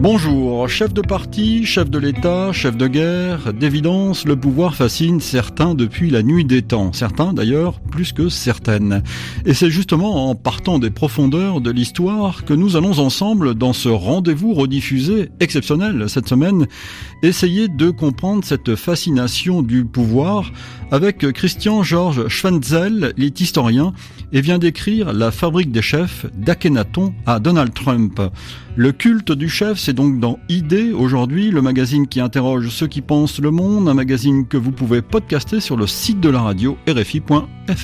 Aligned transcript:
Bonjour, 0.00 0.68
chef 0.68 0.92
de 0.92 1.00
parti, 1.00 1.64
chef 1.64 1.88
de 1.88 1.98
l'État, 2.00 2.50
chef 2.50 2.76
de 2.76 2.88
guerre, 2.88 3.52
d'évidence, 3.52 4.24
le 4.24 4.34
pouvoir 4.34 4.74
fascine 4.74 5.20
certains 5.20 5.76
depuis 5.76 6.10
la 6.10 6.24
nuit 6.24 6.44
des 6.44 6.62
temps, 6.62 6.92
certains 6.92 7.32
d'ailleurs 7.32 7.80
plus 7.94 8.12
que 8.12 8.28
certaines. 8.28 9.04
Et 9.46 9.54
c'est 9.54 9.70
justement 9.70 10.28
en 10.28 10.34
partant 10.34 10.80
des 10.80 10.90
profondeurs 10.90 11.60
de 11.60 11.70
l'histoire 11.70 12.44
que 12.44 12.52
nous 12.52 12.74
allons 12.74 12.98
ensemble, 12.98 13.54
dans 13.54 13.72
ce 13.72 13.88
rendez-vous 13.88 14.52
rediffusé 14.52 15.28
exceptionnel 15.38 16.08
cette 16.08 16.28
semaine, 16.28 16.66
essayer 17.22 17.68
de 17.68 17.90
comprendre 17.90 18.44
cette 18.44 18.74
fascination 18.74 19.62
du 19.62 19.84
pouvoir 19.84 20.50
avec 20.90 21.18
Christian 21.32 21.84
Georges 21.84 22.26
Schwenzel, 22.26 23.14
il 23.16 23.32
historien 23.40 23.92
et 24.32 24.40
vient 24.40 24.58
d'écrire 24.58 25.12
La 25.12 25.30
fabrique 25.30 25.70
des 25.70 25.82
chefs 25.82 26.26
d'Akhenaton 26.34 27.14
à 27.26 27.38
Donald 27.38 27.72
Trump. 27.74 28.20
Le 28.74 28.90
culte 28.90 29.30
du 29.30 29.48
chef, 29.48 29.78
c'est 29.78 29.92
donc 29.92 30.18
dans 30.18 30.40
Idée 30.48 30.90
aujourd'hui, 30.90 31.52
le 31.52 31.62
magazine 31.62 32.08
qui 32.08 32.18
interroge 32.18 32.70
ceux 32.70 32.88
qui 32.88 33.02
pensent 33.02 33.38
le 33.38 33.52
monde, 33.52 33.88
un 33.88 33.94
magazine 33.94 34.48
que 34.48 34.56
vous 34.56 34.72
pouvez 34.72 35.00
podcaster 35.00 35.60
sur 35.60 35.76
le 35.76 35.86
site 35.86 36.18
de 36.18 36.28
la 36.28 36.42
radio 36.42 36.76
rfi.fr. 36.88 37.83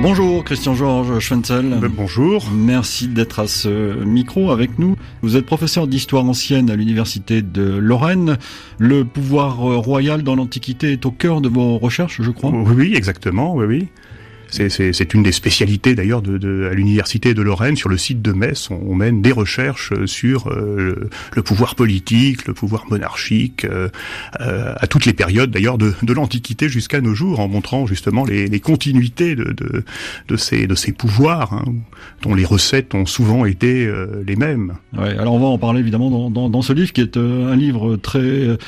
Bonjour 0.00 0.44
Christian 0.44 0.74
Georges 0.74 1.18
Schwenzel. 1.18 1.78
Ben, 1.80 1.90
bonjour. 1.94 2.48
Merci 2.52 3.08
d'être 3.08 3.40
à 3.40 3.48
ce 3.48 4.04
micro 4.04 4.52
avec 4.52 4.78
nous. 4.78 4.96
Vous 5.22 5.36
êtes 5.36 5.44
professeur 5.44 5.88
d'histoire 5.88 6.24
ancienne 6.24 6.70
à 6.70 6.76
l'université 6.76 7.42
de 7.42 7.62
Lorraine. 7.62 8.38
Le 8.78 9.04
pouvoir 9.04 9.56
royal 9.56 10.22
dans 10.22 10.36
l'Antiquité 10.36 10.92
est 10.92 11.04
au 11.04 11.10
cœur 11.10 11.40
de 11.40 11.48
vos 11.48 11.78
recherches, 11.78 12.22
je 12.22 12.30
crois. 12.30 12.50
Oui, 12.50 12.94
exactement, 12.94 13.54
oui, 13.54 13.66
oui. 13.66 13.88
C'est 14.50 15.14
une 15.14 15.22
des 15.22 15.32
spécialités 15.32 15.94
d'ailleurs 15.94 16.22
de, 16.22 16.38
de, 16.38 16.68
à 16.70 16.74
l'université 16.74 17.34
de 17.34 17.42
Lorraine. 17.42 17.76
Sur 17.76 17.88
le 17.88 17.98
site 17.98 18.22
de 18.22 18.32
Metz, 18.32 18.70
on, 18.70 18.94
mène 18.94 19.22
des 19.22 19.32
recherches 19.32 19.92
sur 20.06 20.48
euh, 20.48 21.08
le, 21.34 21.42
pouvoir 21.42 21.74
politique, 21.74 22.46
le 22.46 22.54
pouvoir 22.54 22.86
monarchique, 22.90 23.64
euh, 23.64 23.88
euh, 24.40 24.74
à 24.76 24.86
toutes 24.86 25.06
les 25.06 25.12
périodes 25.12 25.50
d'ailleurs 25.50 25.78
de, 25.78 25.94
de 26.02 26.12
l'Antiquité 26.12 26.68
jusqu'à 26.68 27.00
nos 27.00 27.14
jours, 27.14 27.40
en 27.40 27.48
montrant 27.48 27.86
justement 27.86 28.24
les, 28.24 28.48
les 28.48 28.60
continuités 28.60 29.36
de, 29.36 29.52
de, 29.52 29.84
de, 30.28 30.36
ces, 30.36 30.66
de 30.66 30.74
ces 30.74 30.92
pouvoirs, 30.92 31.52
hein, 31.52 31.64
dont 32.22 32.34
les 32.34 32.44
recettes 32.44 32.94
ont 32.94 33.06
souvent 33.06 33.44
été 33.44 33.90
les 34.26 34.36
mêmes. 34.36 34.74
Ouais, 34.96 35.16
alors 35.16 35.34
on 35.34 35.40
va 35.40 35.46
en 35.46 35.58
parler 35.58 35.80
évidemment 35.80 36.10
dans, 36.10 36.30
dans, 36.30 36.48
dans 36.48 36.62
ce 36.62 36.72
livre 36.72 36.92
qui 36.92 37.00
est 37.00 37.16
un 37.16 37.54
livre 37.54 37.96
très 37.96 38.58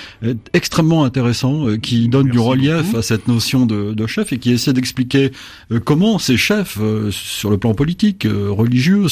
extrêmement 0.52 1.04
intéressant, 1.04 1.76
qui 1.78 2.08
donne 2.08 2.28
du 2.28 2.38
relief 2.38 2.94
à 2.94 3.02
cette 3.02 3.28
notion 3.28 3.66
de, 3.66 3.92
de 3.94 4.06
chef 4.06 4.32
et 4.32 4.38
qui 4.38 4.52
essaie 4.52 4.72
d'expliquer 4.72 5.32
euh, 5.69 5.69
comment 5.78 6.18
ces 6.18 6.36
chefs, 6.36 6.78
euh, 6.80 7.10
sur 7.10 7.50
le 7.50 7.58
plan 7.58 7.74
politique, 7.74 8.26
euh, 8.26 8.48
religieux, 8.50 9.06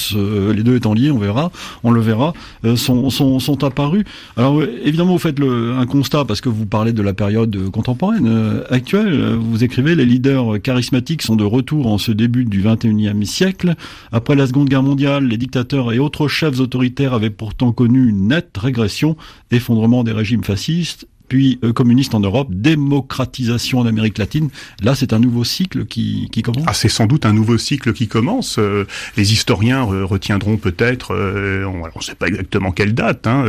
les 0.53 0.63
deux 0.63 0.77
étant 0.77 0.95
liés, 0.95 1.11
on 1.11 1.19
verra, 1.19 1.53
on 1.85 1.91
le 1.91 2.01
verra, 2.01 2.33
sont, 2.77 3.11
sont, 3.11 3.39
sont 3.39 3.65
apparus. 3.65 4.05
Alors 4.37 4.63
évidemment, 4.63 5.13
vous 5.13 5.19
faites 5.19 5.39
le, 5.39 5.75
un 5.75 5.87
constat 5.87 6.25
parce 6.25 6.41
que 6.41 6.49
vous 6.49 6.67
parlez 6.67 6.93
de 6.93 7.03
la 7.03 7.13
période 7.13 7.71
contemporaine 7.71 8.63
actuelle. 8.71 9.35
Vous 9.35 9.63
écrivez 9.63 9.95
les 9.95 10.05
leaders 10.05 10.61
charismatiques 10.63 11.23
sont 11.23 11.37
de 11.37 11.45
retour 11.45 11.87
en 11.87 11.99
ce 11.99 12.13
début 12.13 12.45
du 12.45 12.63
21e 12.63 13.25
siècle. 13.25 13.75
Après 14.13 14.35
la 14.35 14.47
Seconde 14.47 14.69
Guerre 14.69 14.83
mondiale, 14.83 15.25
les 15.27 15.37
dictateurs 15.37 15.93
et 15.93 15.99
autres 15.99 16.29
chefs 16.29 16.61
autoritaires 16.61 17.15
avaient 17.15 17.31
pourtant 17.31 17.73
connu 17.73 18.09
une 18.09 18.29
nette 18.29 18.57
régression, 18.57 19.17
effondrement 19.51 20.05
des 20.05 20.13
régimes 20.13 20.45
fascistes 20.45 21.07
puis 21.29 21.59
euh, 21.63 21.73
communiste 21.73 22.15
en 22.15 22.21
Europe, 22.21 22.49
démocratisation 22.51 23.81
en 23.81 23.87
Amérique 23.87 24.19
latine. 24.19 24.49
Là, 24.83 24.95
c'est 24.95 25.13
un 25.13 25.19
nouveau 25.19 25.45
cycle 25.45 25.85
qui, 25.87 26.29
qui 26.33 26.43
commence. 26.43 26.65
Ah, 26.67 26.75
c'est 26.75 26.89
sans 26.89 27.07
doute 27.07 27.27
un 27.27 27.33
nouveau 27.33 27.59
cycle 27.59 27.93
qui 27.93 28.09
commence. 28.09 28.59
Euh, 28.59 28.87
les 29.17 29.33
historiens 29.33 29.83
retiendront 29.83 30.57
peut-être, 30.57 31.15
euh, 31.15 31.65
on 31.65 31.87
ne 31.87 32.03
sait 32.03 32.15
pas 32.15 32.29
exactement 32.29 32.73
quelle 32.73 32.95
date, 32.95 33.27
hein, 33.27 33.45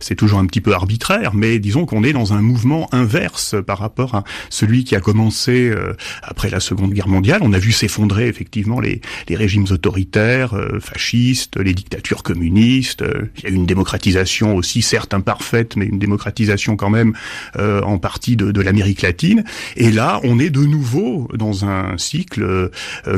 c'est 0.00 0.14
toujours 0.14 0.38
un 0.38 0.46
petit 0.46 0.60
peu 0.60 0.72
arbitraire, 0.74 1.34
mais 1.34 1.58
disons 1.58 1.86
qu'on 1.86 2.04
est 2.04 2.12
dans 2.12 2.32
un 2.32 2.42
mouvement 2.42 2.88
inverse 2.92 3.54
par 3.66 3.78
rapport 3.78 4.14
à 4.14 4.24
celui 4.50 4.84
qui 4.84 4.94
a 4.94 5.00
commencé 5.00 5.72
après 6.22 6.50
la 6.50 6.60
Seconde 6.60 6.92
Guerre 6.92 7.08
mondiale. 7.08 7.40
On 7.42 7.52
a 7.52 7.58
vu 7.58 7.72
s'effondrer 7.72 8.28
effectivement 8.28 8.80
les, 8.80 9.00
les 9.28 9.36
régimes 9.36 9.66
autoritaires, 9.70 10.54
fascistes, 10.80 11.56
les 11.58 11.74
dictatures 11.74 12.22
communistes. 12.22 13.04
Il 13.38 13.44
y 13.44 13.46
a 13.46 13.50
eu 13.50 13.54
une 13.54 13.66
démocratisation 13.66 14.56
aussi, 14.56 14.82
certes 14.82 15.14
imparfaite, 15.14 15.76
mais 15.76 15.86
une 15.86 15.98
démocratisation 15.98 16.76
quand 16.76 16.90
même 16.90 17.14
euh, 17.56 17.82
en 17.82 17.98
partie 17.98 18.36
de, 18.36 18.50
de 18.50 18.60
l'Amérique 18.60 19.02
latine. 19.02 19.44
Et 19.76 19.90
là, 19.90 20.20
on 20.24 20.38
est 20.38 20.50
de 20.50 20.60
nouveau 20.60 21.28
dans 21.34 21.64
un 21.64 21.96
cycle 21.98 22.42
euh, 22.42 22.68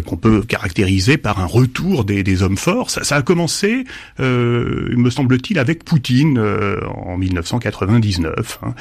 qu'on 0.06 0.16
peut 0.16 0.42
caractériser 0.42 1.16
par 1.16 1.40
un 1.40 1.46
retour 1.46 2.04
des, 2.04 2.22
des 2.22 2.42
hommes 2.42 2.56
forts. 2.56 2.90
Ça, 2.90 3.04
ça 3.04 3.16
a 3.16 3.22
commencé, 3.22 3.84
euh, 4.20 4.94
me 4.96 5.10
semble-t-il, 5.10 5.58
avec 5.58 5.84
Poutine 5.84 6.38
en 6.38 7.16
1999. 7.16 8.60
Hein. 8.62 8.74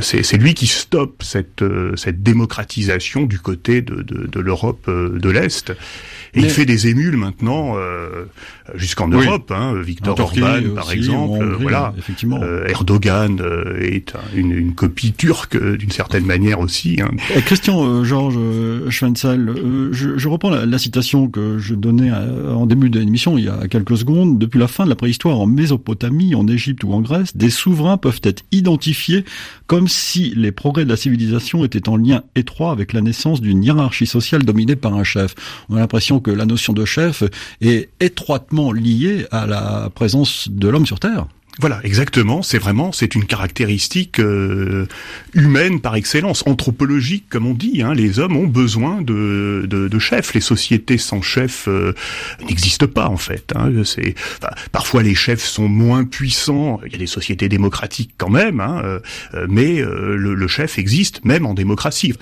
C'est 0.00 0.36
lui 0.36 0.54
qui 0.54 0.66
stoppe 0.66 1.22
cette, 1.22 1.64
cette 1.96 2.22
démocratisation 2.22 3.22
du 3.24 3.38
côté 3.38 3.82
de, 3.82 4.02
de, 4.02 4.26
de 4.26 4.40
l'Europe 4.40 4.88
de 4.88 5.30
l'Est. 5.30 5.72
Et 6.34 6.40
il 6.40 6.50
fait 6.50 6.64
des 6.66 6.86
émules 6.86 7.16
maintenant 7.16 7.74
euh, 7.76 8.26
jusqu'en 8.74 9.08
Europe. 9.08 9.50
Hein, 9.50 9.74
Victor 9.80 10.18
Orban, 10.18 10.60
par 10.74 10.92
exemple. 10.92 11.44
voilà. 11.60 11.92
Effectivement. 11.98 12.40
Erdogan 12.66 13.40
est 13.80 14.14
une, 14.40 14.74
copie 14.74 15.12
turque 15.12 15.56
euh, 15.56 15.76
d'une 15.76 15.90
certaine 15.90 16.24
manière 16.24 16.60
aussi. 16.60 16.98
Hein. 17.00 17.10
Eh, 17.34 17.42
Christian 17.42 17.84
euh, 17.84 18.04
Georges 18.04 18.36
euh, 18.38 18.90
Schwenzel, 18.90 19.90
je, 19.92 20.28
reprends 20.28 20.50
la, 20.50 20.66
la, 20.66 20.78
citation 20.78 21.28
que 21.28 21.58
je 21.58 21.74
donnais 21.74 22.10
en 22.10 22.66
début 22.66 22.90
de 22.90 22.98
l'émission 22.98 23.36
il 23.38 23.44
y 23.44 23.48
a 23.48 23.68
quelques 23.68 23.98
secondes. 23.98 24.38
Depuis 24.38 24.58
la 24.58 24.68
fin 24.68 24.84
de 24.84 24.88
la 24.88 24.96
préhistoire 24.96 25.38
en 25.38 25.46
Mésopotamie, 25.46 26.34
en 26.34 26.46
Égypte 26.48 26.84
ou 26.84 26.92
en 26.92 27.00
Grèce, 27.00 27.36
des 27.36 27.50
souverains 27.50 27.96
peuvent 27.96 28.20
être 28.24 28.42
identifiés 28.52 29.24
comme 29.66 29.88
si 29.88 30.32
les 30.34 30.52
progrès 30.52 30.84
de 30.84 30.90
la 30.90 30.96
civilisation 30.96 31.64
étaient 31.64 31.88
en 31.88 31.96
lien 31.96 32.22
étroit 32.34 32.72
avec 32.72 32.92
la 32.92 33.00
naissance 33.00 33.40
d'une 33.40 33.62
hiérarchie 33.62 34.06
sociale 34.06 34.44
dominée 34.44 34.76
par 34.76 34.94
un 34.94 35.04
chef. 35.04 35.34
On 35.68 35.76
a 35.76 35.80
l'impression 35.80 36.20
que 36.20 36.30
la 36.30 36.46
notion 36.46 36.72
de 36.72 36.84
chef 36.84 37.22
est 37.60 37.90
étroitement 38.00 38.72
liée 38.72 39.26
à 39.30 39.46
la 39.46 39.90
présence 39.94 40.48
de 40.50 40.68
l'homme 40.68 40.86
sur 40.86 41.00
Terre. 41.00 41.26
Voilà, 41.60 41.80
exactement. 41.84 42.42
C'est 42.42 42.58
vraiment, 42.58 42.90
c'est 42.90 43.14
une 43.14 43.26
caractéristique 43.26 44.18
euh, 44.18 44.86
humaine 45.34 45.80
par 45.80 45.94
excellence, 45.94 46.42
anthropologique 46.46 47.26
comme 47.28 47.46
on 47.46 47.54
dit. 47.54 47.82
Hein. 47.82 47.92
Les 47.92 48.18
hommes 48.18 48.36
ont 48.36 48.46
besoin 48.46 49.02
de, 49.02 49.66
de, 49.68 49.88
de 49.88 49.98
chefs. 49.98 50.32
Les 50.32 50.40
sociétés 50.40 50.96
sans 50.96 51.20
chef 51.20 51.66
euh, 51.68 51.92
n'existent 52.48 52.86
pas 52.86 53.08
en 53.08 53.18
fait. 53.18 53.52
Hein. 53.54 53.70
C'est 53.84 54.14
enfin, 54.38 54.54
parfois 54.72 55.02
les 55.02 55.14
chefs 55.14 55.44
sont 55.44 55.68
moins 55.68 56.04
puissants. 56.04 56.80
Il 56.86 56.92
y 56.92 56.94
a 56.94 56.98
des 56.98 57.06
sociétés 57.06 57.48
démocratiques 57.48 58.12
quand 58.16 58.30
même, 58.30 58.60
hein, 58.60 58.80
euh, 58.84 59.00
mais 59.48 59.80
euh, 59.80 60.16
le, 60.16 60.34
le, 60.34 60.48
chef 60.48 60.78
existe 60.78 61.24
même 61.24 61.44
en 61.44 61.54
démocratie. 61.54 62.14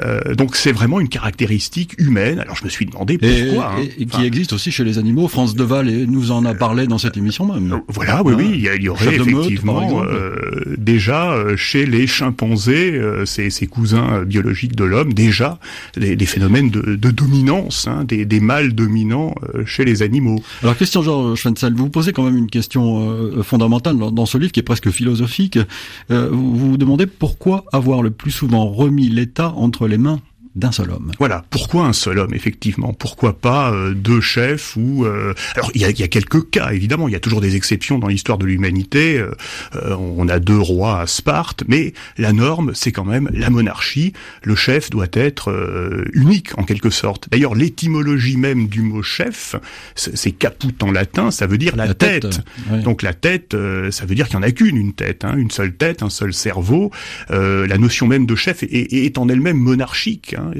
Euh, 0.00 0.34
donc 0.34 0.56
c'est 0.56 0.72
vraiment 0.72 1.00
une 1.00 1.08
caractéristique 1.08 1.94
humaine. 1.98 2.38
Alors 2.40 2.56
je 2.56 2.64
me 2.64 2.68
suis 2.68 2.84
demandé 2.84 3.16
pourquoi. 3.16 3.74
Et, 3.78 3.82
hein. 3.82 3.88
et, 3.98 4.06
qui 4.06 4.24
existe 4.24 4.52
aussi 4.52 4.70
chez 4.70 4.84
les 4.84 4.98
animaux. 4.98 5.28
France 5.28 5.54
Deval 5.54 5.86
nous 6.06 6.30
en 6.30 6.44
a 6.44 6.54
parlé 6.54 6.86
dans 6.86 6.98
cette 6.98 7.16
émission 7.16 7.50
même. 7.50 7.80
Voilà, 7.88 8.22
oui, 8.22 8.34
oui. 8.36 8.50
Il 8.54 8.81
y 8.81 8.81
aurait 8.88 9.16
effectivement 9.16 10.04
euh, 10.04 10.74
déjà 10.78 11.32
euh, 11.32 11.56
chez 11.56 11.86
les 11.86 12.06
chimpanzés, 12.06 12.92
euh, 12.92 13.24
ces, 13.24 13.50
ces, 13.50 13.66
cousins 13.66 14.22
biologiques 14.24 14.76
de 14.76 14.84
l'homme, 14.84 15.12
déjà 15.12 15.58
des, 15.96 16.16
des, 16.16 16.26
phénomènes 16.26 16.70
de, 16.70 16.96
de 16.96 17.10
dominance, 17.10 17.86
hein, 17.88 18.04
des, 18.04 18.24
des, 18.24 18.40
mâles 18.40 18.72
dominants 18.72 19.34
chez 19.66 19.84
les 19.84 20.02
animaux. 20.02 20.42
Alors 20.62 20.76
question 20.76 21.02
Georges 21.02 21.38
Schwentzel, 21.38 21.74
vous 21.74 21.88
posez 21.88 22.12
quand 22.12 22.24
même 22.24 22.36
une 22.36 22.50
question 22.50 23.42
fondamentale 23.42 23.96
dans, 23.98 24.10
dans, 24.10 24.26
ce 24.26 24.38
livre 24.38 24.52
qui 24.52 24.60
est 24.60 24.64
presque 24.64 24.90
philosophique. 24.90 25.58
vous 26.08 26.56
vous 26.56 26.76
demandez 26.76 27.06
pourquoi 27.06 27.64
avoir 27.72 28.02
le 28.02 28.10
plus 28.10 28.30
souvent 28.30 28.66
remis 28.66 29.08
l'État 29.08 29.52
entre 29.56 29.86
les 29.86 29.98
mains 29.98 30.20
d'un 30.54 30.72
seul 30.72 30.90
homme. 30.90 31.12
Voilà. 31.18 31.44
Pourquoi 31.48 31.86
un 31.86 31.92
seul 31.94 32.18
homme, 32.18 32.34
effectivement? 32.34 32.92
Pourquoi 32.92 33.38
pas 33.38 33.72
euh, 33.72 33.94
deux 33.94 34.20
chefs 34.20 34.76
ou 34.76 35.04
euh... 35.04 35.32
Alors, 35.56 35.70
il 35.74 35.80
y 35.80 35.84
a, 35.84 35.90
y 35.90 36.02
a, 36.02 36.08
quelques 36.08 36.50
cas, 36.50 36.72
évidemment. 36.72 37.08
Il 37.08 37.12
y 37.12 37.16
a 37.16 37.20
toujours 37.20 37.40
des 37.40 37.56
exceptions 37.56 37.98
dans 37.98 38.08
l'histoire 38.08 38.36
de 38.36 38.44
l'humanité. 38.44 39.18
Euh, 39.18 39.30
euh, 39.76 39.96
on 39.96 40.28
a 40.28 40.38
deux 40.38 40.58
rois 40.58 41.00
à 41.00 41.06
Sparte, 41.06 41.64
mais 41.68 41.94
la 42.18 42.32
norme, 42.32 42.72
c'est 42.74 42.92
quand 42.92 43.04
même 43.04 43.30
la 43.32 43.48
monarchie. 43.48 44.12
Le 44.42 44.54
chef 44.54 44.90
doit 44.90 45.06
être 45.12 45.52
unique, 46.12 46.58
en 46.58 46.64
quelque 46.64 46.90
sorte. 46.90 47.28
D'ailleurs, 47.30 47.54
l'étymologie 47.54 48.36
même 48.36 48.68
du 48.68 48.82
mot 48.82 49.02
chef, 49.02 49.56
c'est 49.94 50.32
caput 50.32 50.74
en 50.82 50.90
latin, 50.90 51.30
ça 51.30 51.46
veut 51.46 51.58
dire 51.58 51.76
la, 51.76 51.94
tête. 51.94 52.40
Donc 52.84 53.02
la 53.02 53.14
tête, 53.14 53.56
ça 53.90 54.04
veut 54.04 54.14
dire 54.14 54.28
qu'il 54.28 54.38
n'y 54.38 54.44
en 54.44 54.48
a 54.48 54.52
qu'une, 54.52 54.76
une 54.76 54.92
tête, 54.92 55.24
hein, 55.24 55.34
une 55.36 55.50
seule 55.50 55.74
tête, 55.74 56.02
un 56.02 56.10
seul 56.10 56.32
cerveau. 56.32 56.90
la 57.30 57.78
notion 57.78 58.06
même 58.06 58.26
de 58.26 58.34
chef 58.34 58.62
est, 58.62 58.66
est, 58.66 59.04
est 59.06 59.18
en 59.18 59.28
elle-même 59.28 59.58
monarchique. 59.58 60.36
Hein. 60.42 60.52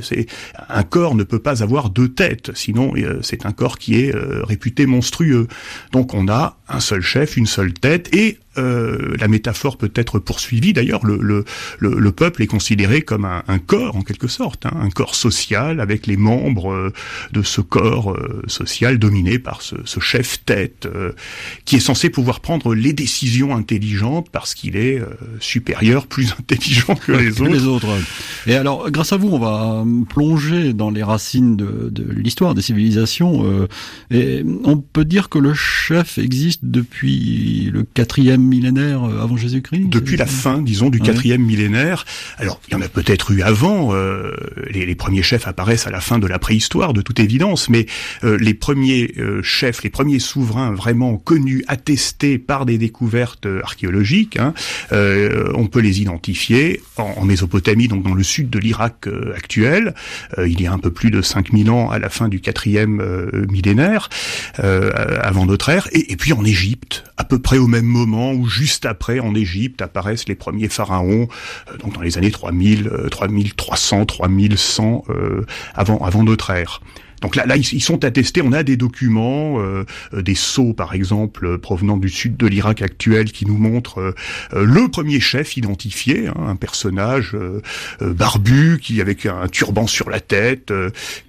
Un 0.69 0.83
corps 0.83 1.15
ne 1.15 1.25
peut 1.25 1.39
pas 1.39 1.63
avoir 1.63 1.91
deux 1.91 2.09
têtes, 2.09 2.51
sinon 2.55 2.95
c'est 3.23 3.47
un 3.47 3.53
corps 3.53 3.79
qui 3.79 4.01
est 4.01 4.13
réputé 4.15 4.87
monstrueux. 4.87 5.49
Donc 5.93 6.15
on 6.15 6.29
a 6.29 6.57
un 6.69 6.81
seul 6.81 7.03
chef, 7.03 7.37
une 7.37 7.47
seule 7.47 7.73
tête, 7.73 8.15
et 8.15 8.39
euh, 8.59 9.17
la 9.19 9.29
métaphore 9.29 9.79
peut 9.79 9.93
être 9.95 10.19
poursuivie. 10.19 10.73
D'ailleurs, 10.73 11.07
le, 11.07 11.17
le, 11.17 11.45
le, 11.81 12.13
peuple 12.13 12.43
est 12.43 12.47
considéré 12.47 13.01
comme 13.01 13.25
un, 13.25 13.43
un 13.49 13.59
corps 13.59 13.97
en 13.97 14.03
quelque 14.03 14.29
sorte, 14.29 14.67
hein, 14.67 14.73
un 14.79 14.91
corps 14.91 15.15
social 15.15 15.81
avec 15.81 16.07
les 16.07 16.19
membres 16.19 16.71
euh, 16.71 16.93
de 17.33 17.43
ce 17.43 17.63
corps 17.63 18.13
euh, 18.13 18.43
social 18.49 18.99
dominé 18.99 19.39
par 19.39 19.63
ce, 19.63 19.77
ce 19.85 20.01
chef 20.01 20.45
tête 20.45 20.89
qui 21.65 21.77
est 21.77 21.81
censé 21.81 22.11
pouvoir 22.11 22.41
prendre 22.41 22.75
les 22.75 22.93
décisions 22.93 23.55
intelligentes 23.57 24.29
parce 24.31 24.55
qu'il 24.55 24.77
est 24.77 25.01
supérieur, 25.41 26.07
plus 26.07 26.33
intelligent 26.39 26.95
que 26.95 27.13
les 27.13 27.41
autres. 27.41 27.53
les 27.53 27.65
autres. 27.65 27.89
Et 28.47 28.55
alors, 28.55 28.91
grâce 28.91 29.13
à 29.13 29.17
vous, 29.17 29.29
on 29.29 29.39
va 29.39 29.85
plonger 30.09 30.73
dans 30.73 30.91
les 30.91 31.03
racines 31.03 31.57
de, 31.57 31.89
de 31.91 32.05
l'histoire 32.13 32.55
des 32.55 32.63
civilisations. 32.63 33.69
et 34.11 34.45
on 34.65 34.77
peut 34.79 35.05
dire 35.05 35.29
que 35.29 35.39
le 35.39 35.55
chef 35.55 36.19
existe 36.19 36.61
depuis 36.65 37.71
le 37.73 37.85
quatrième 37.85 38.42
millénaire 38.47 39.05
euh, 39.05 39.23
avant 39.23 39.37
Jésus-Christ 39.37 39.89
Depuis 39.89 40.17
la 40.17 40.27
fin, 40.27 40.61
disons, 40.63 40.91
du 40.91 41.01
quatrième 41.01 41.43
millénaire. 41.43 42.05
Alors, 42.39 42.61
il 42.69 42.73
y 42.73 42.75
en 42.77 42.81
a 42.81 42.89
peut-être 42.89 43.31
eu 43.33 43.43
avant. 43.43 43.95
Euh, 43.95 44.33
les, 44.71 44.87
les, 44.87 44.95
premiers 44.95 45.23
chefs 45.23 45.47
apparaissent 45.47 45.87
à 45.87 45.91
la 45.91 46.01
fin 46.01 46.19
de 46.19 46.27
la 46.27 46.39
préhistoire, 46.39 46.93
de 46.93 47.03
toute 47.03 47.21
évidence, 47.21 47.69
mais 47.69 47.87
euh, 48.25 48.37
les 48.39 48.55
premiers 48.55 49.15
chefs, 49.43 49.83
les 49.83 49.91
premiers 49.91 50.19
souverains 50.19 50.73
vraiment 50.73 51.17
connus, 51.17 51.65
attestés 51.67 52.39
par 52.39 52.67
des 52.67 52.79
découvertes 52.79 53.47
archéologiques, 53.63 54.39
hein, 54.39 54.55
on 54.91 55.67
peut 55.67 55.81
les 55.81 56.01
identifier 56.01 56.81
en, 56.97 57.15
en, 57.17 57.25
Mésopotamie, 57.25 57.89
donc 57.89 58.03
dans 58.03 58.15
le 58.15 58.23
sud 58.23 58.51
de 58.51 58.59
l'Irak 58.59 59.09
actuel. 59.35 59.95
il 60.39 60.61
y 60.61 60.67
a 60.67 60.73
un 60.73 60.79
peu 60.79 60.91
plus 60.91 61.11
de 61.11 61.23
5000 61.23 61.71
ans 61.71 61.91
à 61.91 61.99
la 61.99 62.09
fin 62.09 62.29
du 62.29 62.41
quatrième 62.41 63.03
millénaire, 63.49 64.09
avant 64.59 65.47
notre 65.47 65.69
ère, 65.69 65.89
et, 65.93 66.13
et 66.13 66.17
puis 66.17 66.33
en 66.33 66.45
Égypte, 66.45 67.05
à 67.17 67.25
peu 67.25 67.39
près 67.39 67.59
au 67.59 67.67
même 67.67 67.87
moment 67.87 68.32
où 68.33 68.47
juste 68.47 68.87
après, 68.87 69.21
en 69.21 69.35
Égypte, 69.35 69.83
apparaissent 69.83 70.29
les 70.29 70.35
premiers 70.35 70.69
pharaons, 70.69 71.29
euh, 71.71 71.77
donc 71.79 71.95
dans 71.95 72.01
les 72.01 72.19
années 72.19 72.31
3000, 72.31 72.91
3300, 73.11 74.07
3100 74.07 75.05
avant 75.75 75.99
avant 75.99 76.23
notre 76.23 76.51
ère. 76.51 76.81
Donc 77.23 77.37
là, 77.37 77.47
là, 77.47 77.57
ils 77.57 77.81
sont 77.81 78.05
attestés. 78.05 78.43
On 78.43 78.53
a 78.53 78.63
des 78.63 78.77
documents, 78.77 79.61
euh, 79.61 79.85
euh, 80.13 80.23
des 80.23 80.35
sceaux 80.35 80.75
par 80.75 80.93
exemple 80.93 81.47
euh, 81.47 81.59
provenant 81.59 81.97
du 81.97 82.09
sud 82.09 82.37
de 82.37 82.47
l'Irak 82.47 82.83
actuel, 82.83 83.31
qui 83.31 83.47
nous 83.47 83.57
montrent 83.57 84.15
le 84.53 84.89
premier 84.89 85.21
chef 85.21 85.57
identifié, 85.57 86.27
hein, 86.27 86.35
un 86.49 86.57
personnage 86.57 87.37
barbu 88.01 88.79
qui 88.83 89.01
avec 89.01 89.27
un 89.27 89.47
turban 89.47 89.87
sur 89.87 90.11
la 90.11 90.21
tête, 90.21 90.73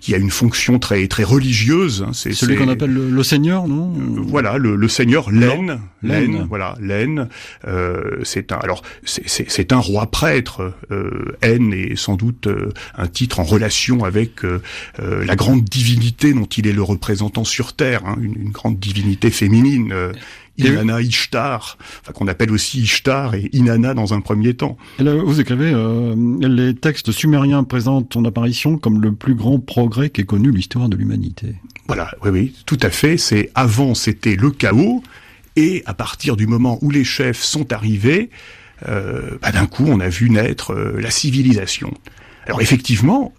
qui 0.01 0.15
a 0.15 0.17
une 0.17 0.31
fonction 0.31 0.79
très 0.79 1.07
très 1.07 1.23
religieuse. 1.23 2.03
Hein, 2.07 2.11
c'est 2.13 2.33
celui 2.33 2.55
qu'on 2.55 2.67
appelle 2.67 2.93
le, 2.93 3.23
seigneur, 3.23 3.67
non? 3.67 3.93
Voilà, 4.25 4.57
le, 4.57 4.75
le 4.75 4.87
seigneur 4.87 5.29
Laine. 5.29 5.79
Laine, 6.01 6.45
voilà, 6.49 6.75
Laine. 6.81 7.29
c'est 8.23 8.51
un 8.51 8.57
alors 8.57 8.81
c'est 9.05 9.71
un 9.71 9.79
roi 9.79 10.07
prêtre. 10.07 10.73
Euh, 10.91 11.35
est 11.43 11.95
sans 11.95 12.15
doute 12.15 12.47
un 12.97 13.07
titre 13.07 13.39
en 13.39 13.43
relation 13.43 14.03
avec 14.03 14.41
la 14.97 15.35
grande 15.35 15.63
divinité 15.63 15.82
dont 16.33 16.45
il 16.45 16.67
est 16.67 16.73
le 16.73 16.83
représentant 16.83 17.43
sur 17.43 17.73
Terre, 17.73 18.05
hein, 18.05 18.17
une, 18.21 18.49
grande 18.49 18.79
divinité 18.79 19.29
féminine. 19.29 19.91
Euh, 19.91 20.13
Inanna 20.59 21.01
Ishtar, 21.01 21.79
enfin, 22.01 22.13
qu'on 22.13 22.27
appelle 22.27 22.51
aussi 22.51 22.81
Ishtar 22.81 23.33
et 23.33 23.49
Inanna 23.53 23.95
dans 23.95 24.13
un 24.13 24.21
premier 24.21 24.53
temps. 24.53 24.77
vous 24.99 25.41
écrivez, 25.41 25.71
euh, 25.73 26.13
les 26.39 26.75
textes 26.75 27.11
sumériens 27.11 27.63
présentent 27.63 28.13
son 28.13 28.23
apparition 28.25 28.77
comme 28.77 29.01
le 29.01 29.13
plus 29.13 29.33
grand 29.33 29.57
progrès 29.57 30.11
qu'ait 30.11 30.25
connu 30.25 30.51
l'histoire 30.51 30.89
de 30.89 30.95
l'humanité. 30.95 31.55
Voilà, 31.87 32.11
oui, 32.23 32.29
oui, 32.29 32.55
tout 32.67 32.77
à 32.83 32.91
fait. 32.91 33.17
C'est 33.17 33.49
avant 33.55 33.95
c'était 33.95 34.35
le 34.35 34.51
chaos, 34.51 35.01
et 35.55 35.81
à 35.87 35.95
partir 35.95 36.35
du 36.35 36.45
moment 36.45 36.77
où 36.83 36.91
les 36.91 37.03
chefs 37.03 37.41
sont 37.41 37.73
arrivés, 37.73 38.29
euh, 38.87 39.39
bah, 39.41 39.51
d'un 39.51 39.65
coup 39.65 39.85
on 39.87 39.99
a 40.01 40.09
vu 40.09 40.29
naître 40.29 40.75
la 40.75 41.09
civilisation. 41.09 41.91
Alors 42.45 42.61
effectivement, 42.61 43.33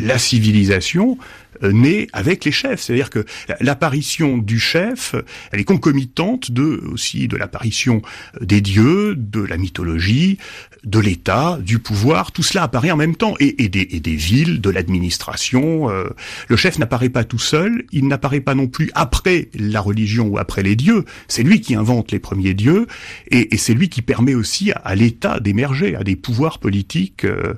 la 0.00 0.18
civilisation 0.18 1.18
naît 1.62 2.06
avec 2.12 2.44
les 2.44 2.52
chefs. 2.52 2.80
C'est-à-dire 2.80 3.10
que 3.10 3.24
l'apparition 3.60 4.38
du 4.38 4.58
chef, 4.58 5.14
elle 5.52 5.60
est 5.60 5.64
concomitante 5.64 6.50
de 6.50 6.82
aussi 6.92 7.28
de 7.28 7.36
l'apparition 7.36 8.02
des 8.40 8.60
dieux, 8.60 9.14
de 9.16 9.40
la 9.40 9.56
mythologie, 9.56 10.38
de 10.84 10.98
l'État, 10.98 11.58
du 11.60 11.78
pouvoir. 11.78 12.32
Tout 12.32 12.42
cela 12.42 12.62
apparaît 12.64 12.90
en 12.90 12.96
même 12.96 13.16
temps 13.16 13.34
et, 13.38 13.64
et, 13.64 13.68
des, 13.68 13.86
et 13.90 14.00
des, 14.00 14.16
villes, 14.16 14.60
de 14.60 14.70
l'administration. 14.70 15.90
Euh, 15.90 16.08
le 16.48 16.56
chef 16.56 16.78
n'apparaît 16.78 17.08
pas 17.08 17.24
tout 17.24 17.38
seul. 17.38 17.84
Il 17.92 18.08
n'apparaît 18.08 18.40
pas 18.40 18.54
non 18.54 18.66
plus 18.66 18.90
après 18.94 19.48
la 19.54 19.80
religion 19.80 20.26
ou 20.26 20.38
après 20.38 20.62
les 20.62 20.76
dieux. 20.76 21.04
C'est 21.28 21.42
lui 21.42 21.60
qui 21.60 21.74
invente 21.74 22.12
les 22.12 22.18
premiers 22.18 22.54
dieux 22.54 22.86
et, 23.30 23.54
et 23.54 23.58
c'est 23.58 23.74
lui 23.74 23.88
qui 23.88 24.02
permet 24.02 24.34
aussi 24.34 24.72
à, 24.84 24.94
l'État 24.94 25.40
d'émerger, 25.40 25.94
à 25.96 26.04
des 26.04 26.16
pouvoirs 26.16 26.58
politiques. 26.58 27.24
Euh, 27.24 27.54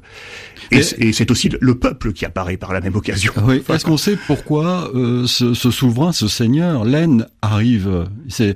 et, 0.70 1.12
c'est 1.12 1.30
aussi 1.30 1.50
le 1.60 1.74
peuple 1.74 2.12
qui 2.12 2.24
apparaît 2.24 2.56
par 2.56 2.72
la 2.72 2.80
même 2.80 2.96
occasion. 2.96 3.32
Oui. 3.44 3.62
Est-ce 3.68 3.84
qu'on 3.84 3.91
sait 3.96 4.16
pourquoi 4.26 4.90
euh, 4.94 5.26
ce, 5.26 5.54
ce, 5.54 5.70
souverain, 5.70 6.12
ce 6.12 6.28
seigneur, 6.28 6.84
l'aine 6.84 7.26
arrive. 7.40 8.06
C'est 8.28 8.54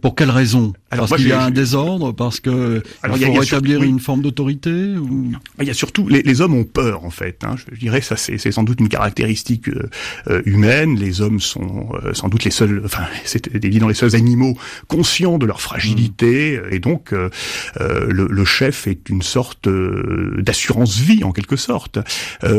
pour 0.00 0.14
quelle 0.14 0.30
raison? 0.30 0.72
Parce 0.90 1.14
qu'il 1.16 1.28
y 1.28 1.32
a 1.32 1.44
un 1.44 1.50
désordre, 1.50 2.12
parce 2.12 2.40
que 2.40 2.82
il 3.04 3.26
faut 3.26 3.32
rétablir 3.32 3.82
une 3.82 4.00
forme 4.00 4.22
d'autorité 4.22 4.70
ou... 4.70 5.32
Il 5.60 5.66
y 5.66 5.70
a 5.70 5.74
surtout 5.74 6.08
les, 6.08 6.22
les, 6.22 6.40
hommes 6.40 6.54
ont 6.54 6.64
peur 6.64 7.04
en 7.04 7.10
fait. 7.10 7.44
Hein. 7.44 7.56
Je 7.72 7.78
dirais 7.78 8.00
ça 8.00 8.16
c'est 8.16 8.38
sans 8.50 8.62
doute 8.62 8.80
une 8.80 8.88
caractéristique 8.88 9.68
euh, 9.68 9.90
euh, 10.28 10.42
humaine. 10.46 10.98
Les 10.98 11.20
hommes 11.20 11.40
sont 11.40 11.90
sans 12.12 12.28
doute 12.28 12.44
les 12.44 12.50
seuls, 12.50 12.82
enfin 12.84 13.04
c'est 13.24 13.54
évident 13.64 13.88
les 13.88 13.94
seuls 13.94 14.16
animaux 14.16 14.56
conscients 14.86 15.38
de 15.38 15.46
leur 15.46 15.60
fragilité 15.60 16.58
mm. 16.58 16.74
et 16.74 16.78
donc 16.78 17.12
le, 17.12 17.30
le, 18.08 18.44
chef 18.44 18.86
est 18.86 19.08
une 19.08 19.22
sorte 19.22 19.68
d'assurance 19.68 20.98
vie 20.98 21.24
en 21.24 21.32
quelque 21.32 21.56
sorte. 21.56 21.98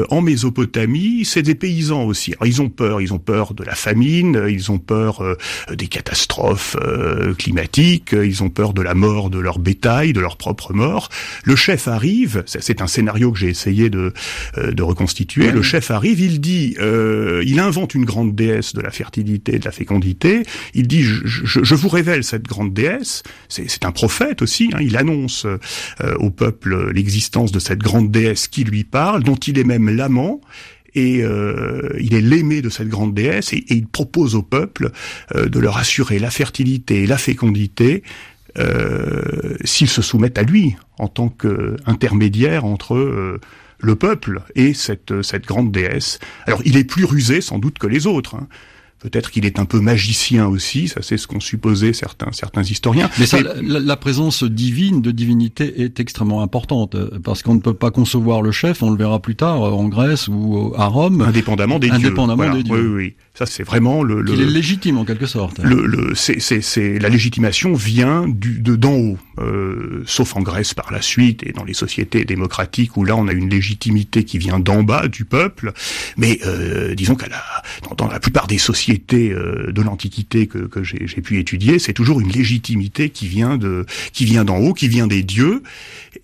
en 0.09 0.21
Mésopotamie, 0.21 1.25
c'est 1.25 1.41
des 1.41 1.55
paysans 1.55 2.03
aussi. 2.03 2.33
Alors, 2.33 2.47
ils 2.47 2.61
ont 2.61 2.69
peur, 2.69 3.01
ils 3.01 3.13
ont 3.13 3.19
peur 3.19 3.53
de 3.53 3.63
la 3.63 3.75
famine, 3.75 4.45
ils 4.49 4.71
ont 4.71 4.77
peur 4.77 5.21
euh, 5.21 5.35
des 5.75 5.87
catastrophes 5.87 6.75
euh, 6.81 7.33
climatiques, 7.33 8.13
ils 8.25 8.43
ont 8.43 8.49
peur 8.49 8.73
de 8.73 8.81
la 8.81 8.93
mort 8.93 9.29
de 9.29 9.39
leur 9.39 9.59
bétail, 9.59 10.13
de 10.13 10.19
leur 10.19 10.37
propre 10.37 10.73
mort. 10.73 11.09
Le 11.43 11.55
chef 11.55 11.87
arrive, 11.87 12.43
c'est 12.45 12.81
un 12.81 12.87
scénario 12.87 13.31
que 13.31 13.39
j'ai 13.39 13.49
essayé 13.49 13.89
de, 13.89 14.13
euh, 14.57 14.71
de 14.71 14.83
reconstituer. 14.83 15.51
Le 15.51 15.61
chef 15.61 15.91
arrive, 15.91 16.19
il 16.19 16.39
dit, 16.39 16.75
il 16.79 17.59
invente 17.59 17.95
une 17.95 18.05
grande 18.05 18.35
déesse 18.35 18.73
de 18.73 18.81
la 18.81 18.91
fertilité, 18.91 19.59
de 19.59 19.65
la 19.65 19.71
fécondité. 19.71 20.43
Il 20.73 20.87
dit, 20.87 21.03
je, 21.03 21.21
je, 21.45 21.75
vous 21.75 21.89
révèle 21.89 22.23
cette 22.23 22.43
grande 22.43 22.73
déesse. 22.73 23.23
C'est 23.47 23.85
un 23.85 23.91
prophète 23.91 24.41
aussi. 24.41 24.69
Hein, 24.73 24.79
il 24.81 24.97
annonce 24.97 25.45
au 26.19 26.29
peuple 26.29 26.91
l'existence 26.91 27.51
de 27.51 27.59
cette 27.59 27.79
grande 27.79 28.11
déesse 28.11 28.47
qui 28.47 28.63
lui 28.63 28.83
parle, 28.83 29.23
dont 29.23 29.35
il 29.35 29.57
est 29.57 29.63
même 29.63 29.89
l'amant 29.89 30.41
et 30.95 31.21
euh, 31.23 31.89
il 31.99 32.13
est 32.13 32.21
l'aimé 32.21 32.61
de 32.61 32.69
cette 32.69 32.87
grande 32.87 33.13
déesse 33.13 33.53
et, 33.53 33.63
il 33.69 33.87
propose 33.87 34.35
au 34.35 34.41
peuple 34.41 34.91
euh, 35.35 35.47
de 35.47 35.59
leur 35.59 35.77
assurer 35.77 36.19
la 36.19 36.31
fertilité 36.31 37.03
et 37.03 37.07
la 37.07 37.17
fécondité 37.17 38.03
euh, 38.57 39.55
s'ils 39.63 39.89
se 39.89 40.01
soumettent 40.01 40.37
à 40.37 40.43
lui 40.43 40.75
en 40.97 41.07
tant 41.07 41.29
qu'intermédiaire 41.29 42.65
entre 42.65 43.39
le 43.81 43.95
peuple 43.95 44.41
et 44.55 44.73
cette, 44.73 45.21
cette 45.21 45.45
grande 45.45 45.71
déesse. 45.71 46.19
Alors 46.45 46.61
il 46.65 46.77
est 46.77 46.83
plus 46.83 47.05
rusé 47.05 47.41
sans 47.41 47.59
doute 47.59 47.79
que 47.79 47.87
les 47.87 48.07
autres. 48.07 48.35
Hein. 48.35 48.47
Peut-être 48.99 49.31
qu'il 49.31 49.45
est 49.45 49.59
un 49.59 49.65
peu 49.65 49.79
magicien 49.79 50.47
aussi, 50.47 50.89
ça 50.89 51.01
c'est 51.01 51.17
ce 51.17 51.25
qu'ont 51.25 51.39
supposé 51.39 51.93
certains 51.93 52.31
certains 52.33 52.63
historiens. 52.63 53.09
Mais, 53.17 53.25
ça, 53.25 53.39
la, 53.61 53.95
présence 53.95 54.43
divine, 54.43 55.01
de 55.01 55.11
divinité, 55.11 55.81
est 55.83 55.99
extrêmement 55.99 56.41
importante 56.41 56.97
parce 57.23 57.41
qu'on 57.41 57.55
ne 57.55 57.61
peut 57.61 57.73
pas 57.73 57.91
concevoir 57.91 58.41
le 58.41 58.51
chef, 58.51 58.83
on 58.83 58.91
le 58.91 58.97
verra 58.97 59.21
plus 59.21 59.35
tard 59.35 59.61
en 59.61 59.87
Grèce 59.87 60.27
ou 60.27 60.73
à 60.75 60.87
Rome, 60.87 61.21
indépendamment 61.21 61.79
des 61.79 61.89
indépendamment 61.89 62.53
Des 62.53 62.63
dieux. 62.63 62.73
Oui, 62.73 63.03
oui, 63.03 63.15
ça, 63.39 63.45
c'est 63.45 63.63
vraiment 63.63 64.03
le. 64.03 64.21
le 64.21 64.33
Il 64.33 64.41
est 64.41 64.45
légitime 64.45 64.97
en 64.97 65.05
quelque 65.05 65.25
sorte. 65.25 65.59
Le, 65.59 65.85
le 65.85 66.13
c'est, 66.13 66.41
c'est, 66.41 66.59
c'est 66.59 66.99
la 66.99 67.07
légitimation 67.07 67.73
vient 67.73 68.27
du 68.27 68.59
de 68.59 68.75
d'en 68.75 68.95
haut, 68.95 69.17
euh, 69.37 70.03
sauf 70.05 70.35
en 70.35 70.41
Grèce 70.41 70.73
par 70.73 70.91
la 70.91 71.01
suite 71.01 71.43
et 71.47 71.53
dans 71.53 71.63
les 71.63 71.73
sociétés 71.73 72.25
démocratiques 72.25 72.97
où 72.97 73.05
là 73.05 73.15
on 73.15 73.29
a 73.29 73.31
une 73.31 73.49
légitimité 73.49 74.25
qui 74.25 74.39
vient 74.39 74.59
d'en 74.59 74.83
bas 74.83 75.07
du 75.07 75.23
peuple. 75.23 75.71
Mais 76.17 76.39
euh, 76.45 76.95
disons 76.95 77.15
qu'à 77.15 77.29
la 77.29 77.41
dans, 77.87 77.95
dans, 77.95 78.11
la 78.11 78.19
plupart 78.19 78.47
des 78.47 78.57
sociétés 78.57 79.31
euh, 79.31 79.71
de 79.71 79.81
l'Antiquité 79.81 80.47
que, 80.47 80.57
que 80.57 80.83
j'ai, 80.83 81.07
j'ai 81.07 81.21
pu 81.21 81.39
étudier, 81.39 81.79
c'est 81.79 81.93
toujours 81.93 82.19
une 82.19 82.33
légitimité 82.33 83.09
qui 83.09 83.29
vient 83.29 83.55
de 83.55 83.85
qui 84.11 84.25
vient 84.25 84.43
d'en 84.43 84.57
haut, 84.57 84.73
qui 84.73 84.89
vient 84.89 85.07
des 85.07 85.23
dieux. 85.23 85.63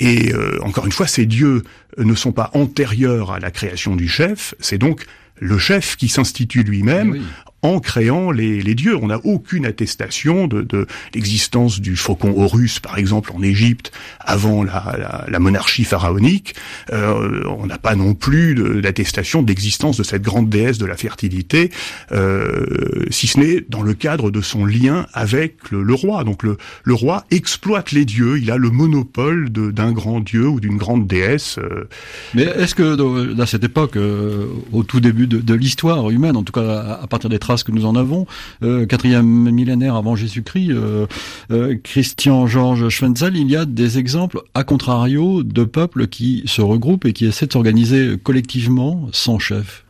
Et 0.01 0.34
euh, 0.34 0.60
encore 0.63 0.86
une 0.86 0.91
fois, 0.91 1.07
ces 1.07 1.25
dieux 1.25 1.63
ne 1.98 2.13
sont 2.13 2.34
pas 2.34 2.51
antérieurs 2.53 3.31
à 3.31 3.39
la 3.39 3.51
création 3.51 3.95
du 3.95 4.10
chef. 4.10 4.53
C'est 4.60 4.77
donc 4.77 5.05
le 5.38 5.58
chef 5.58 5.96
qui 5.96 6.08
s'institue 6.08 6.63
lui-même 6.63 7.22
en 7.62 7.80
créant 7.80 8.32
les, 8.32 8.62
les 8.62 8.76
dieux. 8.76 8.96
On 8.96 9.08
n'a 9.08 9.20
aucune 9.24 9.66
attestation 9.66 10.48
de, 10.48 10.62
de 10.62 10.88
l'existence 11.14 11.82
du 11.82 11.96
faucon 11.96 12.34
Horus, 12.38 12.80
par 12.80 12.98
exemple, 12.98 13.32
en 13.34 13.42
Égypte, 13.42 13.92
avant 14.20 14.64
la, 14.64 14.96
la, 14.98 15.26
la 15.28 15.40
monarchie 15.40 15.84
pharaonique. 15.84 16.56
Euh, 16.92 17.44
on 17.46 17.66
n'a 17.66 17.78
pas 17.78 17.96
non 17.96 18.14
plus 18.14 18.56
d'attestation 18.82 19.42
d'existence 19.42 19.98
de 19.98 20.04
cette 20.04 20.22
grande 20.22 20.50
déesse 20.50 20.78
de 20.78 20.86
la 20.86 20.98
fertilité, 20.98 21.72
euh, 22.12 23.06
si 23.10 23.28
ce 23.28 23.40
n'est 23.40 23.62
dans 23.68 23.82
le 23.82 23.94
cadre 23.94 24.32
de 24.32 24.42
son 24.42 24.66
lien 24.66 25.08
avec 25.14 25.72
le, 25.72 25.84
le 25.84 25.94
roi. 25.94 26.24
Donc 26.24 26.44
le, 26.44 26.58
le, 26.84 26.94
roi 26.94 27.26
exploite 27.32 27.92
les 27.92 28.06
dieux, 28.06 28.38
il 28.40 28.52
a 28.52 28.58
le 28.58 28.70
monopole 28.70 29.50
d'un 29.50 29.92
grand 29.92 30.20
dieu 30.20 30.48
ou 30.48 30.60
d'une 30.60 30.78
grande 30.78 31.08
déesse. 31.08 31.58
Euh. 31.58 31.86
Mais 32.34 32.44
est-ce 32.44 32.76
que 32.76 33.42
à 33.42 33.46
cette 33.46 33.64
époque, 33.64 33.98
euh, 33.98 34.48
au 34.72 34.84
tout 34.84 35.00
début 35.00 35.28
de, 35.28 35.40
de 35.40 35.54
l'histoire 35.54 36.10
humaine, 36.10 36.36
en 36.36 36.44
tout 36.44 36.54
cas 36.54 37.00
à, 37.02 37.08
partir 37.08 37.30
des 37.30 37.40
traces 37.40 37.55
que 37.64 37.72
nous 37.72 37.86
en 37.86 37.96
avons, 37.96 38.26
euh, 38.64 38.86
quatrième 38.86 39.26
millénaire 39.26 39.96
avant 39.96 40.16
Jésus-Christ, 40.16 40.72
Christian 41.84 42.48
Georges 42.48 42.90
Schwenzel, 42.90 43.36
il 43.38 43.50
y 43.50 43.56
a 43.56 43.66
des 43.66 43.98
exemples 43.98 44.42
à 44.54 44.64
contrario 44.64 45.44
de 45.44 45.64
peuples 45.64 46.08
qui 46.08 46.44
se 46.46 46.62
regroupent 46.62 47.06
et 47.06 47.14
qui 47.14 47.26
essaient 47.26 47.48
de 47.48 47.54
s'organiser 47.54 48.18
collectivement 48.22 49.08
sans 49.12 49.40
chef. 49.40 49.86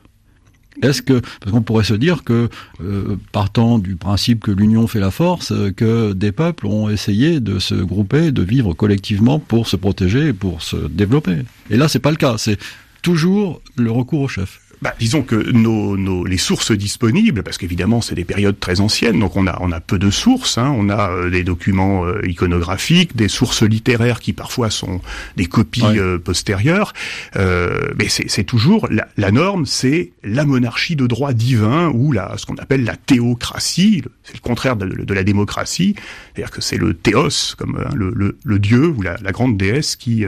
Est-ce 0.82 1.02
que 1.02 1.22
parce 1.40 1.52
qu'on 1.52 1.62
pourrait 1.62 1.84
se 1.84 1.94
dire 1.94 2.24
que 2.24 2.50
euh, 2.82 3.18
partant 3.32 3.80
du 3.80 3.96
principe 3.96 4.42
que 4.42 4.52
l'union 4.52 4.88
fait 4.88 5.00
la 5.00 5.12
force, 5.12 5.52
euh, 5.52 5.72
que 5.72 6.14
des 6.14 6.32
peuples 6.32 6.68
ont 6.68 6.90
essayé 6.90 7.40
de 7.40 7.60
se 7.60 7.76
grouper, 7.76 8.32
de 8.32 8.42
vivre 8.42 8.74
collectivement 8.74 9.40
pour 9.40 9.68
se 9.68 9.76
protéger 9.78 10.28
et 10.28 10.34
pour 10.34 10.62
se 10.62 10.76
développer. 10.76 11.38
Et 11.70 11.78
là, 11.78 11.88
c'est 11.88 12.00
pas 12.00 12.12
le 12.12 12.18
cas. 12.18 12.36
C'est 12.38 12.58
toujours 13.02 13.62
le 13.78 13.92
recours 13.92 14.22
au 14.22 14.28
chef 14.28 14.62
bah, 14.82 14.94
disons 15.00 15.22
que 15.22 15.36
nos, 15.36 15.98
nos, 15.98 16.25
les 16.25 16.38
sources 16.38 16.72
disponibles, 16.72 17.44
parce 17.44 17.58
qu'évidemment 17.58 18.01
c'est 18.01 18.15
des 18.15 18.25
périodes 18.25 18.60
très 18.60 18.82
anciennes, 18.82 19.20
donc 19.20 19.36
on 19.36 19.48
a, 19.48 19.58
on 19.62 19.72
a 19.72 19.79
peu 19.79 19.98
de 19.98 20.10
sources, 20.10 20.58
hein, 20.58 20.74
on 20.77 20.89
a 20.89 21.10
euh, 21.10 21.29
des 21.29 21.44
documents 21.44 22.05
euh, 22.05 22.22
iconographiques, 22.25 23.15
des 23.15 23.27
sources 23.27 23.63
littéraires 23.63 24.20
qui 24.20 24.34
parfois 24.34 24.70
sont 24.70 25.01
des 25.38 25.46
copies 25.46 25.84
euh, 25.86 26.17
postérieures, 26.17 26.94
mais 27.36 28.08
c'est 28.10 28.44
toujours 28.44 28.88
la, 28.89 29.08
la 29.17 29.32
norme, 29.32 29.65
c'est 29.65 30.12
la 30.24 30.46
monarchie 30.46 30.96
de 30.96 31.08
droit 31.08 31.34
divin 31.34 31.89
ou 31.94 32.12
la, 32.12 32.38
ce 32.38 32.46
qu'on 32.46 32.55
appelle 32.55 32.84
la 32.84 32.96
théocratie, 32.96 34.03
c'est 34.24 34.36
le 34.36 34.39
contraire 34.39 34.75
de, 34.75 34.86
de, 34.86 35.13
la 35.13 35.24
démocratie, 35.24 35.96
c'est-à-dire 36.34 36.51
que 36.51 36.62
c'est 36.62 36.77
le 36.77 36.94
théos 36.94 37.55
comme 37.58 37.77
hein, 37.77 37.94
le, 37.96 38.12
le, 38.15 38.38
le, 38.44 38.60
dieu 38.60 38.88
ou 38.88 39.01
la, 39.01 39.17
la 39.22 39.32
grande 39.32 39.58
déesse 39.58 39.96
qui, 39.96 40.25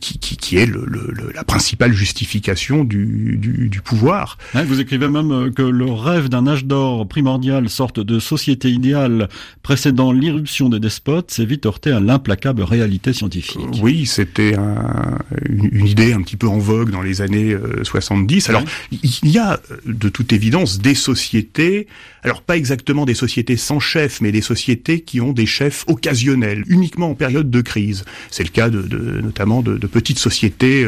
qui, 0.00 0.18
qui, 0.18 0.36
qui, 0.36 0.56
est 0.56 0.66
le, 0.66 0.86
la 1.34 1.44
principale 1.44 1.92
justification 1.92 2.84
du, 2.84 3.36
du 3.36 3.47
du, 3.48 3.80
pouvoir. 3.80 4.38
vous 4.54 4.80
écrivez 4.80 5.08
même 5.08 5.30
euh, 5.30 5.50
que 5.50 5.62
le 5.62 5.90
rêve 5.90 6.28
d'un 6.28 6.46
âge 6.46 6.64
d'or 6.64 7.06
primordial, 7.06 7.68
sorte 7.68 8.00
de 8.00 8.18
société 8.18 8.70
idéale 8.70 9.28
précédant 9.62 10.12
l'irruption 10.12 10.68
des 10.68 10.80
despotes, 10.80 11.30
s'est 11.30 11.44
vite 11.44 11.66
heurté 11.66 11.90
à 11.90 12.00
l'implacable 12.00 12.62
réalité 12.62 13.12
scientifique. 13.12 13.58
Euh, 13.58 13.82
oui, 13.82 14.06
c'était 14.06 14.54
un, 14.54 15.18
une, 15.48 15.86
idée 15.86 16.12
un 16.12 16.22
petit 16.22 16.36
peu 16.36 16.48
en 16.48 16.58
vogue 16.58 16.90
dans 16.90 17.02
les 17.02 17.22
années 17.22 17.56
70. 17.82 18.48
Euh, 18.48 18.50
alors, 18.50 18.64
il 18.90 19.30
y 19.30 19.38
a 19.38 19.60
de 19.86 20.08
toute 20.08 20.32
évidence 20.32 20.78
des 20.78 20.94
sociétés, 20.94 21.86
alors 22.22 22.42
pas 22.42 22.56
exactement 22.56 23.06
des 23.06 23.14
sociétés 23.14 23.56
sans 23.56 23.80
chef, 23.80 24.20
mais 24.20 24.32
des 24.32 24.42
sociétés 24.42 25.00
qui 25.00 25.20
ont 25.20 25.32
des 25.32 25.46
chefs 25.46 25.84
occasionnels, 25.86 26.64
uniquement 26.68 27.10
en 27.10 27.14
période 27.14 27.50
de 27.50 27.60
crise. 27.60 28.04
C'est 28.30 28.44
le 28.44 28.50
cas 28.50 28.68
de, 28.70 28.82
de 28.82 29.20
notamment 29.20 29.62
de, 29.62 29.76
de, 29.76 29.86
petites 29.86 30.18
sociétés 30.18 30.86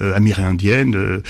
amérindiennes 0.00 1.20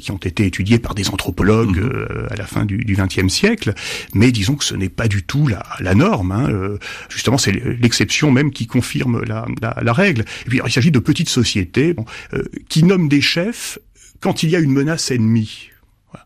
qui 0.00 0.10
ont 0.10 0.16
été 0.16 0.27
été 0.28 0.46
étudié 0.46 0.78
par 0.78 0.94
des 0.94 1.08
anthropologues 1.08 1.78
mhm. 1.78 1.90
euh, 1.92 2.26
à 2.30 2.36
la 2.36 2.46
fin 2.46 2.64
du 2.64 2.78
XXe 2.78 3.32
siècle, 3.32 3.74
mais 4.14 4.32
disons 4.32 4.54
que 4.54 4.64
ce 4.64 4.74
n'est 4.74 4.88
pas 4.88 5.08
du 5.08 5.22
tout 5.22 5.46
la, 5.46 5.64
la 5.80 5.94
norme. 5.94 6.32
Hein. 6.32 6.48
Euh, 6.50 6.78
justement, 7.08 7.38
c'est 7.38 7.52
l'exception 7.52 8.30
même 8.30 8.52
qui 8.52 8.66
confirme 8.66 9.22
la, 9.24 9.46
la, 9.60 9.76
la 9.82 9.92
règle. 9.92 10.22
Et 10.46 10.48
puis, 10.48 10.60
il 10.64 10.72
s'agit 10.72 10.90
de 10.90 10.98
petites 10.98 11.28
sociétés 11.28 11.94
bon, 11.94 12.04
euh, 12.34 12.44
qui 12.68 12.82
nomment 12.82 13.08
des 13.08 13.20
chefs 13.20 13.78
quand 14.20 14.42
il 14.42 14.50
y 14.50 14.56
a 14.56 14.58
une 14.58 14.72
menace 14.72 15.10
ennemie. 15.10 15.70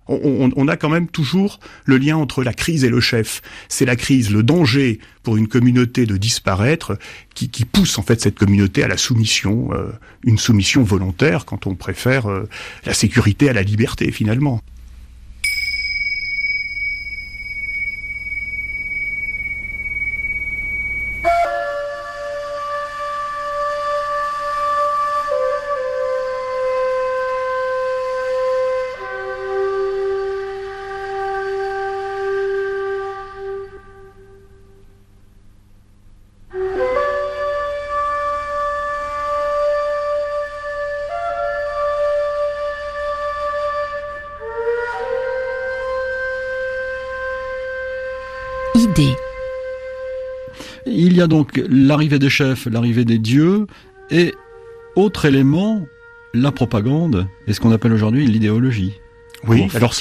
On, 0.09 0.68
a 0.68 0.76
quand 0.76 0.88
même 0.88 1.06
toujours 1.06 1.61
le 1.85 1.97
lien 1.97 2.16
entre 2.16 2.42
la 2.42 2.52
crise 2.52 2.85
et 2.85 2.88
le 2.88 3.00
chef. 3.00 3.40
C'est 3.68 3.85
la 3.85 3.94
crise, 3.94 4.30
le 4.30 4.42
danger 4.42 4.99
pour 5.23 5.37
une 5.37 5.47
communauté 5.47 6.06
de 6.06 6.16
disparaître 6.16 6.99
qui, 7.35 7.49
pousse 7.64 7.99
en 7.99 8.02
fait 8.02 8.21
cette 8.21 8.37
communauté 8.37 8.82
à 8.82 8.88
la 8.88 8.97
soumission, 8.97 9.71
euh, 9.73 9.92
une 10.25 10.38
soumission 10.38 10.82
volontaire 10.82 11.44
quand 11.44 11.66
on 11.66 11.76
préfère 11.76 12.28
euh, 12.28 12.49
la 12.85 12.94
sécurité 12.94 13.49
à 13.49 13.52
la 13.52 13.62
liberté 13.62 14.11
finalement. 14.11 14.61
Il 50.87 51.16
y 51.16 51.20
a 51.20 51.26
donc 51.26 51.62
l'arrivée 51.68 52.18
des 52.18 52.30
chefs, 52.30 52.66
l'arrivée 52.66 53.04
des 53.04 53.18
dieux, 53.18 53.66
et 54.11 54.34
autre 54.96 55.25
élément, 55.25 55.87
la 56.34 56.52
propagande, 56.52 57.26
et 57.46 57.52
ce 57.52 57.61
qu'on 57.61 57.72
appelle 57.72 57.92
aujourd'hui 57.92 58.26
l'idéologie. 58.26 59.01
Oui, 59.49 59.66
alors 59.75 59.94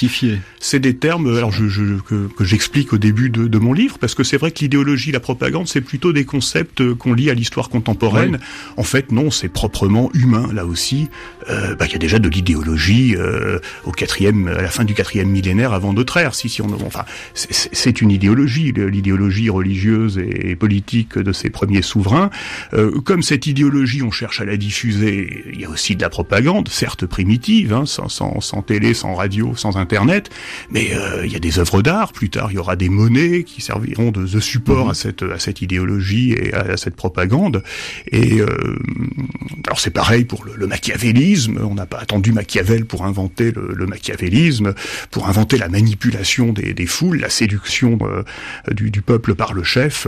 c'est 0.60 0.78
des 0.78 0.96
termes 0.96 1.36
alors 1.36 1.50
je, 1.50 1.66
je, 1.66 2.00
que, 2.00 2.28
que 2.28 2.44
j'explique 2.44 2.92
au 2.92 2.98
début 2.98 3.28
de, 3.28 3.48
de, 3.48 3.58
mon 3.58 3.72
livre 3.72 3.98
parce 3.98 4.14
que 4.14 4.22
c'est 4.22 4.36
vrai 4.36 4.52
que 4.52 4.60
l'idéologie, 4.60 5.10
la 5.10 5.20
propagande, 5.20 5.66
c'est 5.66 5.80
plutôt 5.80 6.12
des 6.12 6.24
concepts 6.24 6.94
qu'on 6.94 7.12
lit 7.12 7.28
à 7.28 7.34
l'histoire 7.34 7.68
contemporaine. 7.68 8.38
En 8.76 8.84
fait, 8.84 9.10
non, 9.10 9.30
c'est 9.30 9.48
proprement 9.48 10.10
humain 10.14 10.48
là 10.52 10.64
aussi. 10.64 11.08
Euh, 11.50 11.74
bah, 11.74 11.86
il 11.86 11.92
y 11.92 11.96
a 11.96 11.98
déjà 11.98 12.20
de 12.20 12.28
l'idéologie 12.28 13.16
euh, 13.16 13.58
au 13.84 13.90
quatrième, 13.90 14.46
à 14.46 14.62
la 14.62 14.68
fin 14.68 14.84
du 14.84 14.94
quatrième 14.94 15.28
millénaire 15.28 15.72
avant 15.72 15.92
notre 15.92 16.16
ère. 16.16 16.34
Si, 16.34 16.48
si 16.48 16.62
on, 16.62 16.72
enfin, 16.86 17.04
c'est 17.34 18.00
une 18.00 18.10
idéologie, 18.12 18.72
l'idéologie 18.72 19.50
religieuse 19.50 20.18
et 20.18 20.54
politique 20.54 21.18
de 21.18 21.32
ces 21.32 21.50
premiers 21.50 21.82
souverains. 21.82 22.30
Euh, 22.74 23.00
comme 23.00 23.22
cette 23.22 23.46
idéologie, 23.46 24.02
on 24.02 24.12
cherche 24.12 24.40
à 24.40 24.44
la 24.44 24.56
diffuser. 24.56 25.44
Il 25.52 25.60
y 25.60 25.64
a 25.64 25.70
aussi 25.70 25.96
de 25.96 26.02
la 26.02 26.10
propagande, 26.10 26.68
certes 26.68 27.06
primitive, 27.06 27.72
hein, 27.72 27.86
sans, 27.86 28.08
sans, 28.08 28.40
sans 28.40 28.62
télé, 28.62 28.94
sans 28.94 29.14
radio 29.14 29.31
sans 29.56 29.76
Internet, 29.76 30.30
mais 30.70 30.94
euh, 30.94 31.24
il 31.24 31.32
y 31.32 31.36
a 31.36 31.38
des 31.38 31.58
œuvres 31.58 31.82
d'art. 31.82 32.12
Plus 32.12 32.30
tard, 32.30 32.48
il 32.50 32.54
y 32.54 32.58
aura 32.58 32.76
des 32.76 32.88
monnaies 32.88 33.44
qui 33.44 33.60
serviront 33.60 34.10
de, 34.10 34.26
support 34.40 34.86
mhm. 34.86 34.90
à 34.90 34.94
cette 34.94 35.22
à 35.22 35.38
cette 35.38 35.62
idéologie 35.62 36.32
et 36.32 36.52
à, 36.54 36.76
cette 36.76 36.96
propagande. 36.96 37.62
Et 38.10 38.40
euh, 38.40 38.46
alors 39.66 39.80
c'est 39.80 39.90
pareil 39.90 40.24
pour 40.24 40.44
le, 40.44 40.66
machiavélisme. 40.66 41.58
On 41.62 41.74
n'a 41.74 41.86
pas 41.86 41.98
attendu 41.98 42.32
Machiavel 42.32 42.84
pour 42.84 43.04
inventer 43.04 43.52
le, 43.52 43.86
machiavélisme, 43.86 44.74
pour 45.10 45.28
inventer 45.28 45.58
la 45.58 45.68
manipulation 45.68 46.52
des, 46.52 46.72
des 46.74 46.86
foules, 46.86 47.18
la 47.18 47.30
séduction 47.30 47.98
euh, 48.02 48.22
du, 48.72 48.90
du, 48.90 49.02
peuple 49.02 49.34
par 49.34 49.52
le 49.54 49.62
chef. 49.62 50.06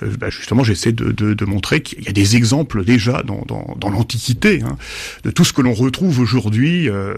Bah 0.00 0.30
justement, 0.30 0.64
j'essaie 0.64 0.92
de, 0.92 1.10
de, 1.10 1.34
de, 1.34 1.44
montrer 1.44 1.80
qu'il 1.80 2.04
y 2.04 2.08
a 2.08 2.12
des 2.12 2.36
exemples 2.36 2.84
déjà 2.84 3.22
dans, 3.22 3.42
dans, 3.46 3.76
dans 3.78 3.90
l'Antiquité 3.90 4.62
hein, 4.62 4.76
de 5.24 5.30
tout 5.30 5.44
ce 5.44 5.52
que 5.52 5.62
l'on 5.62 5.74
retrouve 5.74 6.20
aujourd'hui. 6.20 6.88
Euh, 6.88 7.14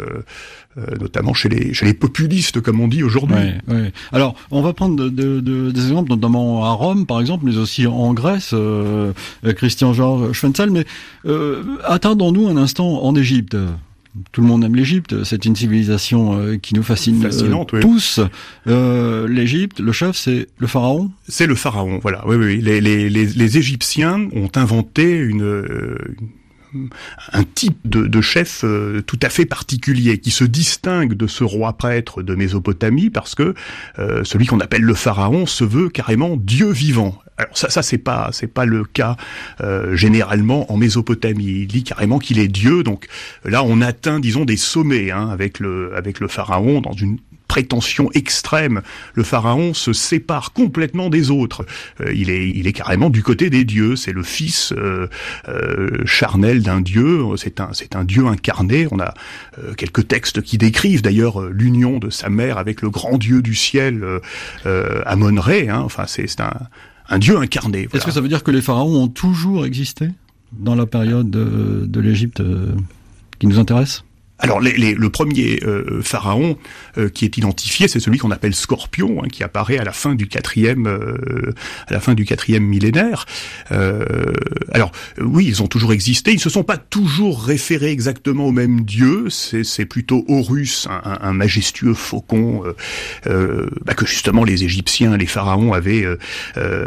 notamment 1.00 1.34
chez 1.34 1.48
les, 1.48 1.74
chez 1.74 1.86
les 1.86 1.94
populistes, 1.94 2.60
comme 2.60 2.80
on 2.80 2.88
dit 2.88 3.02
aujourd'hui. 3.02 3.36
Alors, 4.12 4.34
on 4.50 4.62
va 4.62 4.72
prendre 4.72 4.96
de, 4.96 5.40
de, 5.40 5.70
des 5.70 5.80
exemples, 5.80 6.10
notamment 6.10 6.64
à 6.64 6.70
Rome, 6.70 7.06
par 7.06 7.20
exemple, 7.20 7.44
mais 7.46 7.56
aussi 7.56 7.86
en 7.86 8.14
Grèce, 8.14 8.50
euh, 8.52 9.12
Christian 9.56 9.92
Georges 9.92 10.32
Schwenzel, 10.32 10.70
mais 10.70 10.84
euh, 11.26 11.64
attendons-nous 11.84 12.48
un 12.48 12.56
instant 12.56 13.02
en 13.02 13.14
Égypte 13.16 13.56
tout 14.32 14.40
le 14.40 14.46
monde 14.46 14.64
aime 14.64 14.74
l'Égypte, 14.74 15.22
c'est 15.24 15.44
une 15.44 15.54
civilisation 15.54 16.38
euh, 16.38 16.56
qui 16.56 16.74
nous 16.74 16.82
fascine 16.82 17.28
tous. 17.80 18.20
Euh, 18.66 19.28
L'Égypte, 19.28 19.80
le 19.80 19.92
chef, 19.92 20.16
c'est 20.16 20.48
le 20.58 20.66
pharaon? 20.66 21.10
C'est 21.28 21.46
le 21.46 21.54
pharaon, 21.54 21.98
voilà. 22.02 22.26
Oui, 22.26 22.36
oui. 22.36 22.60
Les, 22.60 22.80
les, 22.80 23.08
les, 23.10 23.26
les 23.26 23.58
Égyptiens 23.58 24.28
ont 24.34 24.50
inventé 24.56 25.16
une, 25.18 25.64
un 27.32 27.44
type 27.44 27.78
de, 27.84 28.20
chef 28.20 28.62
euh, 28.64 29.00
tout 29.02 29.18
à 29.22 29.28
fait 29.28 29.46
particulier 29.46 30.18
qui 30.18 30.30
se 30.30 30.44
distingue 30.44 31.14
de 31.14 31.26
ce 31.26 31.44
roi 31.44 31.72
prêtre 31.72 32.22
de 32.22 32.34
Mésopotamie 32.34 33.10
parce 33.10 33.34
que 33.34 33.54
euh, 33.98 34.24
celui 34.24 34.46
qu'on 34.46 34.60
appelle 34.60 34.82
le 34.82 34.94
pharaon 34.94 35.46
se 35.46 35.64
veut 35.64 35.88
carrément 35.88 36.36
Dieu 36.36 36.70
vivant. 36.70 37.18
Alors 37.38 37.56
ça, 37.56 37.70
ça 37.70 37.82
c'est 37.82 37.98
pas 37.98 38.30
c'est 38.32 38.48
pas 38.48 38.64
le 38.64 38.84
cas 38.84 39.16
euh, 39.60 39.94
généralement 39.94 40.70
en 40.72 40.76
Mésopotamie. 40.76 41.44
Il 41.44 41.66
dit 41.68 41.84
carrément 41.84 42.18
qu'il 42.18 42.40
est 42.40 42.48
Dieu. 42.48 42.82
Donc 42.82 43.06
là, 43.44 43.62
on 43.62 43.80
atteint, 43.80 44.18
disons, 44.18 44.44
des 44.44 44.56
sommets 44.56 45.12
hein, 45.12 45.28
avec 45.28 45.60
le 45.60 45.94
avec 45.94 46.18
le 46.18 46.26
pharaon 46.26 46.80
dans 46.80 46.92
une 46.92 47.18
prétention 47.48 48.10
extrême. 48.12 48.82
Le 49.14 49.24
pharaon 49.24 49.74
se 49.74 49.92
sépare 49.92 50.52
complètement 50.52 51.08
des 51.08 51.30
autres. 51.30 51.66
Euh, 52.00 52.12
il 52.14 52.30
est, 52.30 52.48
il 52.50 52.66
est 52.66 52.72
carrément 52.72 53.10
du 53.10 53.22
côté 53.22 53.50
des 53.50 53.64
dieux. 53.64 53.96
C'est 53.96 54.12
le 54.12 54.22
fils 54.22 54.72
euh, 54.72 55.08
euh, 55.48 55.88
charnel 56.04 56.62
d'un 56.62 56.80
dieu. 56.80 57.24
C'est 57.36 57.60
un, 57.60 57.70
c'est 57.72 57.96
un 57.96 58.04
dieu 58.04 58.26
incarné. 58.26 58.86
On 58.92 59.00
a 59.00 59.14
quelques 59.76 60.06
textes 60.06 60.42
qui 60.42 60.58
décrivent 60.58 61.02
d'ailleurs 61.02 61.40
l'union 61.48 61.98
de 61.98 62.10
sa 62.10 62.28
mère 62.28 62.58
avec 62.58 62.82
le 62.82 62.90
grand 62.90 63.18
dieu 63.18 63.42
du 63.42 63.54
ciel, 63.54 64.04
Amon-Ré. 65.06 65.68
Hein. 65.68 65.80
Enfin, 65.80 66.04
c'est, 66.06 66.26
c'est 66.26 66.42
un, 66.42 66.52
un 67.08 67.18
dieu 67.18 67.38
incarné. 67.38 67.88
Est-ce 67.92 68.04
que 68.04 68.10
ça 68.10 68.20
veut 68.20 68.28
dire 68.28 68.44
que 68.44 68.50
les 68.50 68.62
pharaons 68.62 69.02
ont 69.02 69.08
toujours 69.08 69.64
existé 69.64 70.08
dans 70.52 70.74
la 70.74 70.86
période 70.86 71.30
de, 71.30 71.86
de 71.86 72.00
l'Égypte 72.00 72.42
qui 73.38 73.46
nous 73.46 73.58
intéresse? 73.58 74.04
Alors 74.38 74.60
les, 74.60 74.94
le 74.94 75.10
premier 75.10 75.60
euh, 75.64 76.00
pharaon 76.02 76.56
euh, 76.96 77.08
qui 77.08 77.24
est 77.24 77.36
identifié, 77.38 77.88
c'est 77.88 77.98
celui 77.98 78.18
qu'on 78.18 78.30
appelle 78.30 78.54
Scorpion, 78.54 79.22
hein, 79.22 79.28
qui 79.28 79.42
apparaît 79.42 79.78
à 79.78 79.84
la 79.84 79.92
fin 79.92 80.14
du 80.14 80.28
quatrième, 80.28 80.86
euh, 80.86 81.54
à 81.88 81.94
la 81.94 82.00
fin 82.00 82.14
du 82.14 82.24
quatrième 82.24 82.64
millénaire. 82.64 83.26
alors 84.72 84.92
oui, 85.20 85.46
ils 85.46 85.62
ont 85.62 85.66
toujours 85.66 85.92
existé. 85.92 86.32
Ils 86.32 86.40
se 86.40 86.50
sont 86.50 86.62
pas 86.62 86.76
toujours 86.76 87.42
référés 87.42 87.90
exactement 87.90 88.46
au 88.46 88.52
même 88.52 88.82
dieu. 88.82 89.28
C'est 89.30 89.86
plutôt 89.86 90.24
Horus, 90.28 90.86
un, 90.90 91.18
un 91.20 91.32
majestueux 91.32 91.94
faucon 91.94 92.62
bah, 93.24 93.94
que 93.94 94.06
justement 94.06 94.44
les 94.44 94.64
Égyptiens, 94.64 95.16
les 95.16 95.26
pharaons 95.26 95.72
avaient 95.72 96.06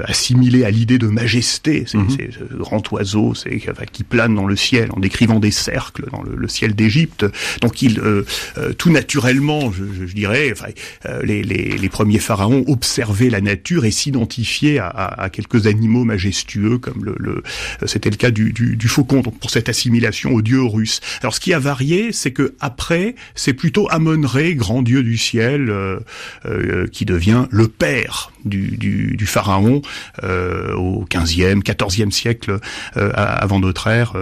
assimilé 0.06 0.64
à 0.64 0.72
l'idée 0.72 0.98
de 0.98 1.08
majesté. 1.08 1.84
C'est 1.88 1.98
mm 1.98 2.12
ce 2.12 2.56
grand 2.56 2.92
oiseau, 2.92 3.34
c'est 3.34 3.62
qui 3.92 4.04
plane 4.04 4.36
dans 4.36 4.46
le 4.46 4.56
ciel 4.56 4.90
en 4.92 5.00
décrivant 5.00 5.40
des 5.40 5.52
cercles 5.52 6.10
dans 6.12 6.22
le, 6.22 6.36
le 6.36 6.48
ciel 6.48 6.76
d'Égypte. 6.76 7.26
Donc 7.62 7.82
il, 7.82 8.00
euh, 8.00 8.26
euh, 8.58 8.74
tout 8.74 8.92
naturellement, 8.92 9.72
je, 9.72 9.84
je, 10.08 10.14
dirais, 10.14 10.50
enfin, 10.52 10.68
euh, 11.06 11.22
les, 11.24 11.44
les, 11.44 11.78
les, 11.78 11.90
premiers 11.90 12.20
pharaons 12.20 12.64
observaient 12.68 13.30
la 13.30 13.42
nature 13.42 13.86
et 13.86 13.92
s'identifiaient 13.92 14.80
à, 14.80 14.88
à, 14.88 15.24
à, 15.24 15.30
quelques 15.30 15.68
animaux 15.68 16.04
majestueux, 16.04 16.78
comme 16.78 17.04
le, 17.04 17.16
le 17.20 17.44
c'était 17.86 18.10
le 18.10 18.16
cas 18.16 18.32
du, 18.32 18.54
du, 18.54 18.76
du, 18.76 18.88
faucon. 18.88 19.22
Donc 19.22 19.40
pour 19.40 19.50
cette 19.50 19.70
assimilation 19.70 20.34
au 20.34 20.42
dieu 20.42 20.64
russe. 20.64 21.02
Alors 21.22 21.34
ce 21.34 21.40
qui 21.40 21.54
a 21.54 21.60
varié, 21.60 22.12
c'est 22.12 22.32
que 22.32 22.56
après, 22.60 23.16
c'est 23.36 23.54
plutôt 23.54 23.88
Amon-Ré, 23.90 24.56
grand 24.56 24.82
dieu 24.82 25.04
du 25.04 25.18
ciel, 25.18 25.70
euh, 25.70 26.88
qui 26.92 27.06
devient 27.06 27.46
le 27.52 27.68
père 27.68 28.32
du, 28.46 28.78
du, 28.78 29.16
du 29.18 29.26
pharaon 29.26 29.82
au 30.24 31.06
15e, 31.10 31.62
14e 31.64 32.12
siècle 32.12 32.60
avant 32.96 33.60
notre 33.60 33.88
ère, 33.88 34.14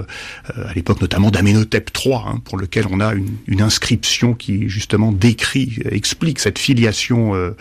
à 0.56 0.74
l'époque 0.74 1.02
notamment 1.02 1.32
d'Amenhotep 1.32 1.90
III, 1.96 2.16
hein, 2.16 2.42
pour 2.44 2.58
lequel 2.58 2.86
on 2.90 3.00
a 3.00 3.14
une, 3.14 3.62
inscription 3.62 4.34
qui 4.34 4.70
justement 4.70 5.12
décrit, 5.12 5.80
explique 5.92 6.40
cette 6.40 6.58
filiation, 6.58 7.36
euh, 7.36 7.52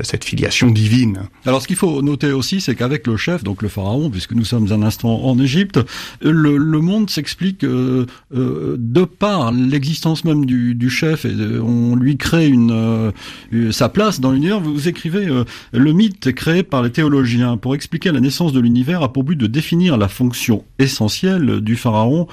cette 0.00 0.22
filiation 0.22 0.70
divine. 0.70 1.22
Alors 1.46 1.62
ce 1.62 1.66
qu'il 1.66 1.76
faut 1.76 2.02
noter 2.02 2.30
aussi, 2.30 2.60
c'est 2.60 2.74
qu'avec 2.74 3.06
le 3.06 3.16
chef, 3.16 3.42
donc 3.42 3.62
le 3.62 3.68
pharaon, 3.68 4.10
puisque 4.10 4.32
nous 4.32 4.44
sommes 4.44 4.70
un 4.70 4.82
instant 4.82 5.24
en 5.24 5.38
Égypte, 5.38 5.80
le, 6.20 6.58
monde 6.58 7.08
s'explique 7.08 7.64
euh, 7.64 8.04
euh, 8.34 8.76
de 8.78 9.04
par 9.04 9.50
l'existence 9.50 10.24
même 10.24 10.44
du, 10.44 10.90
chef, 10.90 11.24
et 11.24 11.34
on 11.58 11.96
lui 11.96 12.18
crée 12.18 12.48
une 12.48 13.12
sa 13.70 13.88
place 13.88 14.20
dans 14.20 14.30
l'univers. 14.30 14.60
Vous 14.60 14.88
écrivez 14.88 15.26
le 15.72 15.92
mythe 15.92 16.05
créé 16.10 16.62
par 16.62 16.82
les 16.82 16.90
théologiens 16.90 17.56
pour 17.56 17.74
expliquer 17.74 18.12
la 18.12 18.20
naissance 18.20 18.52
de 18.52 18.60
l'univers 18.60 19.02
a 19.02 19.12
pour 19.12 19.24
but 19.24 19.36
de 19.36 19.46
définir 19.46 19.96
la 19.96 20.08
fonction 20.08 20.64
essentielle 20.78 21.60
du 21.60 21.76
pharaon 21.76 22.26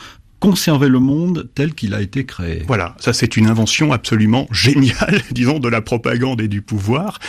conserver 0.44 0.90
le 0.90 1.00
monde 1.00 1.50
tel 1.56 1.74
qu'il 1.74 1.94
a 1.94 2.02
été 2.02 2.26
créé. 2.26 2.64
Voilà, 2.68 2.98
ça 3.00 3.14
c'est 3.14 3.38
une 3.38 3.48
invention 3.48 3.94
absolument 3.94 4.46
géniale, 4.52 5.22
disons, 5.32 5.58
de 5.58 5.70
la 5.70 5.80
propagande 5.80 6.42
et 6.42 6.50
du 6.50 6.62
pouvoir. 6.62 7.20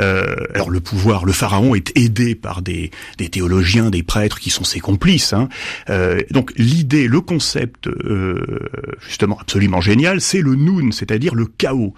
Euh, 0.00 0.34
alors 0.56 0.70
le 0.70 0.80
pouvoir, 0.80 1.24
le 1.24 1.32
pharaon 1.32 1.76
est 1.76 1.96
aidé 1.96 2.34
par 2.34 2.62
des, 2.62 2.90
théologiens, 3.30 3.90
des 3.90 4.02
prêtres 4.02 4.40
qui 4.40 4.50
sont 4.50 4.64
ses 4.64 4.80
complices. 4.80 5.32
Hein. 5.32 5.48
Euh, 5.88 6.20
donc 6.32 6.52
l'idée, 6.56 7.06
le 7.06 7.20
concept, 7.20 7.86
euh, 7.86 8.58
justement 9.06 9.38
absolument 9.40 9.80
génial, 9.80 10.20
c'est 10.20 10.40
le 10.40 10.56
noun, 10.56 10.90
c'est-à-dire 10.90 11.36
le 11.36 11.46
chaos. 11.46 11.94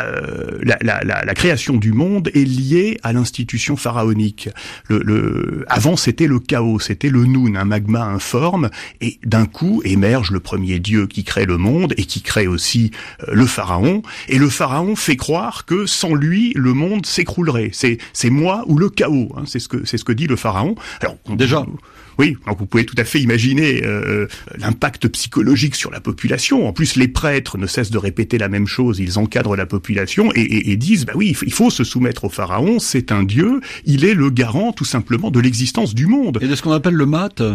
Euh, 0.00 0.58
la, 0.62 0.76
la, 0.82 1.02
la, 1.02 1.34
création 1.34 1.76
du 1.76 1.92
monde 1.92 2.28
est 2.34 2.44
liée 2.44 2.98
à 3.02 3.12
l'institution 3.12 3.76
pharaonique. 3.76 4.50
Le, 4.88 4.98
le, 4.98 5.64
avant, 5.68 5.96
c'était 5.96 6.26
le 6.26 6.38
chaos, 6.38 6.80
c'était 6.80 7.08
le 7.08 7.24
Noun, 7.24 7.56
un 7.56 7.64
magma 7.64 8.04
informe, 8.04 8.68
et 9.00 9.18
d'un 9.24 9.46
coup 9.46 9.80
émerge 9.84 10.32
le 10.32 10.40
premier 10.40 10.80
dieu 10.80 11.06
qui 11.06 11.24
crée 11.24 11.46
le 11.46 11.56
monde 11.56 11.94
et 11.96 12.04
qui 12.04 12.20
crée 12.20 12.46
aussi 12.46 12.90
euh, 13.28 13.34
le 13.34 13.46
pharaon. 13.46 14.02
Et 14.28 14.38
le 14.38 14.50
pharaon 14.50 14.96
fait 14.96 15.16
croire 15.16 15.64
que 15.64 15.86
sans 15.86 16.14
lui, 16.14 16.52
le 16.56 16.74
monde 16.74 17.06
s'écroulerait. 17.06 17.70
C'est 17.72 17.98
c'est 18.12 18.30
moi 18.30 18.64
ou 18.66 18.76
le 18.78 18.90
chaos. 18.90 19.32
Hein, 19.36 19.44
c'est 19.46 19.60
ce 19.60 19.68
que 19.68 19.86
c'est 19.86 19.96
ce 19.98 20.04
que 20.04 20.12
dit 20.12 20.26
le 20.26 20.36
pharaon. 20.36 20.74
Alors 21.00 21.16
déjà. 21.28 21.64
Oui, 22.18 22.36
donc 22.46 22.58
vous 22.58 22.66
pouvez 22.66 22.86
tout 22.86 22.94
à 22.98 23.04
fait 23.04 23.20
imaginer 23.20 23.84
euh, 23.84 24.26
l'impact 24.58 25.08
psychologique 25.08 25.74
sur 25.74 25.90
la 25.90 26.00
population. 26.00 26.66
En 26.66 26.72
plus, 26.72 26.96
les 26.96 27.08
prêtres 27.08 27.58
ne 27.58 27.66
cessent 27.66 27.90
de 27.90 27.98
répéter 27.98 28.38
la 28.38 28.48
même 28.48 28.66
chose, 28.66 28.98
ils 28.98 29.18
encadrent 29.18 29.56
la 29.56 29.66
population 29.66 30.30
et, 30.34 30.76
disent, 30.76 31.06
bah 31.06 31.12
oui, 31.14 31.36
il 31.42 31.52
faut 31.52 31.70
se 31.70 31.84
soumettre 31.84 32.24
au 32.24 32.28
pharaon, 32.28 32.78
c'est 32.78 33.12
un 33.12 33.22
dieu, 33.22 33.60
il 33.84 34.04
est 34.04 34.14
le 34.14 34.30
garant 34.30 34.72
tout 34.72 34.84
simplement 34.84 35.30
de 35.30 35.40
l'existence 35.40 35.94
du 35.94 36.06
monde. 36.06 36.38
Et 36.40 36.48
de 36.48 36.54
ce 36.54 36.62
qu'on 36.62 36.72
appelle 36.72 36.94
le 36.94 37.06
mat 37.06 37.40
euh, 37.40 37.54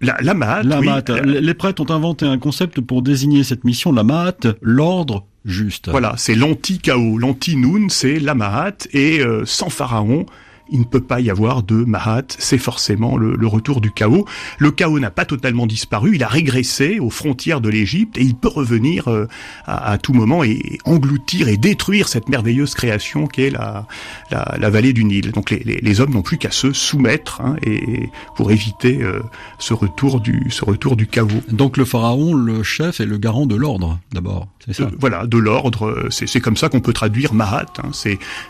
la, 0.00 0.16
la 0.20 0.34
mat, 0.34 0.62
la 0.62 0.80
mat. 0.80 1.10
Les 1.10 1.54
prêtres 1.54 1.82
ont 1.82 1.90
inventé 1.90 2.26
un 2.26 2.38
concept 2.38 2.80
pour 2.80 3.02
désigner 3.02 3.44
cette 3.44 3.64
mission, 3.64 3.92
la 3.92 4.04
mat, 4.04 4.46
l'ordre 4.62 5.26
juste. 5.44 5.90
Voilà, 5.90 6.14
c'est 6.16 6.34
l'anti-chaos, 6.34 7.18
l'anti-noun, 7.18 7.90
c'est 7.90 8.18
la 8.18 8.34
Mahat, 8.34 8.88
et 8.92 9.20
euh, 9.20 9.44
sans 9.44 9.68
pharaon, 9.68 10.26
il 10.70 10.80
ne 10.80 10.84
peut 10.84 11.00
pas 11.00 11.20
y 11.20 11.30
avoir 11.30 11.62
de 11.62 11.76
Mahat, 11.76 12.24
c'est 12.38 12.58
forcément 12.58 13.16
le, 13.16 13.46
retour 13.46 13.80
du 13.80 13.90
chaos. 13.90 14.24
Le 14.58 14.70
chaos 14.70 14.98
n'a 14.98 15.10
pas 15.10 15.26
totalement 15.26 15.66
disparu, 15.66 16.12
il 16.14 16.22
a 16.22 16.28
régressé 16.28 16.98
aux 16.98 17.10
frontières 17.10 17.60
de 17.60 17.68
l'Égypte 17.68 18.16
et 18.16 18.22
il 18.22 18.34
peut 18.34 18.48
revenir 18.48 19.08
euh, 19.08 19.28
à, 19.66 19.98
tout 19.98 20.14
moment 20.14 20.42
et 20.42 20.78
engloutir 20.84 21.48
et 21.48 21.56
détruire 21.56 22.08
cette 22.08 22.28
merveilleuse 22.28 22.74
création 22.74 23.26
qu'est 23.26 23.50
la, 23.50 23.86
la, 24.30 24.70
vallée 24.70 24.92
du 24.92 25.04
Nil. 25.04 25.32
Donc 25.32 25.50
les, 25.50 26.00
hommes 26.00 26.12
n'ont 26.12 26.22
plus 26.22 26.38
qu'à 26.38 26.50
se 26.50 26.72
soumettre 26.72 27.40
hein, 27.40 27.56
et 27.62 28.08
pour 28.34 28.50
éviter 28.50 29.02
euh, 29.02 29.20
ce 29.58 29.74
retour 29.74 30.20
du 30.20 30.46
ce 30.50 30.64
retour 30.64 30.96
du 30.96 31.06
chaos. 31.06 31.28
Donc 31.50 31.76
le 31.76 31.84
pharaon, 31.84 32.34
le 32.34 32.62
chef 32.62 33.00
est 33.00 33.06
le 33.06 33.18
garant 33.18 33.46
de 33.46 33.54
l'ordre 33.54 34.00
d'abord. 34.12 34.48
Euh, 34.80 34.86
voilà, 34.98 35.26
de 35.26 35.38
l'ordre. 35.38 36.08
C'est 36.10 36.40
comme 36.40 36.56
ça 36.56 36.68
qu'on 36.68 36.80
peut 36.80 36.92
traduire 36.92 37.34
Mahat. 37.34 37.66
Hein. 37.78 37.90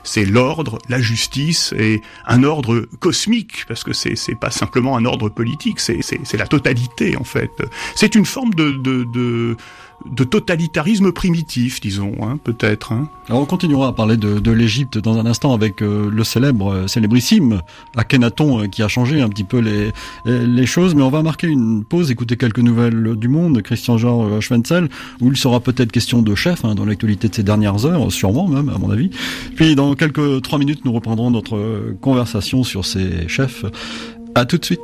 C'est 0.04 0.24
l'ordre, 0.24 0.78
la 0.88 1.00
justice 1.00 1.74
et 1.76 2.00
un 2.26 2.42
ordre 2.42 2.86
cosmique, 3.00 3.64
parce 3.68 3.84
que 3.84 3.92
c'est 3.92 4.16
c'est 4.16 4.34
pas 4.34 4.50
simplement 4.50 4.96
un 4.96 5.04
ordre 5.04 5.28
politique, 5.28 5.80
c'est 5.80 6.00
c'est 6.02 6.36
la 6.36 6.46
totalité 6.46 7.16
en 7.16 7.24
fait. 7.24 7.50
C'est 7.94 8.14
une 8.14 8.26
forme 8.26 8.54
de, 8.54 8.72
de, 8.72 9.04
de 9.04 9.56
de 10.10 10.24
totalitarisme 10.24 11.12
primitif, 11.12 11.80
disons, 11.80 12.12
hein, 12.22 12.38
peut-être. 12.42 12.92
Hein. 12.92 13.08
Alors 13.28 13.40
on 13.40 13.46
continuera 13.46 13.88
à 13.88 13.92
parler 13.92 14.16
de, 14.16 14.38
de 14.38 14.50
l'Égypte 14.50 14.98
dans 14.98 15.18
un 15.18 15.26
instant 15.26 15.54
avec 15.54 15.80
euh, 15.80 16.10
le 16.10 16.24
célèbre, 16.24 16.72
euh, 16.72 16.86
célébrissime 16.86 17.62
Akhenaton 17.96 18.60
euh, 18.60 18.66
qui 18.66 18.82
a 18.82 18.88
changé 18.88 19.22
un 19.22 19.28
petit 19.28 19.44
peu 19.44 19.58
les, 19.58 19.92
les 20.26 20.66
choses, 20.66 20.94
mais 20.94 21.02
on 21.02 21.10
va 21.10 21.22
marquer 21.22 21.46
une 21.46 21.84
pause, 21.84 22.10
écouter 22.10 22.36
quelques 22.36 22.58
nouvelles 22.58 23.16
du 23.16 23.28
monde, 23.28 23.62
Christian 23.62 23.96
Georges 23.96 24.40
Schwenzel, 24.40 24.88
où 25.20 25.30
il 25.30 25.36
sera 25.36 25.60
peut-être 25.60 25.90
question 25.90 26.20
de 26.20 26.34
chef 26.34 26.64
hein, 26.64 26.74
dans 26.74 26.84
l'actualité 26.84 27.28
de 27.28 27.34
ces 27.34 27.42
dernières 27.42 27.86
heures, 27.86 28.12
sûrement 28.12 28.46
même 28.46 28.68
à 28.68 28.78
mon 28.78 28.90
avis. 28.90 29.10
Puis 29.56 29.74
dans 29.74 29.94
quelques 29.94 30.42
trois 30.42 30.58
minutes, 30.58 30.84
nous 30.84 30.92
reprendrons 30.92 31.30
notre 31.30 31.94
conversation 32.00 32.62
sur 32.62 32.84
ces 32.84 33.26
chefs. 33.28 33.64
À 34.34 34.44
tout 34.44 34.58
de 34.58 34.64
suite. 34.64 34.80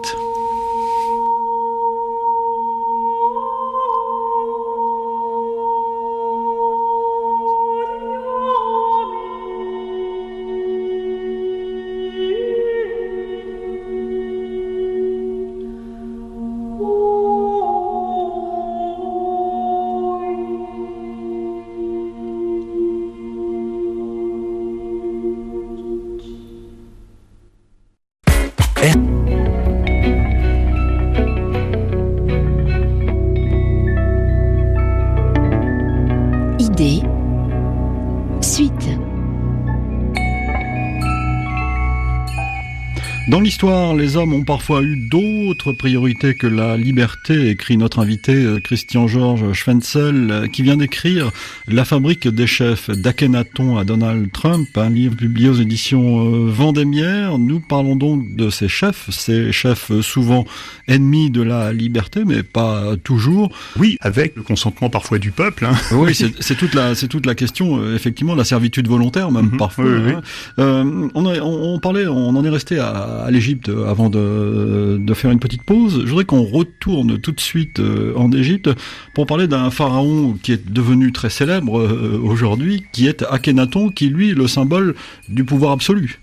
L'histoire, 43.60 43.94
les 43.94 44.16
hommes 44.16 44.32
ont 44.32 44.42
parfois 44.42 44.82
eu 44.82 44.96
d'autres 44.96 45.72
priorités 45.72 46.34
que 46.34 46.46
la 46.46 46.78
liberté, 46.78 47.50
écrit 47.50 47.76
notre 47.76 47.98
invité 47.98 48.32
euh, 48.32 48.58
Christian 48.58 49.06
Georges 49.06 49.52
Schwenzel, 49.52 50.30
euh, 50.30 50.46
qui 50.46 50.62
vient 50.62 50.78
d'écrire 50.78 51.30
La 51.68 51.84
fabrique 51.84 52.26
des 52.26 52.46
chefs 52.46 52.88
d'Akhenaton 52.88 53.76
à 53.76 53.84
Donald 53.84 54.32
Trump, 54.32 54.66
un 54.76 54.88
livre 54.88 55.14
publié 55.14 55.50
aux 55.50 55.56
éditions 55.56 56.24
euh, 56.24 56.50
Vendémiaire. 56.50 57.36
Nous 57.36 57.60
parlons 57.60 57.96
donc 57.96 58.34
de 58.34 58.48
ces 58.48 58.66
chefs, 58.66 59.10
ces 59.10 59.52
chefs 59.52 59.92
souvent 60.00 60.46
ennemis 60.88 61.28
de 61.28 61.42
la 61.42 61.74
liberté, 61.74 62.22
mais 62.24 62.42
pas 62.42 62.96
toujours. 63.04 63.52
Oui, 63.76 63.98
avec 64.00 64.36
le 64.36 64.42
consentement 64.42 64.88
parfois 64.88 65.18
du 65.18 65.32
peuple. 65.32 65.66
Hein. 65.66 65.76
Oui, 65.92 66.14
c'est 66.14 66.56
toute 66.56 66.72
la 66.72 66.94
c'est 66.94 67.08
toute 67.08 67.26
la 67.26 67.34
question, 67.34 67.94
effectivement, 67.94 68.34
la 68.34 68.44
servitude 68.44 68.88
volontaire 68.88 69.30
même 69.30 69.50
mhm. 69.50 69.58
parfois. 69.58 69.84
Hein. 69.84 70.22
on, 70.56 71.10
on, 71.14 71.78
parlait, 71.78 72.06
on 72.06 72.30
en 72.30 72.42
est 72.42 72.48
resté 72.48 72.78
à 72.78 73.26
à 73.26 73.30
l'Égypte 73.50 73.70
avant 73.86 74.10
de, 74.10 74.98
de, 75.00 75.14
faire 75.14 75.30
une 75.30 75.40
petite 75.40 75.62
pause. 75.62 76.02
Je 76.04 76.08
voudrais 76.08 76.24
qu'on 76.24 76.44
retourne 76.44 77.18
tout 77.18 77.32
de 77.32 77.40
suite 77.40 77.80
euh, 77.80 78.12
en 78.16 78.30
Égypte 78.32 78.70
pour 79.14 79.26
parler 79.26 79.48
d'un 79.48 79.70
pharaon 79.70 80.36
qui 80.42 80.52
est 80.52 80.70
devenu 80.70 81.12
très 81.12 81.30
célèbre 81.30 81.80
euh, 81.80 82.20
aujourd'hui, 82.22 82.84
qui 82.92 83.06
est 83.06 83.24
Akhenaton, 83.30 83.90
qui 83.90 84.08
lui 84.08 84.30
est 84.30 84.34
le 84.34 84.46
symbole 84.46 84.94
du 85.28 85.44
pouvoir 85.44 85.72
absolu. 85.72 86.20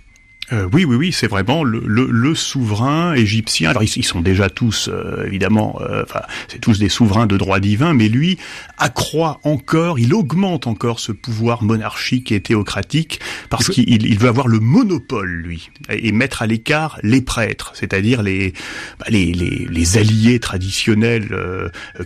Euh, 0.53 0.67
oui, 0.71 0.85
oui, 0.85 0.95
oui, 0.95 1.11
c'est 1.11 1.27
vraiment 1.27 1.65
le, 1.65 1.81
le, 1.85 2.07
le, 2.09 2.33
souverain 2.33 3.13
égyptien. 3.13 3.71
Alors 3.71 3.83
ils, 3.83 4.05
sont 4.05 4.21
déjà 4.21 4.49
tous, 4.49 4.87
euh, 4.87 5.25
évidemment, 5.25 5.81
euh, 5.81 6.03
enfin, 6.03 6.21
c'est 6.47 6.59
tous 6.59 6.79
des 6.79 6.87
souverains 6.87 7.25
de 7.25 7.35
droit 7.35 7.59
divin, 7.59 7.93
mais 7.93 8.07
lui 8.07 8.37
accroît 8.77 9.41
encore, 9.43 9.99
il 9.99 10.13
augmente 10.13 10.65
encore 10.65 11.01
ce 11.01 11.11
pouvoir 11.11 11.63
monarchique 11.63 12.31
et 12.31 12.39
théocratique 12.39 13.19
parce 13.49 13.67
qu'il 13.67 14.05
il 14.05 14.19
veut 14.19 14.29
avoir 14.29 14.47
le 14.47 14.59
monopole, 14.59 15.29
lui, 15.29 15.69
et, 15.89 16.13
mettre 16.13 16.41
à 16.41 16.47
l'écart 16.47 16.97
les 17.03 17.21
prêtres, 17.21 17.71
c'est-à-dire 17.73 18.23
les, 18.23 18.53
bah, 18.99 19.07
les, 19.09 19.33
les, 19.33 19.67
les, 19.69 19.97
alliés 19.97 20.39
traditionnels 20.39 21.27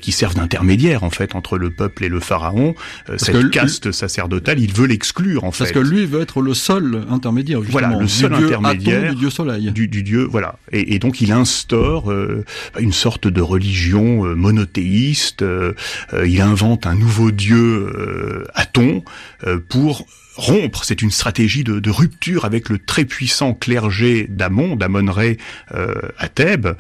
qui 0.01 0.12
servent 0.12 0.36
d'intermédiaire 0.36 1.04
en 1.04 1.10
fait 1.10 1.36
entre 1.36 1.58
le 1.58 1.69
peuple 1.69 2.06
et 2.06 2.10
le 2.10 2.19
pharaon. 2.19 2.73
cette 3.17 3.51
caste 3.51 3.91
sacerdotale, 3.91 4.60
il 4.60 4.73
veut 4.73 4.88
l'exclure 4.88 5.43
en 5.43 5.51
fait. 5.51 5.65
Parce 5.65 5.71
que 5.73 5.80
lui 5.80 6.06
veut 6.06 6.21
être 6.21 6.41
le 6.41 6.54
seul 6.54 7.06
intermédiaire. 7.10 7.62
Justement. 7.62 7.88
Voilà, 7.88 8.01
le 8.01 8.08
seul 8.08 8.31
intermédiaire 8.34 9.12
du 9.13 9.20
dieu 9.20 9.30
soleil. 9.30 9.72
Du, 9.72 9.88
dieu, 9.88 10.28
voilà. 10.30 10.56
Et, 10.72 11.00
donc 11.00 11.22
il 11.22 11.32
instaure 11.32 12.12
euh, 12.12 12.44
une 12.80 12.94
sorte 12.94 13.28
de 13.28 13.41
religion 13.41 14.26
euh, 14.26 14.36
monothéiste. 14.36 15.41
Euh, 15.41 15.74
il 16.26 16.41
invente 16.41 16.86
un 16.86 16.96
nouveau 16.96 17.32
dieu 17.32 18.48
Aton 18.54 19.04
pour 19.70 20.06
rompre, 20.36 20.86
c'est 20.86 21.02
une 21.02 21.12
stratégie 21.12 21.63
de, 21.63 21.89
rupture 21.89 22.46
avec 22.46 22.70
le 22.70 22.78
très 22.80 23.04
puissant 23.06 23.54
clergé 23.54 24.28
d'Amon, 24.30 24.76
d'Amon-Ré 24.76 25.38
euh, 25.74 25.94
à 26.17 26.30
Thèbes, 26.30 26.76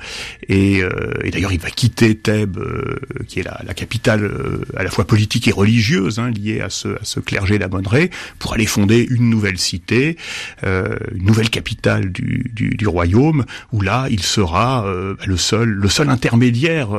et, 0.47 0.81
euh, 0.81 0.89
d'ailleurs 1.29 1.51
il 1.51 1.59
va 1.59 1.69
quitter 1.69 2.15
Thèbes, 2.15 2.57
euh, 2.57 2.95
qui 3.27 3.39
est 3.39 3.43
la, 3.43 3.73
capitale 3.73 4.31
à 4.75 4.83
la 4.83 4.89
fois 4.89 5.05
politique 5.05 5.47
et 5.47 5.51
religieuse, 5.51 6.19
hein, 6.19 6.31
liée 6.31 6.61
à 6.61 6.69
ce, 6.69 6.89
à 6.89 7.03
ce 7.03 7.19
clergé 7.19 7.59
d'Amon-Ré, 7.59 8.09
pour 8.39 8.53
aller 8.53 8.65
fonder 8.65 9.05
une 9.09 9.29
nouvelle 9.29 9.57
cité, 9.57 10.17
une 10.63 11.25
nouvelle 11.25 11.49
capitale 11.49 12.11
du, 12.11 12.51
du, 12.53 12.87
royaume, 12.87 13.45
où 13.71 13.81
là 13.81 14.07
il 14.09 14.23
sera 14.23 14.85
le 15.25 15.37
seul, 15.37 15.69
le 15.69 15.89
seul 15.89 16.09
intermédiaire 16.09 16.89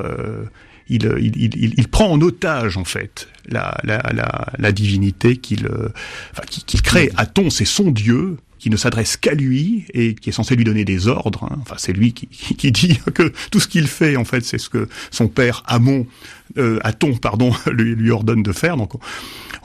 il, 0.89 1.05
il, 1.19 1.75
il, 1.79 1.89
prend 1.89 2.11
en 2.11 2.21
otage 2.21 2.77
en 2.77 2.85
fait 2.85 3.29
la, 3.47 3.77
la, 3.85 4.03
la, 4.13 4.47
la 4.59 4.73
divinité 4.73 5.37
qu'il 5.37 5.67
euh, 5.67 5.89
enfin, 6.33 6.43
qu'il 6.49 6.83
crée. 6.83 7.11
Aton, 7.17 7.51
c'est 7.51 7.65
son 7.65 7.91
dieu 7.91 8.37
qui 8.63 8.71
ne 8.71 8.77
s'adresse 8.77 9.17
qu'à 9.17 9.35
lui 9.35 9.87
et 9.93 10.15
qui 10.15 10.31
est 10.31 10.33
censé 10.33 10.55
lui 10.55 10.63
donner 10.63 10.85
des 10.85 11.09
ordres. 11.09 11.49
Hein. 11.51 11.59
Enfin, 11.63 11.75
c'est 11.79 11.93
lui 11.93 12.13
qui, 12.13 12.29
qui, 12.57 12.71
dit 12.71 13.01
que 13.13 13.33
tout 13.51 13.59
ce 13.59 13.67
qu'il 13.67 13.89
fait, 13.89 14.15
en 14.15 14.25
fait, 14.25 14.45
c'est 14.45 14.59
ce 14.59 14.69
que 14.69 14.89
son 15.11 15.27
père 15.27 15.65
Amon, 15.67 16.07
euh, 16.59 16.79
Aton, 16.83 17.15
pardon, 17.15 17.53
lui, 17.73 17.95
lui 17.95 18.11
ordonne 18.11 18.43
de 18.43 18.53
faire. 18.53 18.77
Donc, 18.77 18.93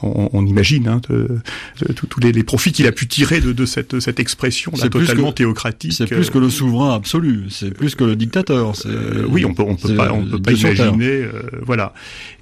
on, 0.02 0.28
on 0.32 0.46
imagine 0.46 0.88
hein, 0.88 1.00
tous 1.04 2.20
les, 2.20 2.32
les, 2.32 2.42
profits 2.44 2.72
qu'il 2.72 2.86
a 2.86 2.92
pu 2.92 3.08
tirer 3.08 3.40
de, 3.40 3.52
de 3.52 3.66
cette, 3.66 4.00
cette 4.00 4.20
expression 4.20 4.72
là, 4.76 4.88
totalement 4.88 5.32
théocratique. 5.32 5.92
C'est 5.92 6.06
plus 6.06 6.30
que 6.30 6.38
le 6.38 6.50
souverain 6.50 6.94
absolu, 6.94 7.44
c'est 7.50 7.72
plus 7.72 7.94
que 7.94 8.04
le 8.04 8.16
dictateur. 8.16 8.72
Euh, 8.86 9.24
oui, 9.28 9.44
on 9.44 9.54
peut 9.54 9.62
on 9.62 9.76
peut 9.76 9.94
pas 9.94 10.12
on 10.12 10.24
peut 10.24 10.40
pas 10.40 10.52
imaginer, 10.52 11.06
euh, 11.06 11.42
voilà. 11.62 11.94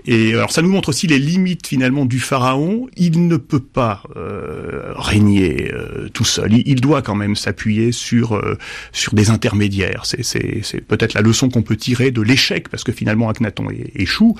Et 0.06 0.34
alors 0.34 0.52
ça 0.52 0.62
nous 0.62 0.68
montre 0.68 0.90
aussi 0.90 1.06
les 1.06 1.18
limites 1.18 1.66
finalement 1.66 2.04
du 2.04 2.20
pharaon. 2.20 2.88
Il 2.96 3.26
ne 3.26 3.36
peut 3.36 3.60
pas 3.60 4.02
euh, 4.16 4.92
régner 4.94 5.72
euh, 5.72 6.08
tout 6.12 6.24
seul. 6.24 6.52
Il, 6.52 6.62
il, 6.66 6.80
doit 6.80 7.02
quand 7.02 7.14
même 7.14 7.36
s'appuyer 7.36 7.90
sur 7.90 8.40
sur 8.92 9.14
des 9.14 9.30
intermédiaires. 9.30 10.02
C'est 10.04 10.80
peut-être 10.86 11.14
la 11.14 11.22
leçon 11.22 11.48
qu'on 11.48 11.62
peut 11.62 11.76
tirer 11.76 12.10
de 12.10 12.20
l'échec 12.20 12.68
parce 12.68 12.84
que 12.84 12.92
finalement 12.92 13.28
Akhenaton 13.28 13.68
échoue. 13.94 14.35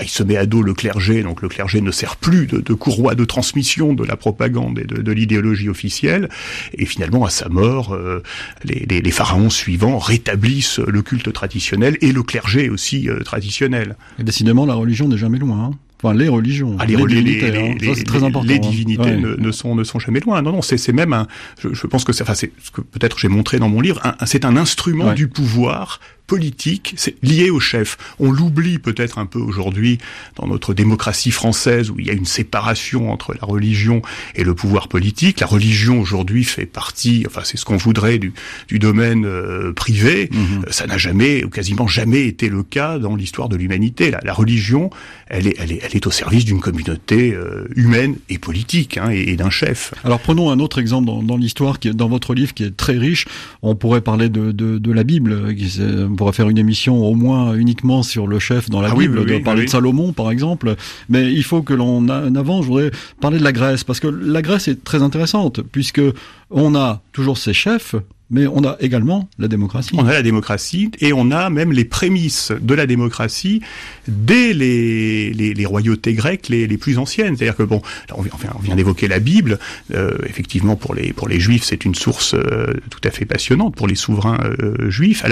Il 0.00 0.08
se 0.08 0.22
met 0.22 0.36
à 0.36 0.46
dos 0.46 0.62
le 0.62 0.74
clergé, 0.74 1.22
donc 1.22 1.42
le 1.42 1.48
clergé 1.48 1.80
ne 1.80 1.90
sert 1.90 2.16
plus 2.16 2.46
de 2.46 2.60
de, 2.60 2.74
courroie 2.74 3.14
de 3.14 3.24
transmission 3.24 3.92
de 3.92 4.04
la 4.04 4.16
propagande 4.16 4.78
et 4.78 4.84
de, 4.84 5.12
l'idéologie 5.12 5.68
officielle. 5.68 6.28
Et 6.74 6.86
finalement, 6.86 7.24
à 7.24 7.30
sa 7.30 7.48
mort, 7.48 7.94
euh, 7.94 8.22
les, 8.64 9.10
pharaons 9.10 9.50
suivants 9.50 9.98
rétablissent 9.98 10.78
le 10.78 11.02
culte 11.02 11.32
traditionnel 11.32 11.96
et 12.00 12.12
le 12.12 12.22
clergé 12.22 12.70
aussi 12.70 13.08
euh, 13.08 13.20
traditionnel. 13.20 13.96
Et 14.18 14.24
décidément, 14.24 14.66
la 14.66 14.74
religion 14.74 15.08
n'est 15.08 15.18
jamais 15.18 15.38
loin. 15.38 15.70
Hein. 15.70 15.70
Enfin, 16.02 16.14
les 16.14 16.28
religions, 16.28 16.76
ah, 16.78 16.86
les, 16.86 16.96
divinités, 16.96 17.54
hein. 17.54 17.92
c'est 17.94 18.04
très 18.04 18.24
important. 18.24 18.48
Les 18.48 18.56
hein. 18.56 18.60
divinités 18.60 19.16
ne, 19.16 19.52
sont 19.52 19.74
ne 19.74 19.84
sont 19.84 19.98
jamais 19.98 20.20
loin. 20.20 20.40
Non, 20.40 20.52
non, 20.52 20.62
c'est 20.62 20.92
même 20.92 21.12
un. 21.12 21.26
Je, 21.62 21.86
pense 21.86 22.04
que 22.04 22.14
c'est, 22.14 22.22
enfin, 22.22 22.34
c'est 22.34 22.52
ce 22.62 22.70
que 22.70 22.80
peut-être 22.80 23.18
j'ai 23.18 23.28
montré 23.28 23.58
dans 23.58 23.68
mon 23.68 23.82
livre. 23.82 24.00
C'est 24.24 24.46
un 24.46 24.56
instrument 24.56 25.12
du 25.12 25.28
pouvoir 25.28 26.00
politique, 26.30 26.94
c'est 26.96 27.16
lié 27.24 27.50
au 27.50 27.58
chef. 27.58 27.98
On 28.20 28.30
l'oublie 28.30 28.78
peut-être 28.78 29.18
un 29.18 29.26
peu 29.26 29.40
aujourd'hui 29.40 29.98
dans 30.36 30.46
notre 30.46 30.74
démocratie 30.74 31.32
française 31.32 31.90
où 31.90 31.98
il 31.98 32.06
y 32.06 32.10
a 32.10 32.12
une 32.12 32.24
séparation 32.24 33.10
entre 33.10 33.34
la 33.34 33.44
religion 33.44 34.00
et 34.36 34.44
le 34.44 34.54
pouvoir 34.54 34.86
politique. 34.86 35.40
La 35.40 35.48
religion 35.48 36.00
aujourd'hui 36.00 36.44
fait 36.44 36.66
partie, 36.66 37.24
enfin 37.26 37.40
c'est 37.42 37.56
ce 37.56 37.64
qu'on 37.64 37.76
voudrait 37.76 38.18
du, 38.18 38.32
du 38.68 38.78
domaine 38.78 39.24
euh, 39.26 39.72
privé. 39.72 40.30
Mhm. 40.30 40.66
Ça 40.70 40.86
n'a 40.86 40.98
jamais 40.98 41.42
ou 41.42 41.48
quasiment 41.48 41.88
jamais 41.88 42.28
été 42.28 42.48
le 42.48 42.62
cas 42.62 43.00
dans 43.00 43.16
l'histoire 43.16 43.48
de 43.48 43.56
l'humanité. 43.56 44.12
La, 44.12 44.20
la, 44.22 44.32
religion, 44.32 44.88
elle 45.26 45.48
est, 45.48 45.56
elle 45.58 45.72
est, 45.72 45.80
elle 45.82 45.96
est 45.96 46.06
au 46.06 46.12
service 46.12 46.44
d'une 46.44 46.60
communauté 46.60 47.34
euh, 47.34 47.66
humaine 47.74 48.14
et 48.28 48.38
politique 48.38 48.98
hein, 48.98 49.10
et, 49.10 49.34
d'un 49.34 49.50
chef. 49.50 49.94
Alors 50.04 50.20
prenons 50.20 50.48
un 50.48 50.60
autre 50.60 50.78
exemple 50.78 51.06
dans, 51.06 51.24
dans 51.24 51.36
l'histoire 51.36 51.80
qui 51.80 51.88
est 51.88 51.92
dans 51.92 52.08
votre 52.08 52.34
livre 52.34 52.54
qui 52.54 52.62
est 52.62 52.76
très 52.76 52.96
riche. 52.98 53.26
On 53.62 53.74
pourrait 53.74 54.00
parler 54.00 54.28
de, 54.28 54.52
de, 54.52 54.78
de 54.78 54.92
la 54.92 55.02
Bible, 55.02 55.56
qui 55.56 55.80
pourrait 56.20 56.34
faire 56.34 56.50
une 56.50 56.58
émission 56.58 57.02
au 57.02 57.14
moins 57.14 57.54
uniquement 57.54 58.02
sur 58.02 58.26
le 58.26 58.38
chef 58.38 58.68
dans 58.68 58.82
la 58.82 58.90
ah 58.92 58.94
Bible, 58.94 59.24
de 59.24 59.38
parler 59.38 59.64
de 59.64 59.70
Salomon 59.70 60.12
par 60.12 60.30
exemple. 60.30 60.76
Mais 61.08 61.32
il 61.32 61.42
faut 61.42 61.62
que 61.62 61.72
l'on 61.72 62.10
avance. 62.10 62.64
Je 62.64 62.68
voudrais 62.68 62.90
parler 63.22 63.38
de 63.38 63.44
la 63.44 63.52
Grèce 63.52 63.84
parce 63.84 64.00
que 64.00 64.06
la 64.06 64.42
Grèce 64.42 64.68
est 64.68 64.84
très 64.84 65.02
intéressante 65.02 65.62
puisque 65.62 66.02
on 66.50 66.74
a 66.74 67.00
toujours 67.12 67.38
ces 67.38 67.54
chefs 67.54 67.94
mais 68.30 68.46
on 68.46 68.64
a 68.64 68.76
également 68.80 69.28
la 69.38 69.48
démocratie. 69.48 69.90
On 69.94 70.06
a 70.06 70.12
la 70.12 70.22
démocratie 70.22 70.90
et 71.00 71.12
on 71.12 71.30
a 71.32 71.50
même 71.50 71.72
les 71.72 71.84
prémices 71.84 72.52
de 72.60 72.74
la 72.74 72.86
démocratie 72.86 73.60
dès 74.06 74.52
les, 74.52 75.32
les, 75.32 75.52
les 75.52 75.66
royautés 75.66 76.14
grecques 76.14 76.48
les, 76.48 76.66
les 76.66 76.78
plus 76.78 76.98
anciennes. 76.98 77.36
C'est-à-dire 77.36 77.56
que 77.56 77.64
bon, 77.64 77.82
on 78.14 78.22
vient, 78.22 78.32
on 78.54 78.60
vient 78.60 78.76
d'évoquer 78.76 79.08
la 79.08 79.18
Bible. 79.18 79.58
Euh, 79.92 80.16
effectivement, 80.26 80.76
pour 80.76 80.94
les 80.94 81.12
pour 81.12 81.28
les 81.28 81.40
Juifs, 81.40 81.64
c'est 81.64 81.84
une 81.84 81.96
source 81.96 82.34
euh, 82.34 82.72
tout 82.88 83.00
à 83.04 83.10
fait 83.10 83.24
passionnante 83.24 83.74
pour 83.74 83.88
les 83.88 83.96
souverains 83.96 84.38
euh, 84.44 84.90
juifs. 84.90 85.24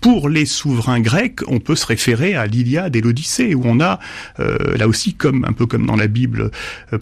Pour 0.00 0.28
les 0.28 0.46
souverains 0.46 1.00
grecs, 1.00 1.40
on 1.46 1.60
peut 1.60 1.76
se 1.76 1.86
référer 1.86 2.34
à 2.34 2.46
l'Iliade 2.46 2.96
et 2.96 3.00
l'Odyssée, 3.00 3.54
où 3.54 3.62
on 3.64 3.80
a 3.80 3.98
euh, 4.40 4.76
là 4.76 4.88
aussi, 4.88 5.14
comme 5.14 5.44
un 5.44 5.52
peu 5.52 5.66
comme 5.66 5.86
dans 5.86 5.96
la 5.96 6.06
Bible 6.06 6.50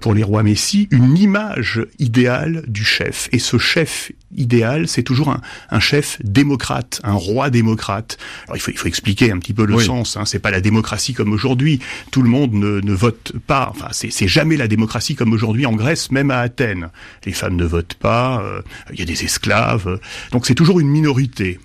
pour 0.00 0.14
les 0.14 0.22
rois 0.22 0.42
messies, 0.42 0.88
une 0.90 1.16
image 1.16 1.84
idéale 1.98 2.62
du 2.66 2.84
chef. 2.84 3.28
Et 3.32 3.38
ce 3.38 3.58
chef 3.58 4.12
idéal, 4.36 4.88
c'est 4.88 5.02
toujours 5.02 5.30
un, 5.30 5.40
un, 5.70 5.80
chef 5.80 6.18
démocrate, 6.24 7.00
un 7.04 7.12
roi 7.12 7.50
démocrate. 7.50 8.18
Alors 8.44 8.56
il 8.56 8.60
faut, 8.60 8.70
il 8.70 8.78
faut 8.78 8.88
expliquer 8.88 9.30
un 9.30 9.38
petit 9.38 9.52
peu 9.52 9.66
le 9.66 9.78
sens. 9.78 10.16
Hein. 10.16 10.24
C'est 10.24 10.38
pas 10.38 10.50
la 10.50 10.60
démocratie 10.60 11.14
comme 11.14 11.32
aujourd'hui. 11.32 11.80
Tout 12.10 12.22
le 12.22 12.28
monde 12.28 12.52
ne, 12.52 12.80
ne 12.80 12.92
vote 12.92 13.32
pas. 13.46 13.68
Enfin, 13.70 13.88
c'est 13.90 14.28
jamais 14.28 14.56
la 14.56 14.68
démocratie 14.68 15.14
comme 15.14 15.32
aujourd'hui 15.32 15.66
en 15.66 15.72
Grèce, 15.72 16.10
même 16.10 16.30
à 16.30 16.38
Athènes. 16.38 16.88
Les 17.26 17.32
femmes 17.32 17.56
ne 17.56 17.64
votent 17.64 17.94
pas. 17.94 18.42
Euh, 18.42 18.62
il 18.92 18.98
y 18.98 19.02
a 19.02 19.06
des 19.06 19.24
esclaves. 19.24 20.00
Donc 20.32 20.46
c'est 20.46 20.54
toujours 20.54 20.80
une 20.80 20.88
minorité 20.88 21.58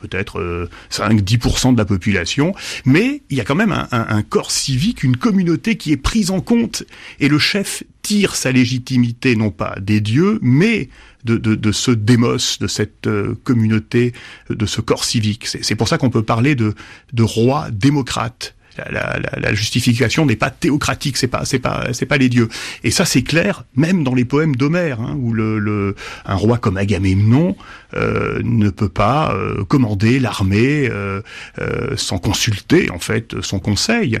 peut-être 0.00 0.68
5-10% 0.90 1.68
euh, 1.68 1.72
de 1.72 1.78
la 1.78 1.84
population, 1.84 2.54
mais 2.84 3.22
il 3.30 3.36
y 3.36 3.40
a 3.40 3.44
quand 3.44 3.54
même 3.54 3.72
un, 3.72 3.88
un, 3.92 4.06
un, 4.08 4.22
corps 4.22 4.50
civique, 4.50 5.02
une 5.02 5.16
communauté 5.16 5.76
qui 5.76 5.92
est 5.92 5.96
prise 5.96 6.30
en 6.30 6.40
compte, 6.40 6.84
et 7.20 7.28
le 7.28 7.38
chef 7.38 7.82
tire 8.02 8.36
sa 8.36 8.52
légitimité 8.52 9.36
non 9.36 9.50
pas 9.50 9.76
des 9.80 10.00
dieux, 10.00 10.38
mais 10.42 10.88
de, 11.24 11.36
de, 11.36 11.54
de 11.54 11.72
ce 11.72 11.90
démos, 11.90 12.58
de 12.58 12.66
cette 12.66 13.06
euh, 13.06 13.34
communauté, 13.44 14.12
de 14.48 14.66
ce 14.66 14.80
corps 14.80 15.04
civique. 15.04 15.46
C'est 15.46 15.74
pour 15.74 15.88
ça 15.88 15.98
qu'on 15.98 16.10
peut 16.10 16.22
parler 16.22 16.54
de, 16.54 16.74
de 17.12 17.22
roi 17.22 17.68
démocrate 17.70 18.55
la, 18.90 19.18
la, 19.18 19.40
la 19.40 19.54
justification 19.54 20.26
n'est 20.26 20.36
pas 20.36 20.50
théocratique, 20.50 21.16
c'est 21.16 21.28
pas 21.28 21.44
c'est 21.44 21.58
pas 21.58 21.88
c'est 21.92 22.06
pas 22.06 22.18
les 22.18 22.28
dieux. 22.28 22.48
Et 22.84 22.90
ça 22.90 23.04
c'est 23.04 23.22
clair 23.22 23.64
même 23.74 24.04
dans 24.04 24.14
les 24.14 24.24
poèmes 24.24 24.56
d'Homère, 24.56 25.00
hein, 25.00 25.16
où 25.20 25.32
le, 25.32 25.58
le, 25.58 25.94
un 26.24 26.34
roi 26.34 26.58
comme 26.58 26.76
Agamemnon 26.76 27.56
euh, 27.94 28.40
ne 28.44 28.70
peut 28.70 28.88
pas 28.88 29.34
euh, 29.34 29.64
commander 29.64 30.18
l'armée 30.18 30.88
euh, 30.90 31.22
euh, 31.60 31.96
sans 31.96 32.18
consulter 32.18 32.90
en 32.90 32.98
fait 32.98 33.40
son 33.42 33.58
conseil. 33.58 34.18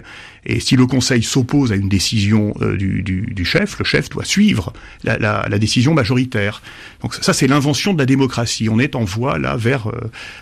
Et 0.48 0.60
si 0.60 0.76
le 0.76 0.86
conseil 0.86 1.24
s'oppose 1.24 1.72
à 1.72 1.74
une 1.74 1.88
décision 1.88 2.54
euh, 2.60 2.76
du, 2.76 3.02
du, 3.02 3.22
du, 3.22 3.44
chef, 3.44 3.80
le 3.80 3.84
chef 3.84 4.08
doit 4.10 4.24
suivre 4.24 4.72
la, 5.02 5.18
la, 5.18 5.46
la 5.48 5.58
décision 5.58 5.92
majoritaire. 5.92 6.62
Donc 7.02 7.14
ça, 7.14 7.32
c'est 7.32 7.48
l'invention 7.48 7.94
de 7.94 7.98
la 7.98 8.06
démocratie. 8.06 8.68
On 8.68 8.78
est 8.78 8.94
en 8.94 9.02
voie 9.02 9.38
là 9.40 9.56
vers, 9.56 9.90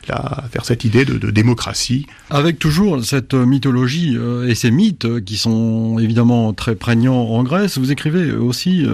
la, 0.09 0.45
vers 0.53 0.67
cette 0.67 0.85
idée 0.85 1.07
de, 1.07 1.15
de, 1.15 1.31
démocratie. 1.31 2.07
Avec 2.29 2.59
toujours 2.59 3.03
cette 3.03 3.33
mythologie 3.33 4.04
et 4.47 4.55
ces 4.55 4.71
mythes 4.71 5.25
qui 5.25 5.37
sont 5.37 5.99
évidemment 5.99 6.53
très 6.53 6.75
prégnants 6.75 7.29
en 7.29 7.43
Grèce, 7.43 7.79
vous 7.79 7.93
écrivez 7.93 8.33
aussi, 8.33 8.85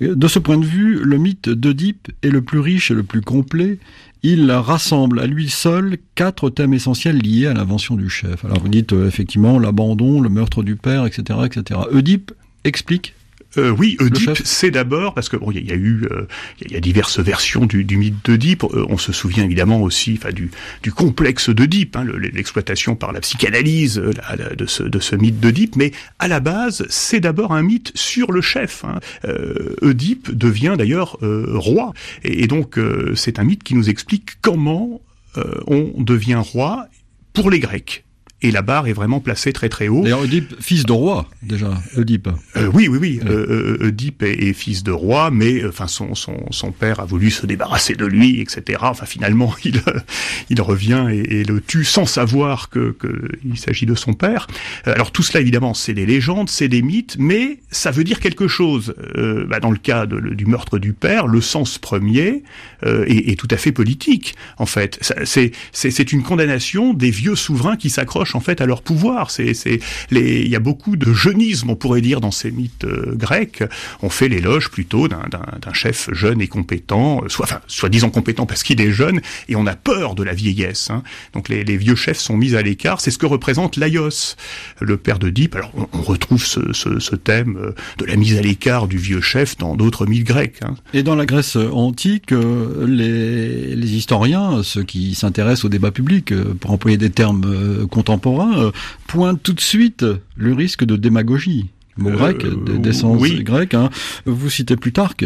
de 0.00 0.28
ce 0.28 0.38
point 0.38 0.58
de 0.58 0.64
vue, 0.64 1.00
le 1.02 1.18
mythe 1.18 1.48
d'Oedipe 1.48 2.10
est 2.22 2.30
le 2.30 2.42
plus 2.42 2.58
riche 2.58 2.90
et 2.90 2.94
le 2.94 3.02
plus 3.02 3.20
complet 3.20 3.78
il 4.24 4.50
rassemble 4.50 5.20
à 5.20 5.26
lui 5.26 5.50
seul 5.50 5.98
quatre 6.14 6.48
thèmes 6.48 6.72
essentiels 6.72 7.18
liés 7.18 7.46
à 7.46 7.52
l'invention 7.52 7.94
du 7.94 8.08
chef. 8.08 8.42
Alors 8.46 8.58
vous 8.58 8.68
dites 8.68 8.94
euh, 8.94 9.06
effectivement 9.06 9.58
l'abandon, 9.58 10.20
le 10.20 10.30
meurtre 10.30 10.62
du 10.62 10.76
père, 10.76 11.04
etc., 11.04 11.40
etc. 11.44 11.80
Oedipe 11.92 12.32
explique 12.64 13.14
euh, 13.56 13.70
oui, 13.70 13.96
Oedipe, 14.00 14.38
c'est 14.44 14.70
d'abord 14.70 15.14
parce 15.14 15.28
que 15.28 15.36
bon, 15.36 15.50
il 15.50 15.66
y, 15.66 15.72
a 15.72 15.76
eu, 15.76 16.06
euh, 16.10 16.26
il 16.60 16.72
y 16.72 16.76
a 16.76 16.80
diverses 16.80 17.20
versions 17.20 17.66
du, 17.66 17.84
du 17.84 17.96
mythe 17.96 18.24
d'Oedipe. 18.24 18.64
Euh, 18.64 18.86
on 18.88 18.98
se 18.98 19.12
souvient 19.12 19.44
évidemment 19.44 19.80
aussi, 19.82 20.18
enfin, 20.18 20.32
du, 20.32 20.50
du 20.82 20.92
complexe 20.92 21.50
d'Oedipe, 21.50 21.96
hein, 21.96 22.04
l'exploitation 22.32 22.96
par 22.96 23.12
la 23.12 23.20
psychanalyse 23.20 23.98
la, 23.98 24.54
de, 24.54 24.66
ce, 24.66 24.82
de 24.82 24.98
ce 24.98 25.16
mythe 25.16 25.40
d'Oedipe. 25.40 25.76
Mais 25.76 25.92
à 26.18 26.28
la 26.28 26.40
base, 26.40 26.86
c'est 26.88 27.20
d'abord 27.20 27.52
un 27.52 27.62
mythe 27.62 27.92
sur 27.94 28.32
le 28.32 28.40
chef. 28.40 28.84
Hein. 28.84 29.00
Oedipe 29.82 30.30
devient 30.32 30.74
d'ailleurs 30.76 31.18
roi, 31.20 31.92
et, 32.22 32.44
et 32.44 32.46
donc 32.46 32.78
c'est 33.14 33.38
un 33.38 33.44
mythe 33.44 33.62
qui 33.62 33.74
nous 33.74 33.88
explique 33.88 34.40
comment 34.40 35.00
on 35.66 35.92
devient 36.02 36.42
roi 36.42 36.86
pour 37.32 37.50
les 37.50 37.60
Grecs 37.60 38.03
et 38.44 38.50
la 38.50 38.60
barre 38.60 38.86
est 38.86 38.92
vraiment 38.92 39.20
placée 39.20 39.54
très 39.54 39.70
très 39.70 39.88
haut. 39.88 40.02
D'ailleurs, 40.02 40.20
Oedipe, 40.20 40.54
fils 40.60 40.84
de 40.84 40.92
roi, 40.92 41.28
déjà, 41.42 41.70
Oedipe. 41.96 42.28
Euh, 42.56 42.70
oui, 42.74 42.88
oui, 42.88 42.98
oui. 43.00 43.20
Euh, 43.24 43.88
Oedipe 43.88 44.22
est, 44.22 44.48
est, 44.48 44.52
fils 44.52 44.82
de 44.82 44.92
roi, 44.92 45.30
mais 45.30 45.64
enfin 45.64 45.86
son, 45.86 46.14
son, 46.14 46.44
son 46.50 46.70
père 46.70 47.00
a 47.00 47.06
voulu 47.06 47.30
se 47.30 47.46
débarrasser 47.46 47.94
de 47.94 48.04
lui, 48.04 48.40
etc. 48.40 48.80
Enfin, 48.82 49.06
finalement, 49.06 49.54
il, 49.64 49.80
il 50.50 50.60
revient 50.60 51.06
et, 51.10 51.40
et 51.40 51.44
le 51.44 51.62
tue 51.62 51.84
sans 51.84 52.04
savoir 52.04 52.68
que, 52.68 52.90
que 52.92 53.30
il 53.44 53.58
s'agit 53.58 53.86
de 53.86 53.94
son 53.94 54.12
père. 54.12 54.46
Alors 54.84 55.10
tout 55.10 55.22
cela, 55.22 55.40
évidemment, 55.40 55.72
c'est 55.72 55.94
des 55.94 56.04
légendes, 56.04 56.50
c'est 56.50 56.68
des 56.68 56.82
mythes, 56.82 57.16
mais 57.18 57.60
ça 57.70 57.90
veut 57.90 58.04
dire 58.04 58.20
quelque 58.20 58.46
chose. 58.46 58.94
Euh, 59.16 59.46
bah, 59.46 59.60
dans 59.60 59.70
le 59.70 59.78
cas 59.78 60.04
de, 60.04 60.20
du 60.34 60.44
meurtre 60.44 60.78
du 60.78 60.92
père, 60.92 61.26
le 61.26 61.40
sens 61.40 61.78
premier 61.78 62.42
euh, 62.84 63.04
est, 63.06 63.30
est, 63.30 63.38
tout 63.38 63.48
à 63.50 63.56
fait 63.56 63.72
politique, 63.72 64.34
en 64.58 64.66
fait. 64.66 65.00
C'est 65.24 66.12
une 66.12 66.22
condamnation 66.22 66.92
des 66.92 67.10
vieux 67.10 67.36
souverains 67.36 67.76
qui 67.76 67.88
s'accrochent 67.88 68.33
en 68.34 68.40
fait 68.40 68.60
à 68.60 68.66
leur 68.66 68.82
pouvoir. 68.82 69.30
C'est, 69.30 69.54
c'est 69.54 69.80
les, 70.10 70.42
il 70.42 70.48
y 70.48 70.56
a 70.56 70.60
beaucoup 70.60 70.96
de 70.96 71.12
jeunisme, 71.12 71.70
on 71.70 71.76
pourrait 71.76 72.00
dire, 72.00 72.20
dans 72.20 72.30
ces 72.30 72.50
mythes 72.50 72.84
euh, 72.84 73.14
grecs. 73.14 73.62
On 74.02 74.10
fait 74.10 74.28
l'éloge 74.28 74.70
plutôt 74.70 75.08
d'un, 75.08 75.22
d'un, 75.30 75.72
chef 75.72 76.08
jeune 76.12 76.40
et 76.40 76.46
compétent, 76.46 77.22
euh, 77.24 77.28
soit, 77.28 77.46
enfin, 77.46 77.60
soit 77.66 77.88
disant 77.88 78.10
compétent 78.10 78.46
parce 78.46 78.62
qu'il 78.62 78.80
est 78.80 78.92
jeune, 78.92 79.20
et 79.48 79.56
on 79.56 79.66
a 79.66 79.76
peur 79.76 80.14
de 80.14 80.22
la 80.22 80.34
vieillesse. 80.34 80.90
Hein. 80.90 81.02
Donc 81.32 81.48
les, 81.48 81.64
les, 81.64 81.76
vieux 81.76 81.96
chefs 81.96 82.18
sont 82.18 82.36
mis 82.36 82.54
à 82.54 82.62
l'écart. 82.62 83.00
C'est 83.00 83.10
ce 83.10 83.18
que 83.18 83.26
représente 83.26 83.76
Laios, 83.76 84.36
le 84.80 84.96
père 84.96 85.18
de. 85.18 85.32
Alors 85.52 85.72
on, 85.76 85.88
on 85.92 86.02
retrouve 86.02 86.44
ce, 86.44 86.72
ce, 86.72 87.00
ce, 87.00 87.16
thème 87.16 87.56
euh, 87.60 87.72
de 87.98 88.04
la 88.04 88.16
mise 88.16 88.36
à 88.38 88.40
l'écart 88.42 88.86
du 88.86 88.98
vieux 88.98 89.20
chef 89.20 89.58
dans 89.58 89.74
d'autres 89.74 90.06
mythes 90.06 90.24
grecs. 90.24 90.58
Hein. 90.62 90.74
Et 90.92 91.02
dans 91.02 91.16
la 91.16 91.26
Grèce 91.26 91.56
antique, 91.56 92.30
les, 92.30 93.74
les 93.74 93.94
historiens, 93.94 94.62
ceux 94.62 94.84
qui 94.84 95.14
s'intéressent 95.14 95.64
au 95.64 95.68
débat 95.68 95.90
public, 95.90 96.32
pour 96.60 96.70
employer 96.70 96.96
des 96.96 97.10
termes 97.10 97.86
contemporains, 97.88 98.23
contemporain 98.24 98.58
euh, 98.58 98.70
pointe 99.06 99.42
tout 99.42 99.52
de 99.52 99.60
suite 99.60 100.04
le 100.36 100.54
risque 100.54 100.84
de 100.84 100.96
démagogie. 100.96 101.70
Mot 101.96 102.10
euh, 102.10 102.16
grec, 102.16 102.44
d'essence 102.80 103.20
oui. 103.20 103.44
grecque. 103.44 103.74
Hein. 103.74 103.90
Vous 104.24 104.50
citez 104.50 104.76
Plutarque, 104.76 105.24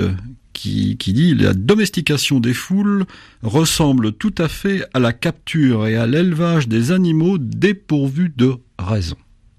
qui, 0.53 0.97
qui 0.97 1.13
dit 1.13 1.35
la 1.35 1.55
domestication 1.55 2.41
des 2.41 2.53
foules 2.55 3.05
ressemble 3.43 4.13
tout 4.13 4.35
à 4.39 4.49
fait 4.49 4.85
à 4.93 4.99
la 4.99 5.13
capture 5.13 5.87
et 5.87 5.97
à 5.97 6.07
l'élevage 6.07 6.69
des 6.69 6.93
animaux 6.93 7.39
dépourvus 7.39 8.33
de 8.37 8.57
raison. 8.79 9.17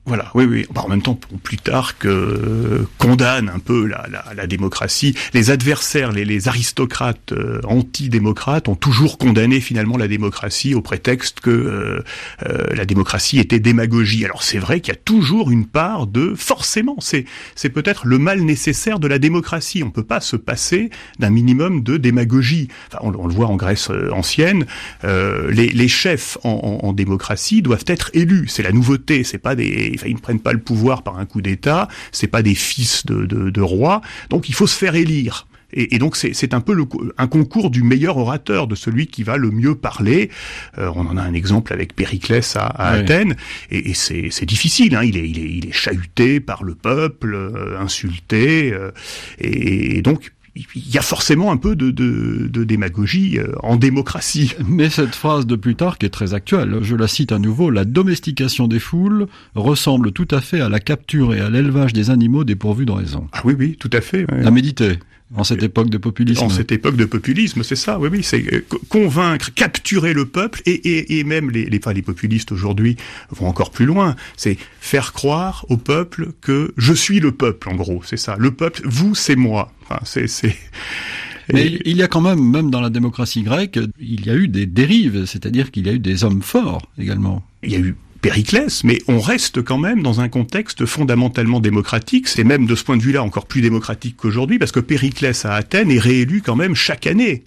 Voilà, 0.10 0.32
oui, 0.34 0.45
oui. 0.45 0.65
en 0.76 0.88
même 0.88 1.04
temps, 1.04 1.19
plus 1.43 1.58
tard 1.58 2.00
que 2.00 2.84
condamne 2.98 3.48
un 3.48 3.60
peu 3.60 3.86
la, 3.86 4.08
la, 4.10 4.26
la, 4.34 4.48
démocratie. 4.48 5.15
Les 5.36 5.52
adversaires, 5.52 6.12
les, 6.12 6.26
les 6.26 6.48
aristocrates 6.48 7.32
euh, 7.32 7.62
antidémocrates 7.63 8.69
ont 8.69 8.76
toujours 8.76 9.19
condamné 9.19 9.60
finalement 9.60 9.98
la 9.98 10.08
démocratie 10.08 10.74
au 10.74 10.82
prétexte 10.82 11.41
que 11.41 11.52
euh, 11.52 12.04
euh, 12.48 12.74
la 12.74 12.86
démocratie 12.86 13.38
était 13.38 13.60
démagogie. 13.60 14.26
Alors 14.26 14.41
c'est 14.41 14.58
vrai 14.58 14.82
qu'il 14.82 14.95
y 14.95 14.98
a 14.98 15.00
toujours 15.00 15.52
une 15.52 15.67
part 15.67 16.08
de 16.08 16.34
forcément. 16.36 16.95
C'est 16.98 17.26
c'est 17.54 17.69
peut-être 17.69 18.08
le 18.08 18.17
mal 18.17 18.41
nécessaire 18.41 18.98
de 18.98 19.08
la 19.08 19.19
démocratie. 19.19 19.84
On 19.84 19.91
peut 19.91 20.02
pas 20.02 20.22
se 20.22 20.38
passer 20.38 20.89
d'un 21.19 21.30
minimum 21.30 21.84
de 21.84 21.98
démagogie. 21.98 22.67
Enfin, 22.88 22.98
on, 23.04 23.13
on, 23.13 23.28
le 23.28 23.34
voit 23.36 23.45
en 23.45 23.58
Grèce 23.58 23.91
euh, 23.91 24.10
ancienne. 24.12 24.65
Les, 25.04 25.69
les, 25.69 25.88
chefs 25.88 26.39
en, 26.43 26.80
en, 26.82 26.88
en 26.88 26.93
démocratie 26.93 27.62
doivent 27.62 27.86
être 27.86 28.10
élus. 28.15 28.48
C'est 28.48 28.63
la 28.63 28.72
nouveauté. 28.72 29.24
C'est 29.24 29.38
pas 29.38 29.54
des 29.56 29.98
ils 30.07 30.15
ne 30.15 30.19
prennent 30.19 30.39
pas 30.39 30.53
le 30.53 30.59
pouvoir 30.59 31.03
par 31.03 31.17
un 31.17 31.25
coup 31.25 31.41
d'État, 31.41 31.88
c'est 32.12 32.27
pas 32.27 32.41
des 32.41 32.55
fils 32.55 33.05
de, 33.05 33.25
de, 33.25 33.49
de 33.49 33.62
rois, 33.62 34.01
donc 34.29 34.49
il 34.49 34.55
faut 34.55 34.67
se 34.67 34.77
faire 34.77 34.95
élire. 34.95 35.47
Et, 35.71 35.95
et, 35.95 35.99
donc 35.99 36.15
c'est 36.15 36.53
un 36.53 36.62
peu 36.62 36.73
le, 36.73 36.85
un 37.17 37.27
concours 37.27 37.69
du 37.69 37.83
meilleur 37.83 38.17
orateur, 38.17 38.65
de 38.67 38.73
celui 38.73 39.05
qui 39.07 39.21
va 39.21 39.38
le 39.38 39.51
mieux 39.51 39.75
parler. 39.75 40.31
Euh, 40.79 40.91
on 40.95 41.05
en 41.05 41.15
a 41.15 41.21
un 41.21 41.33
exemple 41.33 41.73
avec 41.73 41.95
Périclès 41.95 42.55
à, 42.55 42.65
à 42.65 42.93
oui. 42.93 43.01
Athènes, 43.01 43.35
et, 43.69 43.91
et 43.91 43.93
c'est 43.93 44.45
difficile. 44.45 44.95
Hein. 44.95 45.03
Il, 45.03 45.15
est, 45.15 45.29
il, 45.29 45.39
est, 45.39 45.51
il 45.51 45.67
est 45.67 45.71
chahuté 45.71 46.39
par 46.39 46.63
le 46.63 46.73
peuple, 46.73 47.35
euh, 47.35 47.79
insulté, 47.79 48.73
euh, 48.73 48.89
et, 49.38 49.97
et, 49.97 50.01
donc 50.01 50.31
il 50.55 50.93
y 50.93 50.97
a 50.97 51.01
forcément 51.01 51.51
un 51.51 51.57
peu 51.57 51.75
de, 51.75 51.91
de, 51.91 52.47
de 52.47 52.63
démagogie 52.63 53.38
euh, 53.39 53.51
en 53.63 53.75
démocratie. 53.75 54.53
Mais 54.67 54.89
cette 54.89 55.15
phrase 55.15 55.45
de 55.45 55.55
Plutarque 55.55 56.03
est 56.03 56.09
très 56.09 56.33
actuelle. 56.33 56.79
Je 56.81 56.95
la 56.95 57.07
cite 57.07 57.31
à 57.31 57.39
nouveau. 57.39 57.69
La 57.69 57.85
domestication 57.85 58.67
des 58.67 58.79
foules 58.79 59.27
ressemble 59.55 60.12
tout 60.12 60.27
à 60.31 60.41
fait 60.41 60.62
à 60.62 60.69
la 60.69 60.79
capture 60.79 61.33
et 61.33 61.39
à 61.39 61.49
l'élevage 61.49 61.93
des 61.93 62.09
animaux 62.09 62.43
dépourvus 62.43 62.85
de 62.85 62.91
raison. 62.91 63.27
Ah 63.33 63.41
oui, 63.43 63.55
oui, 63.57 63.77
tout 63.79 63.89
à 63.93 64.01
fait. 64.01 64.29
Ouais. 64.31 64.45
À 64.45 64.51
méditer. 64.51 64.99
En 65.35 65.43
cette 65.43 65.61
époque 65.61 65.89
de 65.91 65.99
populisme. 65.99 66.43
En 66.43 66.49
cette 66.49 66.71
époque 66.71 66.95
de 66.95 67.05
populisme, 67.05 67.61
c'est 67.61 67.75
ça, 67.75 67.99
oui, 67.99 68.09
oui, 68.11 68.23
c'est 68.23 68.51
euh, 68.51 68.65
convaincre, 68.89 69.53
capturer 69.53 70.13
le 70.13 70.25
peuple, 70.25 70.61
et, 70.65 70.71
et, 70.73 71.19
et 71.19 71.23
même 71.23 71.51
les, 71.51 71.65
les, 71.65 71.77
enfin, 71.77 71.93
les 71.93 72.01
populistes 72.01 72.51
aujourd'hui 72.51 72.97
vont 73.29 73.47
encore 73.47 73.69
plus 73.69 73.85
loin. 73.85 74.15
C'est 74.37 74.57
faire 74.79 75.13
croire 75.13 75.65
au 75.69 75.77
peuple 75.77 76.31
que 76.41 76.73
je 76.77 76.93
suis 76.93 77.19
le 77.19 77.31
peuple, 77.31 77.69
en 77.69 77.75
gros, 77.75 78.01
c'est 78.03 78.17
ça. 78.17 78.37
Le 78.39 78.51
peuple, 78.51 78.81
vous, 78.85 79.13
c'est 79.13 79.35
moi. 79.35 79.71
Enfin, 79.83 79.99
c'est, 80.03 80.27
c'est. 80.27 80.55
Mais 81.53 81.79
il 81.85 81.97
y 81.97 82.03
a 82.03 82.07
quand 82.07 82.21
même, 82.21 82.39
même 82.39 82.69
dans 82.71 82.81
la 82.81 82.89
démocratie 82.89 83.43
grecque, 83.43 83.79
il 83.99 84.25
y 84.25 84.29
a 84.29 84.35
eu 84.35 84.47
des 84.47 84.65
dérives, 84.65 85.25
c'est-à-dire 85.25 85.71
qu'il 85.71 85.85
y 85.87 85.89
a 85.89 85.93
eu 85.93 85.99
des 85.99 86.23
hommes 86.23 86.41
forts 86.41 86.81
également. 86.97 87.43
Il 87.63 87.71
y 87.71 87.75
a 87.75 87.79
eu 87.79 87.95
Périclès, 88.21 88.84
mais 88.84 88.99
on 89.08 89.19
reste 89.19 89.62
quand 89.62 89.77
même 89.77 90.03
dans 90.03 90.21
un 90.21 90.29
contexte 90.29 90.86
fondamentalement 90.86 91.60
démocratique. 91.60 92.27
C'est 92.27 92.43
même 92.43 92.65
de 92.65 92.75
ce 92.75 92.84
point 92.84 92.97
de 92.97 93.01
vue-là 93.01 93.23
encore 93.23 93.45
plus 93.45 93.62
démocratique 93.62 94.15
qu'aujourd'hui, 94.17 94.60
parce 94.60 94.71
que 94.71 94.79
Périclès 94.79 95.45
à 95.45 95.53
Athènes 95.53 95.91
est 95.91 95.99
réélu 95.99 96.41
quand 96.41 96.55
même 96.55 96.75
chaque 96.75 97.08
année. 97.08 97.43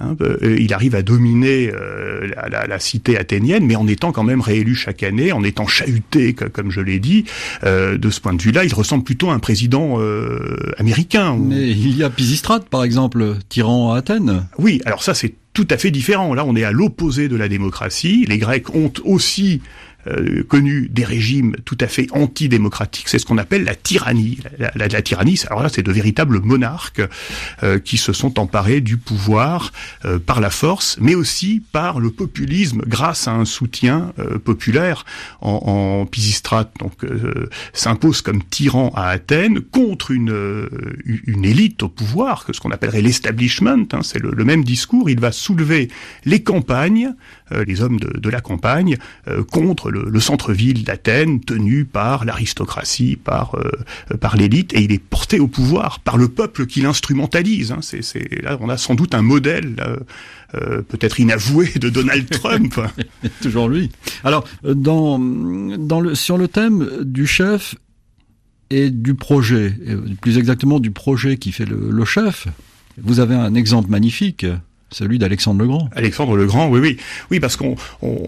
Hein, 0.00 0.16
euh, 0.22 0.56
il 0.58 0.72
arrive 0.72 0.94
à 0.94 1.02
dominer 1.02 1.70
euh, 1.74 2.26
la, 2.34 2.48
la, 2.48 2.66
la, 2.66 2.78
cité 2.78 3.18
athénienne, 3.18 3.66
mais 3.66 3.76
en 3.76 3.86
étant 3.86 4.12
quand 4.12 4.22
même 4.22 4.40
réélu 4.40 4.74
chaque 4.74 5.02
année, 5.02 5.32
en 5.32 5.44
étant 5.44 5.66
chahuté, 5.66 6.32
comme 6.32 6.70
je 6.70 6.80
l'ai 6.80 6.98
dit. 6.98 7.24
Euh, 7.64 7.98
de 7.98 8.10
ce 8.10 8.20
point 8.20 8.32
de 8.32 8.40
vue-là, 8.40 8.64
il 8.64 8.72
ressemble 8.72 9.04
plutôt 9.04 9.30
à 9.30 9.34
un 9.34 9.38
président 9.38 9.98
américain. 10.78 11.36
Mais 11.38 11.70
il 11.70 11.96
y 11.96 12.02
a 12.02 12.10
Pisistrate, 12.10 12.68
par 12.68 12.84
exemple, 12.84 13.36
tyran 13.48 13.92
à 13.92 13.98
Athènes. 13.98 14.46
Oui, 14.58 14.80
alors 14.86 15.02
ça 15.02 15.14
c'est 15.14 15.34
tout 15.52 15.66
à 15.70 15.76
fait 15.76 15.90
différent. 15.90 16.32
Là, 16.34 16.44
on 16.46 16.56
est 16.56 16.64
à 16.64 16.70
l'opposé 16.70 17.28
de 17.28 17.36
la 17.36 17.48
démocratie. 17.48 18.24
Les 18.28 18.38
Grecs 18.38 18.74
ont 18.74 18.92
aussi 19.04 19.60
euh, 20.06 20.42
connu 20.44 20.88
des 20.90 21.04
régimes 21.04 21.56
tout 21.64 21.78
à 21.80 21.86
fait 21.86 22.06
antidémocratiques. 22.12 23.08
C'est 23.08 23.18
ce 23.18 23.26
qu'on 23.26 23.38
appelle 23.38 23.64
la 23.64 23.74
tyrannie. 23.74 24.38
La, 24.58 24.70
la, 24.74 24.88
la 24.88 25.02
tyrannie, 25.02 25.40
alors 25.48 25.62
là, 25.62 25.68
c'est 25.68 25.82
de 25.82 25.92
véritables 25.92 26.40
monarques 26.40 27.02
euh, 27.62 27.78
qui 27.78 27.96
se 27.98 28.12
sont 28.12 28.38
emparés 28.38 28.80
du 28.80 28.96
pouvoir 28.96 29.72
euh, 30.04 30.18
par 30.18 30.40
la 30.40 30.50
force, 30.50 30.96
mais 31.00 31.14
aussi 31.14 31.62
par 31.72 32.00
le 32.00 32.10
populisme 32.10 32.82
grâce 32.86 33.28
à 33.28 33.32
un 33.32 33.44
soutien 33.44 34.12
euh, 34.18 34.38
populaire 34.38 35.04
en, 35.40 35.50
en 36.02 36.06
Pisistrate. 36.06 36.72
Donc, 36.78 37.04
euh, 37.04 37.48
s'impose 37.72 38.22
comme 38.22 38.42
tyran 38.42 38.92
à 38.94 39.08
Athènes 39.08 39.60
contre 39.60 40.10
une, 40.10 40.68
une 41.26 41.44
élite 41.44 41.82
au 41.82 41.88
pouvoir, 41.88 42.44
que 42.44 42.52
ce 42.52 42.60
qu'on 42.60 42.70
appellerait 42.70 43.02
l'establishment. 43.02 43.86
Hein, 43.92 44.00
c'est 44.02 44.18
le, 44.18 44.30
le, 44.30 44.44
même 44.44 44.64
discours. 44.64 45.10
Il 45.10 45.20
va 45.20 45.32
soulever 45.32 45.88
les 46.24 46.42
campagnes, 46.42 47.14
les 47.66 47.82
hommes 47.82 47.98
de, 47.98 48.18
de 48.18 48.30
la 48.30 48.40
campagne, 48.40 48.96
contre 49.50 49.89
le, 49.90 50.20
centre-ville 50.20 50.84
d'Athènes, 50.84 51.40
tenu 51.40 51.84
par 51.84 52.24
l'aristocratie, 52.24 53.16
par 53.16 53.56
par 54.20 54.36
l'élite, 54.36 54.72
et 54.74 54.82
il 54.82 54.92
est 54.92 55.02
porté 55.02 55.40
au 55.40 55.48
pouvoir 55.48 56.00
par 56.00 56.16
le 56.16 56.28
peuple 56.28 56.66
qui 56.66 56.80
l'instrumentalise. 56.80 57.72
Hein. 57.72 57.80
C'est 57.80 58.42
là 58.42 58.58
on 58.60 58.68
a 58.68 58.76
sans 58.76 58.94
doute 58.94 59.14
un 59.14 59.22
modèle. 59.22 59.76
peut-être 60.52 61.20
inavoué 61.20 61.70
de 61.80 61.88
Donald 61.88 62.28
Trump. 62.28 62.80
Toujours 63.40 63.68
lui. 63.68 63.90
Alors, 64.24 64.44
dans, 64.64 65.18
dans 65.18 66.00
le, 66.00 66.14
sur 66.14 66.36
le 66.36 66.48
thème 66.48 66.88
du 67.02 67.26
chef 67.26 67.76
et 68.70 68.90
du 68.90 69.14
projet, 69.14 69.74
plus 70.20 70.38
exactement 70.38 70.80
du 70.80 70.90
projet 70.90 71.36
qui 71.36 71.52
fait 71.52 71.66
le 71.66 72.04
chef, 72.04 72.48
vous 73.02 73.20
avez 73.20 73.34
un 73.34 73.54
exemple 73.54 73.90
magnifique 73.90 74.46
celui 74.92 75.18
d'Alexandre 75.18 75.60
le 75.60 75.66
Grand. 75.66 75.88
Alexandre 75.94 76.36
le 76.36 76.46
Grand, 76.46 76.68
oui, 76.68 76.80
oui, 76.80 76.96
oui, 77.30 77.40
parce 77.40 77.56
qu'on 77.56 77.76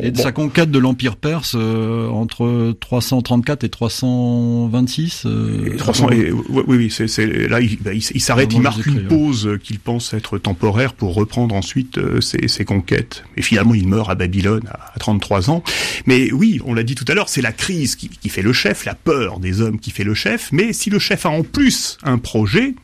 et 0.01 0.11
de 0.11 0.19
sa 0.19 0.33
conquête 0.33 0.71
de 0.71 0.79
l'empire 0.79 1.17
perse 1.17 1.55
euh, 1.57 2.09
entre 2.09 2.75
334 2.81 3.65
et 3.65 3.69
326. 3.69 5.25
Euh, 5.27 5.77
300, 5.77 6.09
oui, 6.11 6.63
oui, 6.67 6.91
c'est 6.91 7.27
là, 7.49 7.61
il, 7.61 7.79
bah, 7.81 7.93
il, 7.93 8.21
s'arrête, 8.21 8.53
il 8.53 8.61
marque 8.61 8.87
une 8.87 9.07
pause 9.07 9.59
qu'il 9.63 9.79
pense 9.79 10.15
être 10.15 10.39
temporaire 10.39 10.95
pour 10.95 11.15
reprendre 11.15 11.55
ensuite 11.55 11.99
euh, 11.99 12.21
ses, 12.21 12.49
ses, 12.49 12.65
conquêtes. 12.65 13.25
Et 13.37 13.43
finalement, 13.43 13.75
il 13.75 13.89
meurt 13.89 14.11
à 14.11 14.15
Babylone 14.15 14.69
à, 14.69 14.99
33 14.99 15.51
ans. 15.51 15.63
Mais 16.07 16.33
oui, 16.33 16.61
on 16.65 16.75
l'a 16.75 16.83
dit 16.83 16.95
tout 16.95 17.05
à 17.09 17.15
l'heure, 17.15 17.29
c'est 17.29 17.43
la 17.43 17.53
crise 17.53 17.97
qui, 17.97 18.09
qui 18.09 18.29
fait 18.29 18.43
le 18.43 18.53
chef, 18.53 18.85
la 18.85 18.95
peur 18.95 19.41
des 19.41 19.61
hommes 19.61 19.79
qui 19.79 19.91
fait 19.91 20.05
le 20.05 20.15
chef. 20.15 20.51
Mais 20.53 20.73
si 20.73 20.91
le 20.91 20.99
chef 20.99 21.27
a 21.27 21.31
en 21.31 21.43
plus 21.43 21.99
un 22.03 22.19
projet 22.19 22.75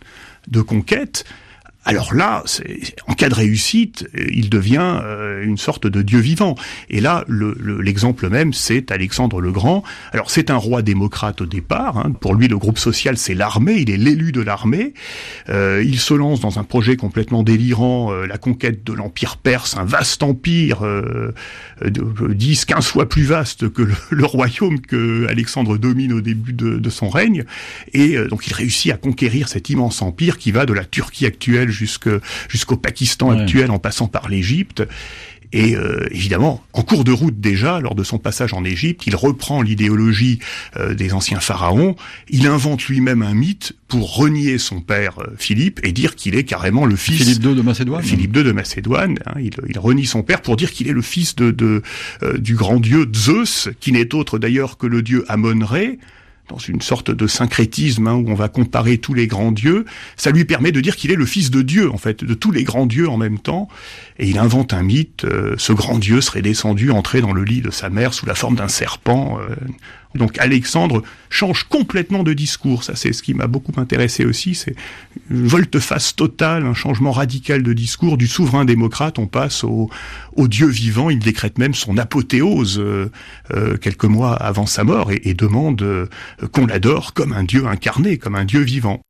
de 0.48 0.60
conquête, 0.60 1.24
alors 1.84 2.12
là, 2.12 2.44
en 3.06 3.14
cas 3.14 3.30
de 3.30 3.34
réussite, 3.34 4.06
il 4.14 4.50
devient 4.50 5.00
euh, 5.02 5.42
une 5.42 5.56
sorte 5.56 5.86
de 5.86 6.02
dieu 6.02 6.18
vivant. 6.18 6.54
Et 6.90 7.00
là, 7.00 7.24
l'exemple 7.28 8.24
le, 8.24 8.30
même, 8.30 8.52
c'est 8.52 8.90
Alexandre 8.90 9.40
le 9.40 9.52
Grand. 9.52 9.82
Alors 10.12 10.30
c'est 10.30 10.50
un 10.50 10.56
roi 10.56 10.82
démocrate 10.82 11.40
au 11.40 11.46
départ. 11.46 11.96
Hein. 11.96 12.12
Pour 12.12 12.34
lui, 12.34 12.46
le 12.46 12.58
groupe 12.58 12.78
social, 12.78 13.16
c'est 13.16 13.32
l'armée. 13.32 13.76
Il 13.76 13.90
est 13.90 13.96
l'élu 13.96 14.32
de 14.32 14.42
l'armée. 14.42 14.92
Euh, 15.48 15.82
il 15.82 15.98
se 15.98 16.12
lance 16.12 16.40
dans 16.40 16.58
un 16.58 16.64
projet 16.64 16.96
complètement 16.96 17.42
délirant, 17.42 18.12
euh, 18.12 18.26
la 18.26 18.36
conquête 18.36 18.84
de 18.84 18.92
l'empire 18.92 19.38
perse, 19.38 19.76
un 19.76 19.84
vaste 19.84 20.22
empire, 20.22 20.84
euh, 20.84 21.32
de, 21.82 22.34
10, 22.34 22.66
15 22.66 22.86
fois 22.86 23.08
plus 23.08 23.22
vaste 23.22 23.72
que 23.72 23.82
le, 24.10 24.24
royaume 24.26 24.80
que 24.80 25.26
Alexandre 25.28 25.78
domine 25.78 26.12
au 26.12 26.20
début 26.20 26.52
de 26.52 26.90
son 26.90 27.08
règne. 27.08 27.44
Et 27.94 28.18
donc 28.28 28.46
il 28.46 28.52
réussit 28.52 28.92
à 28.92 28.96
conquérir 28.96 29.48
cet 29.48 29.70
immense 29.70 30.02
empire 30.02 30.36
qui 30.36 30.52
va 30.52 30.66
de 30.66 30.74
la 30.74 30.84
Turquie 30.84 31.24
actuelle 31.24 31.70
jusqu'au 31.78 32.76
Pakistan 32.76 33.30
actuel 33.30 33.70
en 33.70 33.78
passant 33.78 34.08
par 34.08 34.28
l'Égypte. 34.28 34.82
Et 35.52 35.76
euh, 35.76 36.06
évidemment, 36.10 36.62
en 36.74 36.82
cours 36.82 37.04
de 37.04 37.12
route 37.12 37.40
déjà, 37.40 37.80
lors 37.80 37.94
de 37.94 38.04
son 38.04 38.18
passage 38.18 38.52
en 38.52 38.64
Égypte, 38.64 39.06
il 39.06 39.16
reprend 39.16 39.62
l'idéologie 39.62 40.40
euh, 40.76 40.94
des 40.94 41.14
anciens 41.14 41.40
pharaons, 41.40 41.96
il 42.28 42.46
invente 42.46 42.84
lui-même 42.84 43.22
un 43.22 43.32
mythe 43.32 43.74
pour 43.88 44.14
renier 44.16 44.58
son 44.58 44.82
père 44.82 45.20
euh, 45.20 45.34
Philippe 45.38 45.80
et 45.84 45.92
dire 45.92 46.16
qu'il 46.16 46.34
est 46.34 46.44
carrément 46.44 46.84
le 46.84 46.96
fils... 46.96 47.16
Philippe 47.16 47.44
II 47.44 47.54
de 47.54 47.62
Macédoine 47.62 48.02
Philippe 48.02 48.36
II 48.36 48.44
de 48.44 48.52
Macédoine, 48.52 49.18
hein, 49.24 49.34
il, 49.40 49.52
il, 49.66 49.78
renie 49.78 50.04
son 50.04 50.22
père 50.22 50.42
pour 50.42 50.56
dire 50.56 50.70
qu'il 50.70 50.86
est 50.86 50.92
le 50.92 51.02
fils 51.02 51.34
de, 51.34 51.50
de 51.50 51.82
du 52.38 52.54
grand 52.54 52.78
dieu 52.80 53.10
Zeus, 53.14 53.70
qui 53.80 53.92
n'est 53.92 54.14
autre 54.14 54.38
d'ailleurs 54.38 54.76
que 54.76 54.86
le 54.86 55.02
dieu 55.02 55.24
Amon-Ré, 55.28 55.98
dans 56.48 56.58
une 56.58 56.80
sorte 56.80 57.10
de 57.10 57.26
syncrétisme 57.26 58.06
hein, 58.06 58.14
où 58.14 58.28
on 58.28 58.34
va 58.34 58.48
comparer 58.48 58.98
tous 58.98 59.14
les 59.14 59.26
grands 59.26 59.52
dieux, 59.52 59.84
ça 60.16 60.30
lui 60.30 60.44
permet 60.44 60.72
de 60.72 60.80
dire 60.80 60.96
qu'il 60.96 61.10
est 61.10 61.16
le 61.16 61.26
fils 61.26 61.50
de 61.50 61.62
Dieu, 61.62 61.90
en 61.92 61.98
fait, 61.98 62.24
de 62.24 62.34
tous 62.34 62.50
les 62.50 62.64
grands 62.64 62.86
dieux 62.86 63.08
en 63.08 63.16
même 63.16 63.38
temps. 63.38 63.68
Et 64.18 64.28
il 64.28 64.38
invente 64.38 64.72
un 64.72 64.82
mythe, 64.82 65.24
euh, 65.24 65.54
ce 65.58 65.72
grand 65.72 65.98
dieu 65.98 66.20
serait 66.20 66.42
descendu, 66.42 66.90
entré 66.90 67.20
dans 67.20 67.32
le 67.32 67.44
lit 67.44 67.60
de 67.60 67.70
sa 67.70 67.90
mère 67.90 68.14
sous 68.14 68.26
la 68.26 68.34
forme 68.34 68.56
d'un 68.56 68.68
serpent. 68.68 69.38
Euh, 69.40 69.54
donc 70.14 70.38
Alexandre 70.38 71.02
change 71.30 71.64
complètement 71.64 72.22
de 72.22 72.32
discours. 72.32 72.84
Ça, 72.84 72.96
c'est 72.96 73.12
ce 73.12 73.22
qui 73.22 73.34
m'a 73.34 73.46
beaucoup 73.46 73.72
intéressé 73.76 74.24
aussi. 74.24 74.58
Volte-face 75.30 76.16
totale, 76.16 76.66
un 76.66 76.74
changement 76.74 77.12
radical 77.12 77.62
de 77.62 77.72
discours. 77.72 78.16
Du 78.16 78.26
souverain 78.26 78.64
démocrate, 78.64 79.18
on 79.18 79.26
passe 79.26 79.64
au, 79.64 79.90
Dieu 80.36 80.66
vivant. 80.66 81.10
Il 81.10 81.18
décrète 81.18 81.58
même 81.58 81.74
son 81.74 81.98
apothéose 81.98 82.78
euh, 82.78 83.10
euh, 83.52 83.76
quelques 83.76 84.04
mois 84.04 84.34
avant 84.34 84.66
sa 84.66 84.84
mort 84.84 85.10
et, 85.10 85.34
demande 85.34 85.82
euh, 85.82 86.06
qu'on 86.52 86.66
l'adore 86.66 87.12
comme 87.12 87.32
un 87.32 87.44
Dieu 87.44 87.66
incarné, 87.66 88.18
comme 88.18 88.34
un 88.34 88.44
Dieu 88.44 88.60
vivant. 88.60 89.00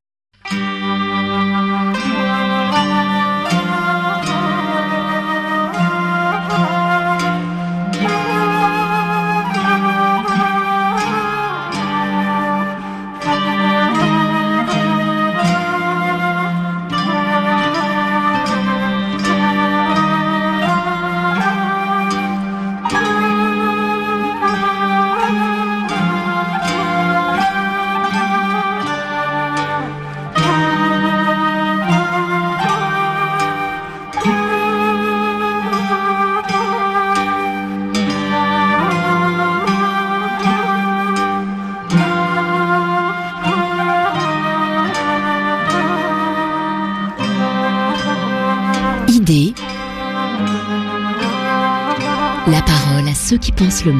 Le. 53.69 53.93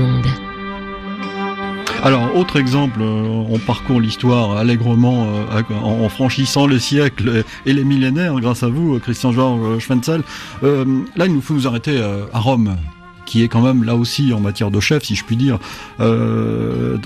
Alors, 2.03 2.35
autre 2.37 2.59
exemple, 2.59 3.01
euh, 3.03 3.45
on 3.51 3.59
parcourt 3.59 4.01
l'histoire 4.01 4.57
allègrement 4.57 5.27
euh, 5.27 5.75
en 5.83 6.09
franchissant 6.09 6.67
les 6.67 6.79
siècles 6.79 7.45
et 7.67 7.73
les 7.75 7.85
millénaires 7.85 8.35
grâce 8.41 8.63
à 8.63 8.69
vous, 8.69 8.99
Christian-Georges 8.99 9.79
Schwenzel. 9.81 10.23
Euh, 10.63 10.87
là, 11.17 11.27
il 11.27 11.35
nous 11.35 11.43
faut 11.43 11.53
nous 11.53 11.67
arrêter 11.67 12.01
à 12.33 12.39
Rome 12.39 12.77
qui 13.27 13.43
est 13.43 13.49
quand 13.49 13.61
même 13.61 13.85
là 13.85 13.95
aussi 13.95 14.33
en 14.33 14.41
matière 14.41 14.71
de 14.71 14.81
chef, 14.81 15.03
si 15.03 15.15
je 15.15 15.23
puis 15.23 15.37
dire, 15.37 15.59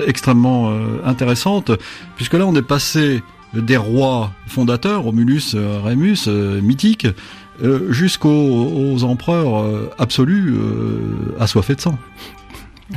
extrêmement 0.07 0.73
intéressante, 1.05 1.73
puisque 2.15 2.35
là 2.35 2.47
on 2.47 2.55
est 2.55 2.63
passé 2.63 3.25
des 3.55 3.77
rois 3.77 4.31
fondateurs, 4.47 5.03
Romulus, 5.03 5.57
Rémus, 5.83 6.29
mythiques, 6.63 7.09
jusqu'aux 7.89 9.03
empereurs 9.03 9.67
absolus 9.99 10.55
assoiffés 11.41 11.75
de 11.75 11.81
sang. 11.81 11.99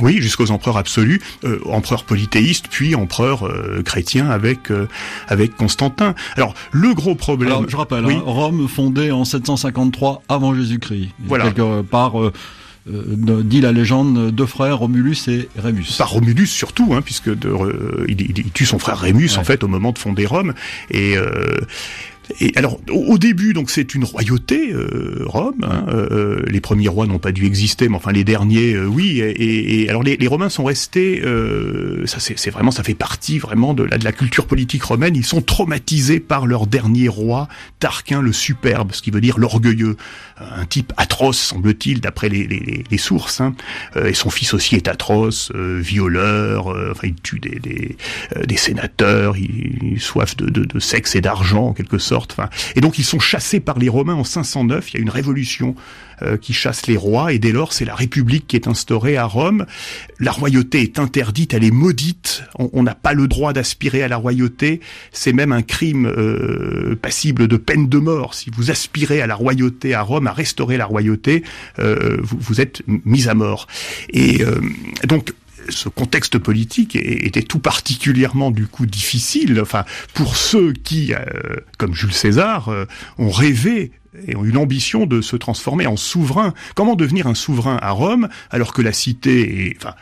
Oui, 0.00 0.18
jusqu'aux 0.20 0.50
empereurs 0.50 0.76
absolus, 0.76 1.20
empereurs 1.70 2.04
polythéistes, 2.04 2.66
puis 2.68 2.94
empereurs 2.94 3.50
chrétiens 3.84 4.30
avec 4.30 4.70
avec 5.28 5.56
Constantin. 5.56 6.14
Alors 6.36 6.54
le 6.72 6.94
gros 6.94 7.14
problème. 7.14 7.50
Alors, 7.50 7.68
je 7.68 7.76
rappelle, 7.76 8.04
hein, 8.04 8.22
Rome 8.24 8.68
fondée 8.68 9.10
en 9.10 9.24
753 9.24 10.22
avant 10.28 10.54
Jésus-Christ. 10.54 11.10
Voilà. 11.26 11.52
par 11.90 12.14
dit 12.86 13.60
la 13.60 13.72
légende, 13.72 14.30
deux 14.30 14.46
frères, 14.46 14.78
Romulus 14.78 15.26
et 15.26 15.48
Rémus. 15.58 15.96
Par 15.98 16.10
Romulus 16.10 16.46
surtout, 16.46 16.94
hein, 16.94 17.02
puisque 17.02 17.36
de, 17.36 17.52
il, 18.08 18.32
tue 18.52 18.66
son 18.66 18.78
frère 18.78 18.98
Rémus 18.98 19.36
en 19.38 19.44
fait 19.44 19.64
au 19.64 19.68
moment 19.68 19.92
de 19.92 19.98
fonder 19.98 20.26
Rome. 20.26 20.54
Et 20.90 21.16
et 22.40 22.52
alors, 22.56 22.80
au, 22.90 23.18
début, 23.18 23.52
donc 23.52 23.70
c'est 23.70 23.94
une 23.94 24.04
royauté, 24.04 24.72
euh, 24.72 25.22
Rome. 25.26 25.54
Hein, 25.62 25.86
euh, 25.88 26.08
euh, 26.10 26.42
les 26.48 26.60
premiers 26.60 26.88
rois 26.88 27.06
n'ont 27.06 27.18
pas 27.18 27.32
dû 27.32 27.46
exister, 27.46 27.88
mais 27.88 27.96
enfin 27.96 28.12
les 28.12 28.24
derniers, 28.24 28.78
oui. 28.78 29.20
Et, 29.20 29.82
et, 29.82 29.88
alors 29.88 30.02
les, 30.02 30.16
les, 30.16 30.26
Romains 30.26 30.48
sont 30.48 30.64
restés, 30.64 31.22
ça 32.06 32.18
c'est 32.18 32.50
vraiment, 32.50 32.70
ça 32.70 32.82
fait 32.82 32.94
partie 32.94 33.38
vraiment 33.38 33.74
de 33.74 33.84
la, 33.84 33.96
de 33.96 34.04
la 34.04 34.12
culture 34.12 34.46
politique 34.46 34.82
romaine. 34.82 35.14
Ils 35.14 35.24
sont 35.24 35.40
traumatisés 35.40 36.20
par 36.20 36.46
leur 36.46 36.66
dernier 36.66 37.08
roi, 37.08 37.48
Tarquin 37.78 38.20
le 38.20 38.32
superbe, 38.32 38.92
ce 38.92 39.02
qui 39.02 39.10
veut 39.10 39.20
dire 39.20 39.38
l'orgueilleux, 39.38 39.96
un 40.40 40.66
type 40.66 40.92
atroce 40.96 41.38
semble-t-il 41.38 42.00
d'après 42.00 42.28
les, 42.28 42.46
les, 42.46 42.84
les, 42.90 42.98
sources. 42.98 43.40
Hein. 43.40 43.54
et 44.04 44.14
son 44.14 44.30
fils 44.30 44.52
aussi 44.52 44.74
est 44.74 44.88
atroce, 44.88 45.52
violeur. 45.54 46.66
enfin, 46.66 47.08
il 47.08 47.14
tue 47.14 47.38
des, 47.38 47.58
des, 47.60 47.96
des 48.44 48.56
sénateurs, 48.56 49.36
il, 49.36 49.78
il 49.82 50.00
soif 50.00 50.36
de, 50.36 50.46
de, 50.46 50.64
de 50.64 50.80
sexe 50.80 51.14
et 51.14 51.20
d'argent 51.20 51.68
en 51.68 51.72
quelque 51.72 51.98
sorte 51.98 52.15
et 52.74 52.80
donc 52.80 52.98
ils 52.98 53.04
sont 53.04 53.18
chassés 53.18 53.60
par 53.60 53.78
les 53.78 53.88
Romains 53.88 54.14
en 54.14 54.24
509. 54.24 54.92
Il 54.92 54.96
y 54.96 54.98
a 54.98 55.02
une 55.02 55.10
révolution 55.10 55.74
euh, 56.22 56.36
qui 56.36 56.52
chasse 56.52 56.86
les 56.86 56.96
rois 56.96 57.32
et 57.32 57.38
dès 57.38 57.52
lors 57.52 57.72
c'est 57.72 57.84
la 57.84 57.94
République 57.94 58.46
qui 58.46 58.56
est 58.56 58.68
instaurée 58.68 59.16
à 59.16 59.24
Rome. 59.26 59.66
La 60.18 60.32
royauté 60.32 60.82
est 60.82 60.98
interdite, 60.98 61.54
elle 61.54 61.64
est 61.64 61.70
maudite. 61.70 62.44
On 62.58 62.82
n'a 62.82 62.94
pas 62.94 63.12
le 63.12 63.28
droit 63.28 63.52
d'aspirer 63.52 64.02
à 64.02 64.08
la 64.08 64.16
royauté. 64.16 64.80
C'est 65.12 65.32
même 65.32 65.52
un 65.52 65.62
crime 65.62 66.06
euh, 66.06 66.96
passible 67.00 67.48
de 67.48 67.56
peine 67.56 67.88
de 67.88 67.98
mort. 67.98 68.34
Si 68.34 68.50
vous 68.56 68.70
aspirez 68.70 69.20
à 69.20 69.26
la 69.26 69.34
royauté 69.34 69.94
à 69.94 70.02
Rome, 70.02 70.26
à 70.26 70.32
restaurer 70.32 70.76
la 70.76 70.86
royauté, 70.86 71.42
euh, 71.78 72.16
vous, 72.22 72.38
vous, 72.40 72.60
êtes 72.60 72.82
mis 72.86 73.28
à 73.28 73.34
mort. 73.34 73.66
Et 74.10 74.42
donc 75.06 75.32
ce 75.68 75.88
contexte 75.88 76.38
politique 76.38 76.96
était 76.96 77.42
tout 77.42 77.58
particulièrement 77.58 78.50
du 78.50 78.66
coup 78.66 78.86
difficile. 78.86 79.58
Enfin, 79.60 79.84
pour 80.14 80.36
ceux 80.36 80.72
qui, 80.72 81.12
euh, 81.14 81.18
comme 81.78 81.94
Jules 81.94 82.12
César, 82.12 82.68
euh, 82.68 82.86
ont 83.18 83.30
rêvé 83.30 83.92
et 84.26 84.36
ont 84.36 84.44
eu 84.44 84.50
l'ambition 84.50 85.06
de 85.06 85.20
se 85.20 85.36
transformer 85.36 85.86
en 85.86 85.96
souverain. 85.96 86.54
Comment 86.74 86.94
devenir 86.94 87.26
un 87.26 87.34
souverain 87.34 87.78
à 87.82 87.90
Rome 87.90 88.28
alors 88.50 88.72
que 88.72 88.82
la 88.82 88.92
cité 88.92 89.66
est, 89.66 89.76
enfin, 89.76 89.94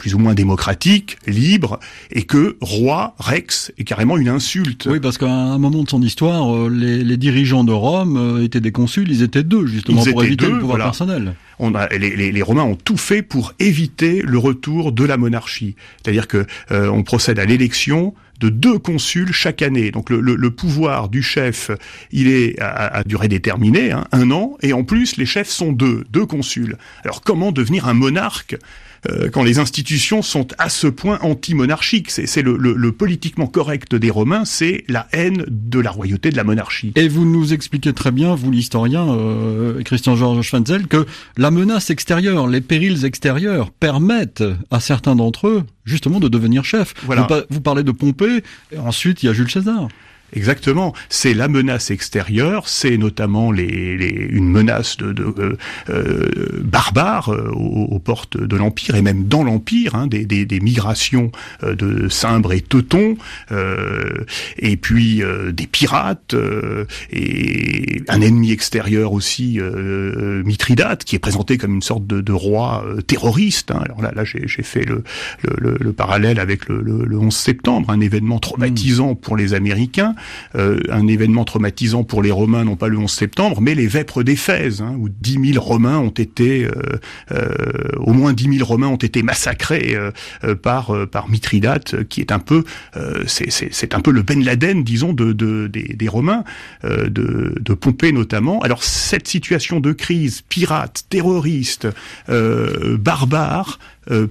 plus 0.00 0.14
ou 0.14 0.18
moins 0.18 0.32
démocratique, 0.32 1.18
libre, 1.26 1.78
et 2.10 2.22
que 2.22 2.56
roi, 2.62 3.14
rex, 3.18 3.70
est 3.76 3.84
carrément 3.84 4.16
une 4.16 4.30
insulte. 4.30 4.88
Oui, 4.90 4.98
parce 4.98 5.18
qu'à 5.18 5.30
un 5.30 5.58
moment 5.58 5.84
de 5.84 5.90
son 5.90 6.00
histoire, 6.02 6.56
euh, 6.56 6.70
les, 6.70 7.16
dirigeants 7.18 7.64
de 7.64 7.72
Rome 7.72 8.16
euh, 8.16 8.42
étaient 8.42 8.62
des 8.62 8.72
consuls, 8.72 9.10
ils 9.10 9.22
étaient 9.22 9.42
deux, 9.42 9.66
justement, 9.66 10.02
pour 10.02 10.24
éviter 10.24 10.46
le 10.46 10.58
pouvoir 10.58 10.78
personnel. 10.78 11.34
On 11.58 11.74
a, 11.74 11.86
les, 11.88 12.42
Romains 12.42 12.62
ont 12.62 12.76
tout 12.76 12.96
fait 12.96 13.20
pour 13.20 13.52
éviter 13.58 14.22
le 14.22 14.38
retour 14.38 14.92
de 14.92 15.04
la 15.04 15.18
monarchie. 15.18 15.76
C'est-à-dire 16.02 16.26
que 16.26 16.46
euh, 16.70 16.88
on 16.88 17.02
procède 17.02 17.38
à 17.38 17.44
l'élection 17.44 18.14
de 18.40 18.48
deux 18.48 18.78
consuls 18.78 19.32
chaque 19.34 19.60
année. 19.60 19.90
Donc 19.90 20.08
le, 20.08 20.50
pouvoir 20.50 21.10
du 21.10 21.22
chef, 21.22 21.70
il 22.10 22.28
est 22.28 22.58
à, 22.58 23.04
durée 23.04 23.28
déterminée, 23.28 23.92
hein, 23.92 24.06
un 24.12 24.30
an, 24.30 24.56
et 24.62 24.72
en 24.72 24.82
plus 24.82 25.18
les 25.18 25.26
chefs 25.26 25.50
sont 25.50 25.72
deux, 25.72 26.06
deux 26.10 26.24
consuls. 26.24 26.78
Alors 27.04 27.20
comment 27.20 27.52
devenir 27.52 27.86
un 27.86 27.92
monarque? 27.92 28.56
Euh, 29.08 29.30
quand 29.30 29.42
les 29.42 29.58
institutions 29.58 30.22
sont 30.22 30.48
à 30.58 30.68
ce 30.68 30.86
point 30.86 31.18
anti-monarchiques. 31.22 32.10
C'est 32.10 32.42
le, 32.42 32.56
le, 32.56 32.92
politiquement 32.92 33.46
correct 33.46 33.94
des 33.94 34.10
Romains, 34.10 34.44
c'est 34.44 34.84
la 34.88 35.06
haine 35.12 35.44
de 35.48 35.80
la 35.80 35.90
royauté, 35.90 36.30
de 36.30 36.36
la 36.36 36.44
monarchie. 36.44 36.92
Et 36.96 37.08
vous 37.08 37.24
nous 37.24 37.52
expliquez 37.52 37.92
très 37.92 38.10
bien, 38.10 38.34
vous 38.34 38.50
l'historien 38.50 39.08
euh, 39.08 39.82
Christian 39.82 40.16
Georges 40.16 40.42
Schwenzel, 40.42 40.86
que 40.86 41.06
la 41.36 41.50
menace 41.50 41.90
extérieure, 41.90 42.46
les 42.46 42.60
périls 42.60 43.04
extérieurs 43.04 43.70
permettent 43.70 44.44
à 44.70 44.80
certains 44.80 45.16
d'entre 45.16 45.48
eux 45.48 45.62
justement 45.84 46.20
de 46.20 46.28
devenir 46.28 46.64
chef. 46.64 46.94
Voilà. 47.04 47.26
Vous, 47.28 47.56
vous 47.56 47.60
parlez 47.60 47.82
de 47.82 47.92
Pompée, 47.92 48.42
et 48.72 48.78
ensuite 48.78 49.22
il 49.22 49.26
y 49.26 49.28
a 49.28 49.32
Jules 49.32 49.50
César. 49.50 49.88
Exactement. 50.32 50.94
C'est 51.08 51.34
la 51.34 51.48
menace 51.48 51.90
extérieure, 51.90 52.68
c'est 52.68 52.96
notamment 52.96 53.50
les, 53.50 53.96
les, 53.96 54.08
une 54.08 54.48
menace 54.48 54.96
de, 54.96 55.12
de 55.12 55.24
euh, 55.38 55.56
euh 55.88 56.28
barbare 56.62 57.32
euh, 57.32 57.50
aux, 57.50 57.98
portes 57.98 58.36
de 58.36 58.56
l'Empire 58.56 58.94
et 58.94 59.02
même 59.02 59.24
dans 59.24 59.42
l'Empire, 59.42 59.94
hein, 59.94 60.06
des, 60.06 60.24
des, 60.24 60.46
des, 60.46 60.60
migrations 60.60 61.32
euh, 61.62 61.74
de 61.74 62.08
Cimbres 62.08 62.52
et 62.52 62.60
Teutons, 62.60 63.16
et 64.58 64.76
puis 64.76 65.22
des 65.52 65.66
pirates, 65.66 66.34
et 67.10 68.02
un 68.08 68.20
ennemi 68.20 68.52
extérieur 68.52 69.12
aussi, 69.12 69.58
Mithridate, 70.44 71.04
qui 71.04 71.16
est 71.16 71.20
présenté 71.20 71.58
comme 71.58 71.74
une 71.74 71.82
sorte 71.82 72.06
de, 72.06 72.20
de 72.20 72.32
roi 72.32 72.84
terroriste. 73.06 73.70
Hein. 73.70 73.80
Alors 73.84 74.02
là, 74.02 74.12
là 74.14 74.24
j'ai 74.24 74.62
fait 74.62 74.84
le, 74.84 75.02
le, 75.58 75.76
le, 75.80 75.92
parallèle 75.92 76.38
avec 76.38 76.68
le, 76.68 76.80
le, 76.80 77.18
11 77.18 77.34
septembre, 77.34 77.90
un 77.90 78.00
événement 78.00 78.38
traumatisant 78.38 79.14
pour 79.14 79.36
les 79.36 79.54
Américains. 79.54 80.14
Euh, 80.56 80.80
un 80.90 81.06
événement 81.06 81.44
traumatisant 81.44 82.04
pour 82.04 82.22
les 82.22 82.30
Romains, 82.30 82.64
non 82.64 82.76
pas 82.76 82.88
le 82.88 82.98
11 82.98 83.10
septembre, 83.10 83.60
mais 83.60 83.74
les 83.74 83.86
vêpres 83.86 84.22
d'Éphèse, 84.22 84.82
hein, 84.82 84.96
où 84.98 85.08
10 85.08 85.52
000 85.52 85.64
Romains 85.64 85.98
ont 85.98 86.10
été, 86.10 86.64
euh, 86.64 86.70
euh, 87.32 87.48
au 87.98 88.12
moins 88.12 88.32
10 88.32 88.58
000 88.58 88.66
Romains 88.66 88.88
ont 88.88 88.96
été 88.96 89.22
massacrés 89.22 89.96
par 90.62 90.92
par 91.10 91.28
Mithridate, 91.28 92.04
qui 92.08 92.20
est 92.20 92.32
un 92.32 92.38
peu, 92.38 92.64
c'est 93.26 93.94
un 93.94 94.00
peu 94.00 94.10
le 94.10 94.22
Ben 94.22 94.42
Laden, 94.42 94.82
disons, 94.84 95.12
de, 95.12 95.32
de 95.32 95.66
des, 95.66 95.94
des, 95.94 96.08
Romains, 96.08 96.44
de, 96.84 97.54
de 97.60 97.74
Pompée 97.74 98.12
notamment. 98.12 98.60
Alors 98.60 98.82
cette 98.82 99.28
situation 99.28 99.80
de 99.80 99.92
crise, 99.92 100.42
pirate, 100.48 101.04
terroriste, 101.08 101.88
barbare, 102.28 103.78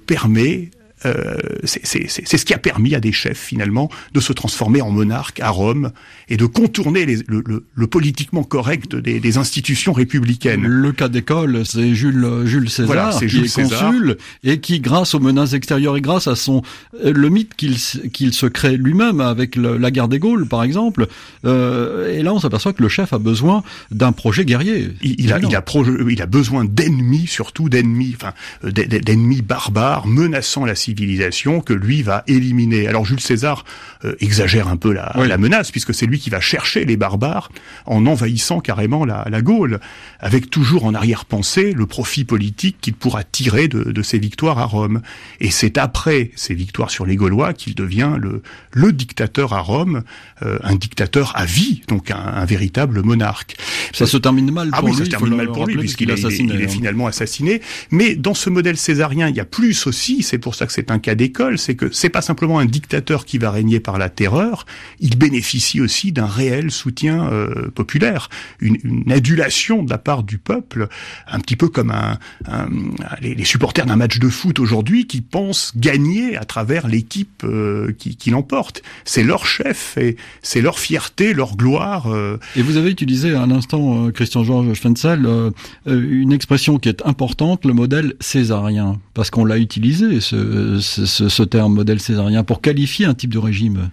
permet 0.05 0.71
euh, 1.05 1.37
c'est 1.63 2.07
ce 2.07 2.45
qui 2.45 2.53
a 2.53 2.57
permis 2.57 2.93
à 2.93 2.99
des 2.99 3.13
chefs 3.13 3.39
finalement 3.39 3.89
de 4.13 4.19
se 4.19 4.33
transformer 4.33 4.81
en 4.81 4.91
monarques 4.91 5.39
à 5.39 5.49
Rome 5.49 5.91
et 6.27 6.35
de 6.35 6.45
contourner 6.45 7.05
les, 7.05 7.17
le, 7.27 7.41
le, 7.45 7.65
le, 7.73 7.87
politiquement 7.87 8.43
correct 8.43 8.95
des, 8.95 9.21
des, 9.21 9.37
institutions 9.37 9.93
républicaines. 9.93 10.65
Le 10.65 10.91
cas 10.91 11.07
d'école, 11.07 11.65
c'est 11.65 11.95
Jules, 11.95 12.27
Jules 12.43 12.69
César 12.69 12.87
voilà, 12.87 13.17
qui 13.17 13.29
Jules 13.29 13.45
est 13.45 13.55
consul 13.55 14.17
et 14.43 14.59
qui, 14.59 14.81
grâce 14.81 15.15
aux 15.15 15.21
menaces 15.21 15.53
extérieures 15.53 15.95
et 15.95 16.01
grâce 16.01 16.27
à 16.27 16.35
son 16.35 16.63
euh, 17.03 17.13
le 17.13 17.29
mythe 17.29 17.55
qu'il 17.55 17.77
qu'il 18.11 18.33
se 18.33 18.45
crée 18.45 18.75
lui-même 18.75 19.21
avec 19.21 19.55
la 19.55 19.91
guerre 19.91 20.09
des 20.09 20.19
Gaules, 20.19 20.47
par 20.47 20.63
exemple. 20.63 21.07
Euh, 21.45 22.13
et 22.13 22.23
là, 22.23 22.33
on 22.33 22.39
s'aperçoit 22.39 22.73
que 22.73 22.83
le 22.83 22.89
chef 22.89 23.13
a 23.13 23.19
besoin 23.19 23.63
d'un 23.91 24.11
projet 24.11 24.43
guerrier. 24.43 24.89
Il, 25.01 25.15
il 25.19 25.33
a, 25.33 25.39
il 25.39 25.55
a, 25.55 25.63
il 26.09 26.21
a 26.21 26.25
besoin 26.25 26.65
d'ennemis, 26.65 27.27
surtout 27.27 27.69
d'ennemis, 27.69 28.15
enfin 28.15 28.33
d'ennemis 28.63 29.41
barbares 29.41 30.05
menaçant 30.05 30.65
la 30.65 30.75
civilisation 30.75 30.88
que 31.65 31.73
lui 31.73 32.01
va 32.01 32.23
éliminer. 32.27 32.87
Alors 32.87 33.05
Jules 33.05 33.19
César 33.19 33.65
euh, 34.05 34.15
exagère 34.19 34.67
un 34.67 34.77
peu 34.77 34.93
la, 34.93 35.13
la 35.15 35.37
menace 35.37 35.71
puisque 35.71 35.93
c'est 35.93 36.05
lui 36.05 36.19
qui 36.19 36.29
va 36.29 36.39
chercher 36.39 36.85
les 36.85 36.97
barbares 36.97 37.51
en 37.85 38.05
envahissant 38.05 38.59
carrément 38.59 39.05
la, 39.05 39.25
la 39.29 39.41
Gaule, 39.41 39.79
avec 40.19 40.49
toujours 40.49 40.85
en 40.85 40.93
arrière-pensée 40.93 41.73
le 41.73 41.85
profit 41.85 42.25
politique 42.25 42.77
qu'il 42.81 42.93
pourra 42.93 43.23
tirer 43.23 43.67
de, 43.67 43.91
de, 43.91 44.01
ses 44.01 44.19
victoires 44.19 44.59
à 44.59 44.65
Rome. 44.65 45.01
Et 45.39 45.51
c'est 45.51 45.77
après 45.77 46.31
ces 46.35 46.53
victoires 46.53 46.91
sur 46.91 47.05
les 47.05 47.15
Gaulois 47.15 47.53
qu'il 47.53 47.75
devient 47.75 48.15
le, 48.19 48.41
le 48.71 48.91
dictateur 48.91 49.53
à 49.53 49.59
Rome, 49.59 50.03
euh, 50.43 50.59
un 50.63 50.75
dictateur 50.75 51.33
à 51.35 51.45
vie, 51.45 51.81
donc 51.87 52.11
un, 52.11 52.17
un, 52.17 52.45
véritable 52.45 53.01
monarque. 53.01 53.55
Ça 53.93 54.05
se 54.05 54.17
termine 54.17 54.51
mal 54.51 54.69
ah 54.71 54.79
pour 54.79 54.89
ah 54.89 54.91
oui, 54.91 54.97
ça 54.97 55.05
se 55.05 55.09
termine 55.09 55.35
mal 55.35 55.51
pour 55.51 55.65
lui 55.65 55.77
puisqu'il 55.77 56.09
est, 56.09 56.23
est 56.23 56.41
hein. 56.41 56.67
finalement 56.67 57.07
assassiné. 57.07 57.61
Mais 57.91 58.15
dans 58.15 58.33
ce 58.33 58.49
modèle 58.49 58.77
césarien, 58.77 59.27
il 59.27 59.35
y 59.35 59.39
a 59.39 59.45
plus 59.45 59.87
aussi. 59.87 60.23
C'est 60.23 60.37
pour 60.37 60.55
ça 60.55 60.65
que 60.65 60.73
c'est 60.79 60.91
un 60.91 60.99
cas 60.99 61.13
d'école, 61.13 61.57
c'est 61.57 61.75
que 61.75 61.91
c'est 61.91 62.07
pas 62.07 62.21
simplement 62.21 62.57
un 62.57 62.65
dictateur 62.65 63.25
qui 63.25 63.37
va 63.37 63.51
régner 63.51 63.81
par 63.81 63.97
la 63.97 64.07
terreur. 64.07 64.65
Il 65.01 65.17
bénéficie 65.17 65.81
aussi 65.81 66.13
d'un 66.13 66.25
réel 66.25 66.71
soutien 66.71 67.29
euh, 67.33 67.69
populaire, 67.69 68.29
une, 68.61 68.77
une, 68.85 69.11
adulation 69.11 69.83
de 69.83 69.89
la 69.89 69.97
part 69.97 70.23
du 70.23 70.37
peuple, 70.37 70.87
un 71.27 71.39
petit 71.41 71.57
peu 71.57 71.67
comme 71.67 71.91
un, 71.91 72.17
les, 73.21 73.35
les, 73.35 73.43
supporters 73.43 73.85
d'un 73.85 73.97
match 73.97 74.19
de 74.19 74.29
foot 74.29 74.59
aujourd'hui 74.59 75.05
qui 75.05 75.19
pensent 75.19 75.73
gagner 75.75 76.37
à 76.37 76.45
travers 76.45 76.87
l'équipe 76.87 77.43
euh, 77.43 77.91
qui, 77.97 78.15
qui 78.15 78.29
l'emporte. 78.29 78.81
C'est 79.03 79.23
leur 79.23 79.45
chef 79.45 79.97
et 79.97 80.15
c'est 80.41 80.61
leur 80.61 80.79
fierté, 80.79 81.33
leur 81.33 81.57
gloire. 81.57 82.07
Euh. 82.07 82.37
Et 82.55 82.61
vous 82.61 82.77
avez 82.77 82.89
utilisé 82.89 83.33
à 83.33 83.41
un 83.41 83.51
instant, 83.51 84.11
Christian 84.11 84.45
Georges 84.45 84.73
Schwentzel, 84.75 85.27
une 85.85 86.31
expression 86.31 86.79
qui 86.79 86.87
est 86.87 87.05
importante, 87.05 87.65
le 87.65 87.73
modèle 87.73 88.13
césarien, 88.21 88.97
parce 89.13 89.29
qu'on 89.29 89.43
l'a 89.43 89.57
utilisé 89.57 90.21
ce, 90.21 90.68
ce, 90.79 91.05
ce 91.05 91.43
terme 91.43 91.73
modèle 91.73 91.99
césarien 91.99 92.43
pour 92.43 92.61
qualifier 92.61 93.05
un 93.05 93.13
type 93.13 93.33
de 93.33 93.39
régime. 93.39 93.89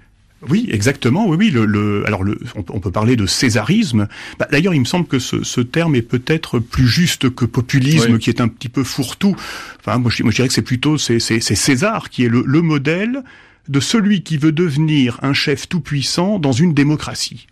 Oui, 0.48 0.68
exactement. 0.70 1.26
Oui, 1.26 1.36
oui. 1.38 1.50
Le, 1.50 1.64
le 1.64 2.06
alors, 2.06 2.22
le, 2.22 2.38
on, 2.56 2.80
peut 2.80 2.90
parler 2.90 3.16
de 3.16 3.26
césarisme. 3.26 4.06
Bah, 4.38 4.46
D'ailleurs, 4.50 4.74
il 4.74 4.80
me 4.80 4.84
semble 4.84 5.06
que 5.06 5.18
ce, 5.18 5.42
ce 5.42 5.60
terme 5.60 5.94
est 5.94 6.02
peut-être 6.02 6.58
plus 6.58 6.86
juste 6.86 7.30
que 7.30 7.44
populisme, 7.44 8.18
qui 8.18 8.30
est 8.30 8.40
un 8.40 8.48
petit 8.48 8.68
peu 8.68 8.84
fourre-tout. 8.84 9.34
Enfin, 9.80 9.98
moi, 9.98 10.10
je, 10.14 10.22
moi, 10.22 10.30
je 10.30 10.36
dirais 10.36 10.48
que 10.48 10.54
c'est 10.54 10.62
plutôt 10.62 10.98
c'est 10.98 11.18
César 11.18 12.10
qui 12.10 12.24
est 12.24 12.28
le, 12.28 12.42
le 12.46 12.62
modèle 12.62 13.22
de 13.68 13.80
celui 13.80 14.22
qui 14.22 14.36
veut 14.36 14.52
devenir 14.52 15.18
un 15.22 15.32
chef 15.32 15.68
tout-puissant 15.68 16.38
dans 16.38 16.52
une 16.52 16.74
démocratie. 16.74 17.46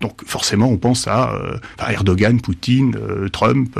Donc 0.00 0.22
forcément, 0.26 0.68
on 0.68 0.76
pense 0.76 1.08
à, 1.08 1.32
euh, 1.34 1.56
Erdogan, 1.88 2.40
Poutine, 2.40 2.96
euh, 2.96 3.28
Trump, 3.28 3.78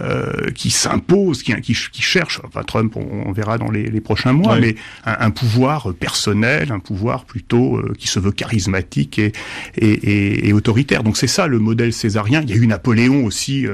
euh, 0.00 0.50
qui 0.54 0.70
s'impose, 0.70 1.42
qui, 1.42 1.54
qui, 1.60 1.76
qui, 1.92 2.02
cherche, 2.02 2.40
enfin 2.44 2.62
Trump, 2.62 2.96
on, 2.96 3.32
verra 3.32 3.58
dans 3.58 3.70
les, 3.70 3.90
les 3.90 4.00
prochains 4.00 4.32
mois, 4.32 4.58
mais 4.58 4.76
un, 5.04 5.30
pouvoir 5.30 5.92
personnel, 5.92 6.72
un 6.72 6.78
pouvoir 6.78 7.24
plutôt 7.24 7.82
qui 7.98 8.08
se 8.08 8.18
veut 8.18 8.30
charismatique 8.30 9.18
et, 9.18 9.32
et, 9.76 10.48
et, 10.48 10.52
autoritaire. 10.52 11.02
Donc 11.02 11.16
c'est 11.16 11.26
ça 11.26 11.46
le 11.46 11.58
modèle 11.58 11.92
césarien. 11.92 12.40
Il 12.42 12.50
y 12.50 12.52
a 12.52 12.56
eu 12.56 12.66
Napoléon 12.66 13.24
aussi 13.24 13.66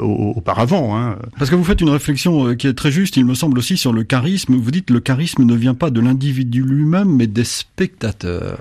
auparavant. 0.00 0.96
Hein. 0.96 1.18
Parce 1.38 1.50
que 1.50 1.56
vous 1.56 1.64
faites 1.64 1.80
une 1.80 1.90
réflexion 1.90 2.54
qui 2.54 2.66
est 2.66 2.74
très 2.74 2.90
juste, 2.90 3.16
il 3.16 3.26
me 3.26 3.34
semble 3.34 3.58
aussi, 3.58 3.76
sur 3.76 3.92
le 3.92 4.04
charisme. 4.04 4.56
Vous 4.56 4.70
dites 4.70 4.90
le 4.90 5.00
charisme 5.00 5.44
ne 5.44 5.54
vient 5.54 5.74
pas 5.74 5.90
de 5.90 6.00
l'individu 6.00 6.62
lui-même, 6.62 7.14
mais 7.14 7.26
des 7.26 7.44
spectateurs. 7.44 8.58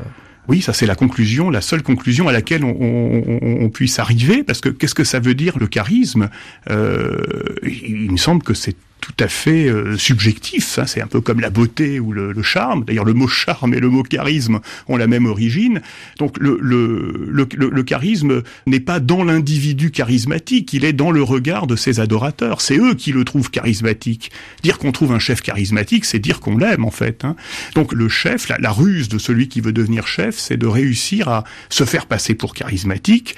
Oui, 0.47 0.61
ça 0.61 0.73
c'est 0.73 0.85
la 0.85 0.95
conclusion, 0.95 1.49
la 1.49 1.61
seule 1.61 1.83
conclusion 1.83 2.27
à 2.27 2.31
laquelle 2.31 2.63
on, 2.63 3.69
puisse 3.73 3.99
arriver, 3.99 4.43
parce 4.43 4.61
que 4.61 4.69
qu'est-ce 4.69 4.95
que 4.95 5.03
ça 5.03 5.19
veut 5.19 5.33
dire 5.33 5.57
le 5.57 5.67
charisme? 5.67 6.29
Euh, 6.69 7.17
Il 7.63 8.11
me 8.11 8.17
semble 8.17 8.43
que 8.43 8.53
c'est 8.53 8.75
tout 9.01 9.13
à 9.23 9.27
fait 9.27 9.67
euh, 9.67 9.97
subjectif. 9.97 10.79
Hein. 10.79 10.85
C'est 10.87 11.01
un 11.01 11.07
peu 11.07 11.21
comme 11.21 11.39
la 11.39 11.51
beauté 11.51 11.99
ou 11.99 12.11
le, 12.11 12.33
charme. 12.41 12.85
D'ailleurs, 12.85 13.05
le 13.05 13.13
mot 13.13 13.27
charme 13.27 13.75
et 13.75 13.79
le 13.79 13.89
mot 13.89 14.01
charisme 14.01 14.59
ont 14.87 14.97
la 14.97 15.05
même 15.05 15.27
origine. 15.27 15.81
Donc, 16.17 16.37
le, 16.39 16.57
le, 16.59 17.47
le 17.55 17.83
charisme 17.83 18.41
n'est 18.65 18.79
pas 18.79 18.99
dans 18.99 19.23
l'individu 19.23 19.91
charismatique, 19.91 20.73
il 20.73 20.85
est 20.85 20.93
dans 20.93 21.11
le 21.11 21.21
regard 21.21 21.67
de 21.67 21.75
ses 21.75 21.99
adorateurs. 21.99 22.61
C'est 22.61 22.77
eux 22.77 22.95
qui 22.95 23.11
le 23.11 23.23
trouvent 23.25 23.51
charismatique. 23.51 24.31
Dire 24.63 24.79
qu'on 24.79 24.91
trouve 24.91 25.11
un 25.11 25.19
chef 25.19 25.41
charismatique, 25.41 26.05
c'est 26.05 26.19
dire 26.19 26.39
qu'on 26.39 26.57
l'aime 26.57 26.83
en 26.83 26.91
fait. 26.91 27.25
Hein. 27.25 27.35
Donc, 27.75 27.93
le 27.93 28.09
chef, 28.09 28.47
la, 28.49 28.57
la 28.57 28.71
ruse 28.71 29.07
de 29.07 29.19
celui 29.19 29.49
qui 29.49 29.61
veut 29.61 29.73
devenir 29.73 30.07
chef, 30.07 30.35
c'est 30.35 30.57
de 30.57 30.67
réussir 30.67 31.27
à 31.27 31.43
se 31.69 31.83
faire 31.83 32.07
passer 32.07 32.33
pour 32.33 32.55
charismatique 32.55 33.35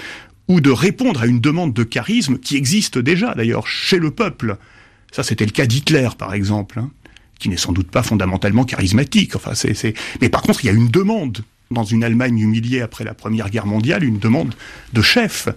ou 0.48 0.62
de 0.62 0.72
répondre 0.72 1.22
à 1.22 1.26
une 1.26 1.42
demande 1.42 1.74
de 1.74 1.84
charisme 1.84 2.38
qui 2.38 2.56
existe 2.56 2.98
déjà 2.98 3.34
d'ailleurs 3.36 3.68
chez 3.68 4.00
le 4.00 4.12
peuple. 4.12 4.58
Ça, 5.12 5.24
c'était 5.24 5.46
le 5.46 5.52
cas 5.52 5.66
d'Hitler, 5.66 6.10
par 6.18 6.34
exemple, 6.34 6.80
hein, 6.80 6.90
qui 7.40 7.50
n'est 7.50 7.58
sans 7.58 7.72
doute 7.72 7.90
pas 7.90 8.04
fondamentalement 8.04 8.66
charismatique. 8.66 9.36
Enfin, 9.36 9.54
c'est. 9.54 9.94
Mais 10.22 10.30
par 10.30 10.42
contre, 10.42 10.64
il 10.64 10.68
y 10.68 10.70
a 10.70 10.74
une 10.74 10.90
demande 10.90 11.44
dans 11.72 11.84
une 11.84 12.04
Allemagne 12.04 12.40
humiliée 12.40 12.82
après 12.82 13.04
la 13.04 13.14
Première 13.14 13.50
Guerre 13.50 13.66
mondiale, 13.66 14.04
une 14.04 14.20
demande 14.20 14.56
de 14.94 15.02
chef. 15.02 15.50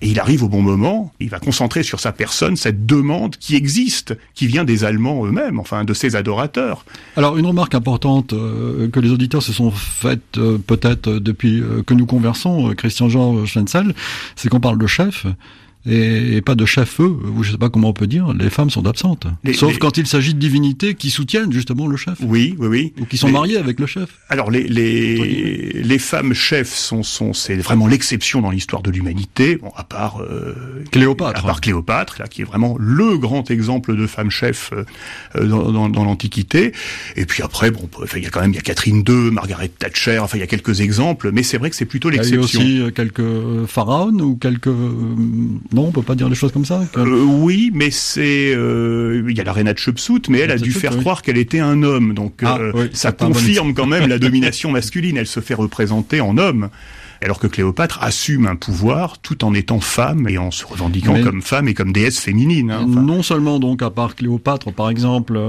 Et 0.00 0.08
il 0.08 0.18
arrive 0.18 0.42
au 0.42 0.48
bon 0.48 0.62
moment, 0.62 1.12
il 1.20 1.28
va 1.28 1.38
concentrer 1.38 1.84
sur 1.84 2.00
sa 2.00 2.10
personne 2.10 2.56
cette 2.56 2.86
demande 2.86 3.36
qui 3.36 3.54
existe, 3.54 4.18
qui 4.34 4.48
vient 4.48 4.64
des 4.64 4.82
Allemands 4.82 5.24
eux-mêmes, 5.24 5.60
enfin 5.60 5.84
de 5.84 5.94
ses 5.94 6.16
adorateurs. 6.16 6.84
Alors 7.16 7.38
une 7.38 7.46
remarque 7.46 7.76
importante 7.76 8.32
euh, 8.32 8.88
que 8.88 8.98
les 8.98 9.10
auditeurs 9.10 9.44
se 9.44 9.52
sont 9.52 9.70
faites 9.70 10.38
euh, 10.38 10.58
peut-être 10.58 11.08
depuis 11.08 11.60
euh, 11.60 11.84
que 11.84 11.94
nous 11.94 12.06
conversons, 12.06 12.74
Christian 12.74 13.08
Jean 13.08 13.46
Schwenzel, 13.46 13.94
c'est 14.34 14.48
qu'on 14.48 14.58
parle 14.58 14.78
de 14.78 14.88
chef 14.88 15.24
et, 15.86 16.40
pas 16.42 16.54
de 16.54 16.64
chef-eux, 16.64 17.16
ou 17.36 17.42
je 17.42 17.52
sais 17.52 17.58
pas 17.58 17.68
comment 17.68 17.88
on 17.88 17.92
peut 17.92 18.06
dire, 18.06 18.32
les 18.32 18.50
femmes 18.50 18.70
sont 18.70 18.86
absentes. 18.86 19.26
Sauf 19.54 19.78
quand 19.78 19.96
il 19.96 20.06
s'agit 20.06 20.34
de 20.34 20.38
divinités 20.38 20.94
qui 20.94 21.10
soutiennent 21.10 21.52
justement 21.52 21.86
le 21.86 21.96
chef. 21.96 22.18
Oui, 22.22 22.54
oui, 22.58 22.68
oui. 22.68 22.92
Ou 23.00 23.06
qui 23.06 23.16
sont 23.16 23.30
mariées 23.30 23.56
avec 23.56 23.80
le 23.80 23.86
chef. 23.86 24.10
Alors 24.28 24.50
les 24.50 24.64
les, 24.68 25.82
les 25.82 25.98
femmes 25.98 26.34
chefs 26.34 26.74
sont 26.74 27.02
sont 27.02 27.32
c'est 27.32 27.56
vraiment 27.56 27.86
l'exception 27.86 28.40
dans 28.40 28.50
l'histoire 28.50 28.82
de 28.82 28.90
l'humanité. 28.90 29.56
Bon, 29.56 29.72
à 29.76 29.84
part 29.84 30.22
euh, 30.22 30.84
Cléopâtre. 30.90 31.40
À 31.40 31.42
part 31.46 31.60
Cléopâtre, 31.60 32.16
là, 32.20 32.28
qui 32.28 32.42
est 32.42 32.44
vraiment 32.44 32.76
le 32.78 33.18
grand 33.18 33.50
exemple 33.50 33.96
de 33.96 34.06
femme 34.06 34.30
chef 34.30 34.72
euh, 34.72 35.46
dans, 35.46 35.72
dans, 35.72 35.88
dans 35.88 36.04
l'Antiquité. 36.04 36.72
Et 37.16 37.26
puis 37.26 37.42
après, 37.42 37.70
bon, 37.70 37.88
il 38.16 38.22
y 38.22 38.26
a 38.26 38.30
quand 38.30 38.40
même 38.40 38.52
il 38.52 38.56
y 38.56 38.58
a 38.58 38.62
Catherine 38.62 39.04
II, 39.06 39.30
Margaret 39.30 39.68
Thatcher. 39.68 40.18
Enfin, 40.18 40.38
il 40.38 40.40
y 40.40 40.44
a 40.44 40.46
quelques 40.46 40.80
exemples, 40.80 41.30
mais 41.32 41.42
c'est 41.42 41.58
vrai 41.58 41.70
que 41.70 41.76
c'est 41.76 41.86
plutôt 41.86 42.10
l'exception. 42.10 42.60
Il 42.60 42.78
y 42.78 42.80
a 42.80 42.84
aussi 42.84 42.92
quelques 42.94 43.66
pharaons 43.66 44.18
ou 44.20 44.36
quelques 44.36 44.68
non, 45.72 45.86
on 45.86 45.90
peut 45.90 46.02
pas 46.02 46.14
dire 46.14 46.28
des 46.28 46.34
choses 46.34 46.52
comme 46.52 46.64
ça. 46.64 46.82
Euh, 46.96 47.22
oui, 47.24 47.70
mais 47.72 47.90
c'est 47.90 48.52
euh, 48.54 49.24
il 49.28 49.36
y 49.36 49.40
a 49.40 49.44
la 49.44 49.52
reine 49.52 49.68
Hatshepsut, 49.68 50.28
mais 50.28 50.40
elle 50.40 50.50
a 50.50 50.58
dû 50.58 50.72
faire 50.72 50.96
croire 50.98 51.22
qu'elle 51.22 51.38
était 51.38 51.60
un 51.60 51.82
homme, 51.82 52.14
donc 52.14 52.42
ah, 52.44 52.58
euh, 52.58 52.88
ça 52.92 53.12
confirme 53.12 53.72
quand 53.74 53.86
même 53.86 54.08
la 54.08 54.18
domination 54.20 54.70
masculine. 54.70 55.16
Elle 55.16 55.26
se 55.26 55.40
fait 55.40 55.54
représenter 55.54 56.20
en 56.20 56.36
homme 56.36 56.68
alors 57.22 57.38
que 57.38 57.46
Cléopâtre 57.46 58.02
assume 58.02 58.48
un 58.48 58.56
pouvoir 58.56 59.18
tout 59.18 59.44
en 59.44 59.54
étant 59.54 59.78
femme 59.78 60.28
et 60.28 60.38
en 60.38 60.50
se 60.50 60.66
revendiquant 60.66 61.22
comme 61.22 61.40
femme 61.40 61.68
et 61.68 61.74
comme 61.74 61.92
déesse 61.92 62.18
féminine. 62.18 62.72
Hein, 62.72 62.84
non 62.86 63.22
seulement 63.22 63.60
donc 63.60 63.80
à 63.82 63.90
part 63.90 64.16
Cléopâtre 64.16 64.72
par 64.72 64.90
exemple, 64.90 65.40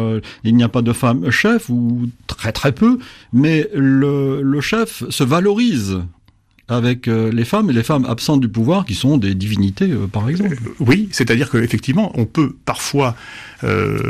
il 0.43 0.55
n'y 0.55 0.63
a 0.63 0.69
pas 0.69 0.83
de 0.83 0.93
femme 0.93 1.31
chef 1.31 1.69
ou 1.69 2.09
très 2.27 2.51
très 2.51 2.73
peu, 2.73 2.99
mais 3.33 3.67
le, 3.73 4.41
le 4.43 4.61
chef 4.61 5.03
se 5.09 5.23
valorise 5.23 5.99
avec 6.69 7.07
euh, 7.07 7.31
les 7.31 7.43
femmes 7.43 7.69
et 7.69 7.73
les 7.73 7.83
femmes 7.83 8.05
absentes 8.05 8.39
du 8.39 8.47
pouvoir 8.47 8.85
qui 8.85 8.95
sont 8.95 9.17
des 9.17 9.35
divinités 9.35 9.91
euh, 9.91 10.07
par 10.07 10.29
exemple. 10.29 10.53
Euh, 10.53 10.73
oui, 10.79 11.09
c'est-à-dire 11.11 11.49
qu'effectivement 11.49 12.11
on 12.15 12.25
peut 12.25 12.55
parfois 12.65 13.15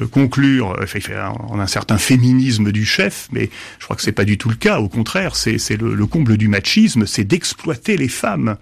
conclure 0.10 0.76
en 1.48 1.60
un 1.60 1.68
certain 1.68 2.00
féminisme 2.00 2.72
du 2.72 2.86
chef, 2.86 3.28
mais 3.32 3.52
je 3.78 3.84
crois 3.84 3.96
que 3.96 4.02
c'est 4.02 4.12
pas 4.12 4.26
du 4.26 4.40
tout 4.40 4.50
le 4.50 4.56
cas. 4.56 4.80
Au 4.80 4.90
contraire, 4.90 5.36
c'est 5.36 5.78
le, 5.80 5.94
le 5.94 6.06
comble 6.08 6.38
du 6.38 6.48
machisme, 6.48 7.06
c'est 7.06 7.24
d'exploiter 7.24 7.96
les 7.96 8.08
femmes 8.08 8.58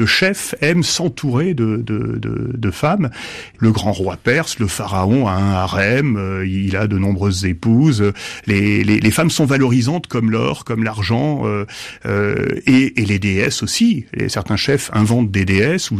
le 0.00 0.06
chef 0.06 0.54
aime 0.62 0.82
s'entourer 0.82 1.52
de, 1.52 1.76
de, 1.76 2.16
de, 2.16 2.52
de, 2.54 2.70
femmes. 2.70 3.10
Le 3.58 3.70
grand 3.70 3.92
roi 3.92 4.16
perse, 4.16 4.58
le 4.58 4.66
pharaon 4.66 5.28
a 5.28 5.32
un 5.32 5.52
harem, 5.52 6.16
euh, 6.16 6.46
il 6.46 6.74
a 6.74 6.86
de 6.86 6.96
nombreuses 6.96 7.44
épouses. 7.44 8.10
Les, 8.46 8.82
les, 8.82 8.98
les 8.98 9.10
femmes 9.10 9.28
sont 9.28 9.44
valorisantes 9.44 10.06
comme 10.06 10.30
l'or, 10.30 10.64
comme 10.64 10.84
l'argent, 10.84 11.42
euh, 11.44 11.66
euh, 12.06 12.46
et, 12.66 13.02
et, 13.02 13.04
les 13.04 13.18
déesses 13.18 13.62
aussi. 13.62 14.06
Certains 14.28 14.56
chefs 14.56 14.90
inventent 14.94 15.30
des 15.30 15.44
déesses 15.44 15.90
ou, 15.90 15.98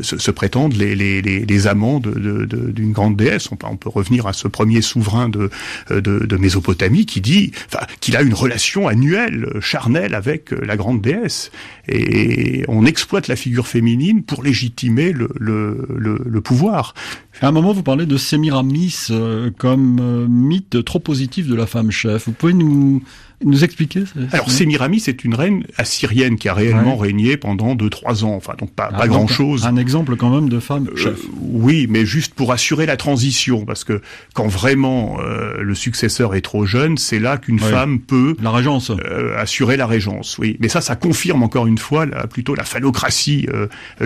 se, 0.00 0.30
prétendent 0.30 0.72
les, 0.72 0.96
les, 0.96 1.20
les, 1.20 1.66
amants 1.66 2.00
d'une 2.00 2.92
grande 2.92 3.16
déesse. 3.16 3.50
On, 3.52 3.76
peut 3.76 3.90
revenir 3.90 4.26
à 4.26 4.32
ce 4.32 4.48
premier 4.48 4.80
souverain 4.80 5.28
de, 5.28 5.50
de, 5.90 6.00
de 6.00 6.36
Mésopotamie 6.38 7.04
qui 7.04 7.20
dit 7.20 7.52
qu'il 8.00 8.16
a 8.16 8.22
une 8.22 8.32
relation 8.32 8.88
annuelle, 8.88 9.48
charnelle 9.60 10.14
avec 10.14 10.50
la 10.50 10.78
grande 10.78 11.02
déesse. 11.02 11.50
Et 11.88 12.64
on 12.68 12.86
exploite 12.86 13.28
figure 13.36 13.66
féminine 13.66 14.22
pour 14.22 14.42
légitimer 14.42 15.12
le, 15.12 15.28
le 15.38 16.40
pouvoir. 16.40 16.94
À 17.40 17.48
un 17.48 17.52
moment, 17.52 17.72
vous 17.72 17.82
parlez 17.82 18.06
de 18.06 18.16
Sémiramis 18.16 19.08
euh, 19.10 19.50
comme 19.58 19.98
euh, 20.00 20.26
mythe 20.28 20.84
trop 20.84 21.00
positif 21.00 21.48
de 21.48 21.54
la 21.54 21.66
femme 21.66 21.90
chef. 21.90 22.26
Vous 22.26 22.32
pouvez 22.32 22.54
nous 22.54 23.02
nous 23.44 23.64
expliquer 23.64 24.04
Alors 24.32 24.50
Sémiramis 24.50 25.04
est 25.06 25.24
une 25.24 25.34
reine 25.34 25.64
assyrienne 25.76 26.36
qui 26.36 26.48
a 26.48 26.54
réellement 26.54 26.96
régné 26.96 27.36
pendant 27.36 27.74
2-3 27.74 28.24
ans, 28.24 28.34
enfin 28.34 28.54
donc 28.58 28.72
pas, 28.72 28.88
pas 28.88 29.08
grand 29.08 29.26
chose. 29.26 29.66
Un 29.66 29.76
exemple 29.76 30.16
quand 30.16 30.30
même 30.30 30.48
de 30.48 30.58
femme 30.58 30.88
euh, 30.92 30.96
chef. 30.96 31.18
oui, 31.40 31.86
mais 31.88 32.06
juste 32.06 32.34
pour 32.34 32.52
assurer 32.52 32.86
la 32.86 32.96
transition, 32.96 33.64
parce 33.64 33.84
que 33.84 34.00
quand 34.34 34.48
vraiment 34.48 35.18
le 35.58 35.74
successeur 35.74 36.34
est 36.34 36.40
trop 36.40 36.66
jeune, 36.66 36.98
c'est 36.98 37.18
là 37.18 37.38
qu'une 37.38 37.58
femme 37.58 38.00
peut 38.00 38.36
la 38.40 38.50
régence 38.50 38.90
assurer 39.36 39.76
la 39.76 39.86
régence. 39.86 40.38
Oui, 40.38 40.56
mais 40.60 40.68
ça, 40.68 40.80
ça 40.80 40.96
confirme 40.96 41.42
encore 41.42 41.66
une 41.66 41.78
fois 41.78 42.06
la, 42.06 42.26
plutôt 42.26 42.54
la 42.54 42.64
phallocratie 42.64 43.46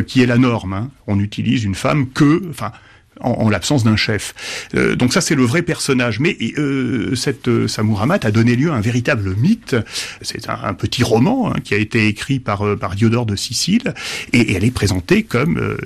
qui 0.06 0.22
est 0.22 0.26
la 0.26 0.38
norme. 0.38 0.72
Hein. 0.72 0.90
On 1.06 1.18
utilise 1.20 1.64
une 1.64 1.74
femme 1.74 2.08
que, 2.08 2.42
enfin 2.50 2.72
en, 3.20 3.48
l'absence 3.48 3.84
d'un 3.84 3.96
chef. 3.96 4.34
Euh, 4.74 4.96
donc 4.96 5.12
ça 5.12 5.20
c'est 5.20 5.34
le 5.34 5.44
vrai 5.44 5.62
personnage. 5.62 6.20
Mais 6.20 6.36
euh, 6.58 7.14
cette 7.14 7.48
euh, 7.48 7.68
Samouramat 7.68 8.20
a 8.22 8.30
donné 8.30 8.56
lieu 8.56 8.70
à 8.70 8.74
un 8.74 8.80
véritable 8.80 9.34
mythe. 9.36 9.76
C'est 10.22 10.48
un, 10.48 10.74
petit 10.74 11.02
roman 11.02 11.50
hein, 11.50 11.56
qui 11.62 11.74
a 11.74 11.76
été 11.76 12.06
écrit 12.06 12.38
par 12.40 12.66
euh, 12.66 12.76
par 12.76 12.94
Diodore 12.94 13.26
de 13.26 13.36
Sicile 13.36 13.94
et, 14.32 14.54
elle 14.54 14.64
est 14.64 14.70
présentée 14.70 15.22
comme 15.22 15.76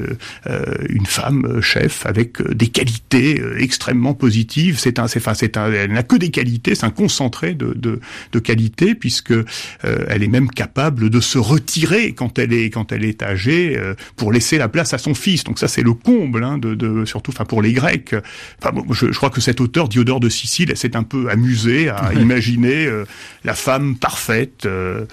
une 0.89 1.07
femme 1.07 1.61
chef 1.61 2.07
avec 2.07 2.41
des 2.43 2.69
qualités 2.69 3.43
extrêmement 3.59 4.15
positives. 4.15 4.79
C'est 4.79 4.99
un, 4.99 5.09
c'est 5.09 5.19
enfin 5.19 5.35
c'est 5.35 5.57
un, 5.57 5.71
elle 5.73 5.93
n'a 5.93 6.03
que 6.03 6.17
des 6.17 6.31
qualités, 6.31 6.75
c'est 6.75 6.87
un 6.87 6.91
concentré 6.91 7.55
de 7.55 7.75
de, 7.75 8.01
de 8.33 8.39
qualités 8.39 8.95
puisque 8.95 9.35
elle 9.83 10.23
est 10.23 10.29
même 10.29 10.49
capable 10.49 11.11
de 11.11 11.21
se 11.21 11.39
retirer 11.39 12.13
quand 12.13 12.39
elle 12.39 12.53
est 12.53 12.71
quand 12.71 12.93
elle 12.93 13.05
est 13.05 13.23
âgée 13.23 13.79
pour 14.17 14.33
laisser 14.33 14.59
la 14.59 14.69
place 14.69 14.95
à 14.95 14.99
son 14.99 15.15
fils. 15.15 15.45
Donc 15.45 15.59
ça 15.59 15.69
c'est 15.69 15.83
le 15.83 15.95
comble 15.95 16.45
hein, 16.45 16.59
de, 16.59 16.75
de 16.75 17.05
sur 17.05 17.22
enfin 17.29 17.45
pour 17.45 17.63
les 17.63 17.73
Grecs. 17.73 18.15
Enfin, 18.59 18.73
je, 18.91 19.07
crois 19.07 19.31
que 19.31 19.41
cet 19.41 19.61
auteur 19.61 19.89
Diodore 19.89 20.21
de 20.21 20.29
Sicile 20.29 20.77
s'est 20.77 20.97
un 20.97 21.03
peu 21.03 21.31
amusé 21.31 21.89
à 21.89 22.13
imaginer 22.15 22.87
euh, 22.87 23.05
la 23.45 23.55
femme 23.55 23.97
parfaite, 23.97 24.67
euh, 24.67 25.07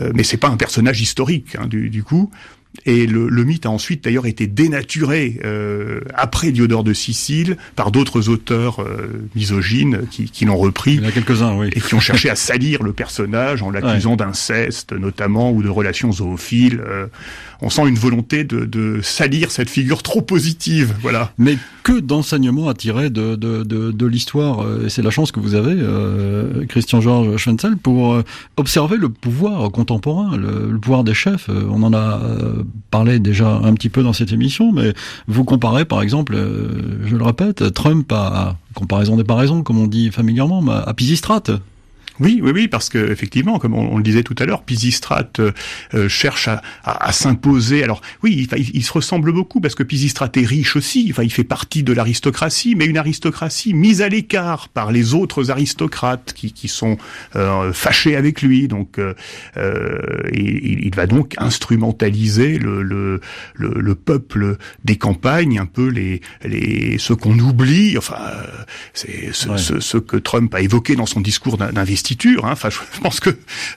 euh, 0.00 0.12
mais 0.14 0.22
c'est 0.22 0.36
pas 0.36 0.48
un 0.48 0.56
personnage 0.56 1.00
historique 1.00 1.56
hein, 1.58 1.66
du, 1.66 1.90
du, 1.90 2.02
coup. 2.02 2.30
Et 2.84 3.06
le, 3.06 3.28
le, 3.28 3.44
mythe 3.44 3.66
a 3.66 3.70
ensuite 3.70 4.04
d'ailleurs 4.04 4.26
été 4.26 4.46
dénaturé 4.46 5.40
euh, 5.44 6.00
après 6.14 6.52
Diodore 6.52 6.84
de 6.84 6.92
Sicile 6.92 7.56
par 7.74 7.90
d'autres 7.90 8.28
auteurs 8.28 8.82
euh, 8.82 9.28
misogynes 9.34 10.02
qui, 10.10 10.30
qui 10.30 10.44
l'ont 10.44 10.56
repris. 10.56 10.94
Il 10.94 11.02
y 11.02 11.06
en 11.06 11.08
a 11.08 11.12
quelques-uns, 11.12 11.56
oui. 11.56 11.70
Et 11.74 11.80
qui 11.80 11.94
ont 11.94 12.00
cherché 12.00 12.30
à 12.30 12.36
salir 12.36 12.82
le 12.82 12.92
personnage 12.92 13.62
en 13.62 13.70
l'accusant 13.70 14.16
d'inceste 14.16 14.92
notamment 14.92 15.52
ou 15.52 15.62
de 15.62 15.68
relations 15.68 16.12
zoophiles. 16.12 16.80
Euh, 16.80 17.06
on 17.60 17.70
sent 17.70 17.88
une 17.88 17.96
volonté 17.96 18.44
de, 18.44 18.64
de, 18.64 19.00
salir 19.02 19.50
cette 19.50 19.70
figure 19.70 20.02
trop 20.02 20.20
positive, 20.20 20.94
voilà. 21.00 21.32
Mais 21.38 21.56
que 21.82 22.00
d'enseignements 22.00 22.68
à 22.68 22.74
tirer 22.74 23.10
de, 23.10 23.36
de, 23.36 23.62
de, 23.62 23.92
de 23.92 24.06
l'histoire 24.06 24.60
euh, 24.60 24.86
Et 24.86 24.88
c'est 24.90 25.02
la 25.02 25.10
chance 25.10 25.32
que 25.32 25.40
vous 25.40 25.54
avez, 25.54 25.74
euh, 25.74 26.66
Christian 26.66 27.00
Georges 27.00 27.36
Schwenzel, 27.36 27.76
pour 27.76 28.14
euh, 28.14 28.24
observer 28.56 28.96
le 28.96 29.08
pouvoir 29.08 29.70
contemporain, 29.70 30.36
le, 30.36 30.70
le 30.70 30.78
pouvoir 30.78 31.04
des 31.04 31.14
chefs. 31.14 31.48
On 31.48 31.82
en 31.82 31.94
a 31.94 32.20
parlé 32.90 33.18
déjà 33.18 33.48
un 33.48 33.74
petit 33.74 33.88
peu 33.88 34.02
dans 34.02 34.12
cette 34.12 34.32
émission, 34.32 34.72
mais 34.72 34.92
vous 35.26 35.44
comparez 35.44 35.84
par 35.84 36.02
exemple, 36.02 36.36
je 36.36 37.16
le 37.16 37.24
répète, 37.24 37.72
Trump 37.72 38.10
à, 38.12 38.56
comparaison 38.74 39.16
des 39.16 39.24
paraisons, 39.24 39.62
comme 39.62 39.78
on 39.78 39.86
dit 39.86 40.10
familièrement, 40.10 40.64
à 40.68 40.92
Pisistrate. 40.94 41.50
Oui, 42.18 42.40
oui, 42.42 42.50
oui, 42.54 42.68
parce 42.68 42.88
que 42.88 43.10
effectivement, 43.10 43.58
comme 43.58 43.74
on, 43.74 43.96
le 43.98 44.02
disait 44.02 44.22
tout 44.22 44.34
à 44.38 44.46
l'heure, 44.46 44.62
Pisistrate 44.62 45.40
euh, 45.40 45.52
euh, 45.94 46.08
cherche 46.08 46.48
à, 46.48 46.62
à, 46.84 47.12
s'imposer. 47.12 47.82
Alors 47.82 48.00
oui, 48.22 48.48
il, 48.50 48.70
il, 48.74 48.84
se 48.84 48.92
ressemble 48.92 49.32
beaucoup 49.32 49.60
parce 49.60 49.74
que 49.74 49.82
Pisistrate 49.82 50.36
est 50.36 50.46
riche 50.46 50.76
aussi. 50.76 51.08
Enfin, 51.10 51.24
il 51.24 51.32
fait 51.32 51.44
partie 51.44 51.82
de 51.82 51.92
l'aristocratie, 51.92 52.74
mais 52.74 52.86
une 52.86 52.96
aristocratie 52.96 53.74
mise 53.74 54.00
à 54.00 54.08
l'écart 54.08 54.68
par 54.68 54.92
les 54.92 55.14
autres 55.14 55.50
aristocrates 55.50 56.32
qui, 56.34 56.52
qui 56.52 56.68
sont 56.68 56.96
euh, 57.34 57.72
fâchés 57.72 58.16
avec 58.16 58.40
lui. 58.40 58.68
Donc, 58.68 58.98
euh, 58.98 59.14
il, 60.32 60.84
il, 60.86 60.94
va 60.94 61.06
donc 61.06 61.34
instrumentaliser 61.38 62.58
le, 62.58 62.82
le, 62.82 63.20
le, 63.54 63.94
peuple 63.94 64.56
des 64.84 64.96
campagnes, 64.96 65.58
un 65.58 65.66
peu 65.66 65.88
les, 65.88 66.22
les 66.44 66.96
ceux 66.98 67.16
qu'on 67.16 67.38
oublie. 67.38 67.98
Enfin, 67.98 68.18
c'est 68.94 69.32
ce, 69.32 69.56
ce, 69.56 69.80
ce, 69.80 69.98
que 69.98 70.16
Trump 70.16 70.54
a 70.54 70.60
évoqué 70.60 70.96
dans 70.96 71.06
son 71.06 71.20
discours 71.20 71.58
d'investissement 71.58 72.05
d'investiture. 72.06 72.44
Hein. 72.44 72.52
Enfin, 72.52 72.70
je 72.70 72.78
pense 73.02 73.20
que 73.20 73.30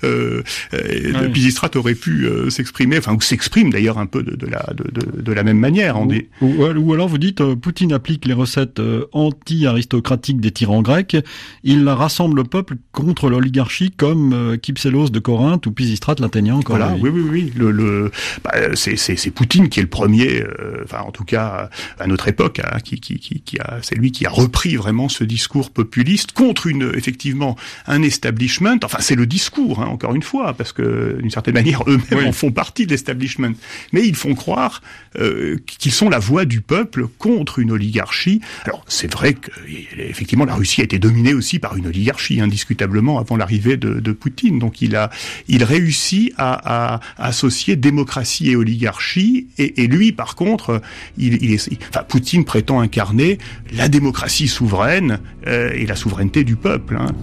euh, 0.03 0.43
euh 0.73 1.29
Pisistrate 1.29 1.75
aurait 1.75 1.95
pu 1.95 2.25
euh, 2.25 2.49
s'exprimer, 2.49 2.97
enfin 2.97 3.13
ou 3.13 3.21
s'exprime 3.21 3.71
d'ailleurs 3.71 3.97
un 3.97 4.05
peu 4.05 4.23
de, 4.23 4.35
de 4.35 4.47
la 4.47 4.73
de, 4.73 5.21
de, 5.21 5.33
la 5.33 5.43
même 5.43 5.59
manière. 5.59 5.99
Ou, 6.01 6.07
des... 6.07 6.29
ou, 6.41 6.93
alors 6.93 7.07
vous 7.07 7.17
dites 7.17 7.43
Poutine 7.55 7.93
applique 7.93 8.25
les 8.25 8.33
recettes 8.33 8.81
anti-aristocratiques 9.11 10.39
des 10.39 10.51
tyrans 10.51 10.81
grecs. 10.81 11.17
Il 11.63 11.87
rassemble 11.87 12.37
le 12.37 12.43
peuple 12.43 12.75
contre 12.91 13.29
l'oligarchie 13.29 13.91
comme 13.91 14.57
Kypselos 14.61 15.09
de 15.09 15.19
Corinthe 15.19 15.65
ou 15.67 15.71
Pisistrate 15.71 16.19
l'Athénien. 16.19 16.59
Voilà, 16.65 16.95
oui, 16.99 17.09
oui, 17.09 17.21
oui. 17.29 17.53
Le, 17.55 17.71
le 17.71 18.11
bah, 18.43 18.51
c'est 18.75 19.31
Poutine 19.31 19.69
qui 19.69 19.79
est 19.79 19.83
le 19.83 19.89
premier, 19.89 20.43
enfin 20.83 20.99
en 21.05 21.11
tout 21.11 21.23
cas 21.23 21.69
à 21.99 22.07
notre 22.07 22.27
époque, 22.27 22.59
hein, 22.59 22.79
qui, 22.83 22.99
qui, 22.99 23.19
qui, 23.19 23.41
qui 23.41 23.59
a, 23.59 23.79
c'est 23.81 23.95
lui 23.95 24.11
qui 24.11 24.25
a 24.25 24.29
repris 24.29 24.75
vraiment 24.75 25.09
ce 25.09 25.23
discours 25.23 25.71
populiste 25.71 26.31
contre 26.31 26.67
une 26.67 26.91
effectivement 26.95 27.55
un 27.87 28.01
establishment. 28.19 28.79
Enfin, 28.83 28.97
c'est 28.99 29.15
le 29.15 29.25
discours, 29.25 29.79
hein, 29.79 29.87
encore 29.87 30.13
une 30.13 30.23
fois, 30.23 30.53
parce 30.53 30.73
que 30.73 31.17
d'une 31.21 31.31
certaine 31.31 31.53
manière, 31.53 31.83
eux-mêmes 31.87 32.27
en 32.27 32.31
font 32.31 32.51
partie 32.51 32.85
de 32.85 32.91
l'establishment. 32.91 33.53
Mais 33.93 34.05
ils 34.05 34.15
font 34.15 34.35
croire 34.35 34.81
euh, 35.17 35.57
qu'ils 35.65 35.93
sont 35.93 36.09
la 36.09 36.19
voix 36.19 36.45
du 36.45 36.61
peuple 36.61 37.07
contre 37.17 37.59
une 37.59 37.71
oligarchie. 37.71 38.41
Alors, 38.65 38.83
c'est 38.87 39.11
vrai 39.11 39.33
que 39.33 39.51
effectivement, 39.97 40.45
la 40.45 40.55
Russie 40.55 40.81
a 40.81 40.83
été 40.83 40.99
dominée 40.99 41.33
aussi 41.33 41.59
par 41.59 41.77
une 41.77 41.87
oligarchie, 41.87 42.41
indiscutablement, 42.41 43.19
avant 43.19 43.37
l'arrivée 43.37 43.77
de, 43.77 43.99
de, 43.99 44.11
Poutine. 44.11 44.59
Donc, 44.59 44.81
il 44.81 44.95
a, 44.95 45.09
il 45.47 45.63
réussit 45.63 46.33
à, 46.37 46.95
à, 46.95 46.99
associer 47.17 47.77
démocratie 47.77 48.49
et 48.49 48.55
oligarchie. 48.55 49.47
Et, 49.57 49.83
et 49.83 49.87
lui, 49.87 50.11
par 50.11 50.35
contre, 50.35 50.81
il, 51.17 51.41
il 51.41 51.53
est, 51.53 51.69
enfin, 51.89 52.03
Poutine 52.03 52.43
prétend 52.43 52.81
incarner 52.81 53.37
la 53.71 53.87
démocratie 53.87 54.47
souveraine 54.47 55.19
euh, 55.47 55.71
et 55.73 55.85
la 55.85 55.95
souveraineté 55.95 56.43
du 56.43 56.55
peuple. 56.55 56.97
Hein. 56.99 57.13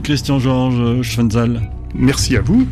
Christian 0.00 0.38
Georges 0.38 1.02
Schwenzal. 1.02 1.62
Merci 1.94 2.36
à 2.36 2.40
vous. 2.40 2.66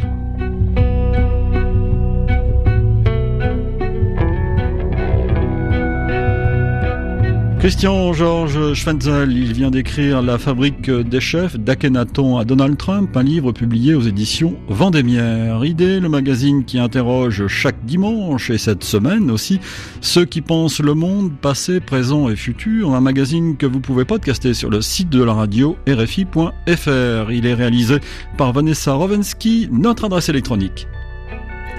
Christian 7.66 8.12
Georges 8.12 8.74
Schwenzel, 8.74 9.36
il 9.36 9.52
vient 9.52 9.72
d'écrire 9.72 10.22
La 10.22 10.38
fabrique 10.38 10.88
des 10.88 11.20
chefs 11.20 11.56
d'Akhenaton 11.56 12.36
à 12.36 12.44
Donald 12.44 12.76
Trump, 12.76 13.16
un 13.16 13.24
livre 13.24 13.50
publié 13.50 13.96
aux 13.96 14.02
éditions 14.02 14.54
Vendémiaire. 14.68 15.64
Idée, 15.64 15.98
le 15.98 16.08
magazine 16.08 16.64
qui 16.64 16.78
interroge 16.78 17.48
chaque 17.48 17.84
dimanche 17.84 18.50
et 18.50 18.58
cette 18.58 18.84
semaine 18.84 19.32
aussi 19.32 19.58
ceux 20.00 20.24
qui 20.24 20.42
pensent 20.42 20.78
le 20.78 20.94
monde, 20.94 21.32
passé, 21.32 21.80
présent 21.80 22.28
et 22.28 22.36
futur. 22.36 22.94
Un 22.94 23.00
magazine 23.00 23.56
que 23.56 23.66
vous 23.66 23.80
pouvez 23.80 24.04
podcaster 24.04 24.54
sur 24.54 24.70
le 24.70 24.80
site 24.80 25.08
de 25.08 25.24
la 25.24 25.32
radio 25.32 25.76
rfi.fr. 25.88 27.32
Il 27.32 27.46
est 27.46 27.54
réalisé 27.54 27.96
par 28.38 28.52
Vanessa 28.52 28.92
Rovensky, 28.92 29.68
notre 29.72 30.04
adresse 30.04 30.28
électronique. 30.28 30.86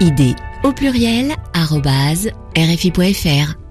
Idée 0.00 0.34
au 0.64 0.72
pluriel, 0.72 1.32
rfi.fr. 1.56 3.67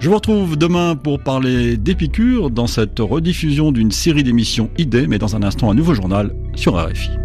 Je 0.00 0.08
vous 0.08 0.14
retrouve 0.14 0.56
demain 0.56 0.96
pour 0.96 1.20
parler 1.20 1.76
d'Épicure 1.76 2.48
dans 2.48 2.66
cette 2.66 2.98
rediffusion 3.00 3.70
d'une 3.70 3.90
série 3.90 4.22
d'émissions 4.22 4.70
idées, 4.78 5.06
mais 5.06 5.18
dans 5.18 5.36
un 5.36 5.42
instant 5.42 5.70
un 5.70 5.74
nouveau 5.74 5.92
journal 5.92 6.34
sur 6.54 6.74
RFI. 6.74 7.19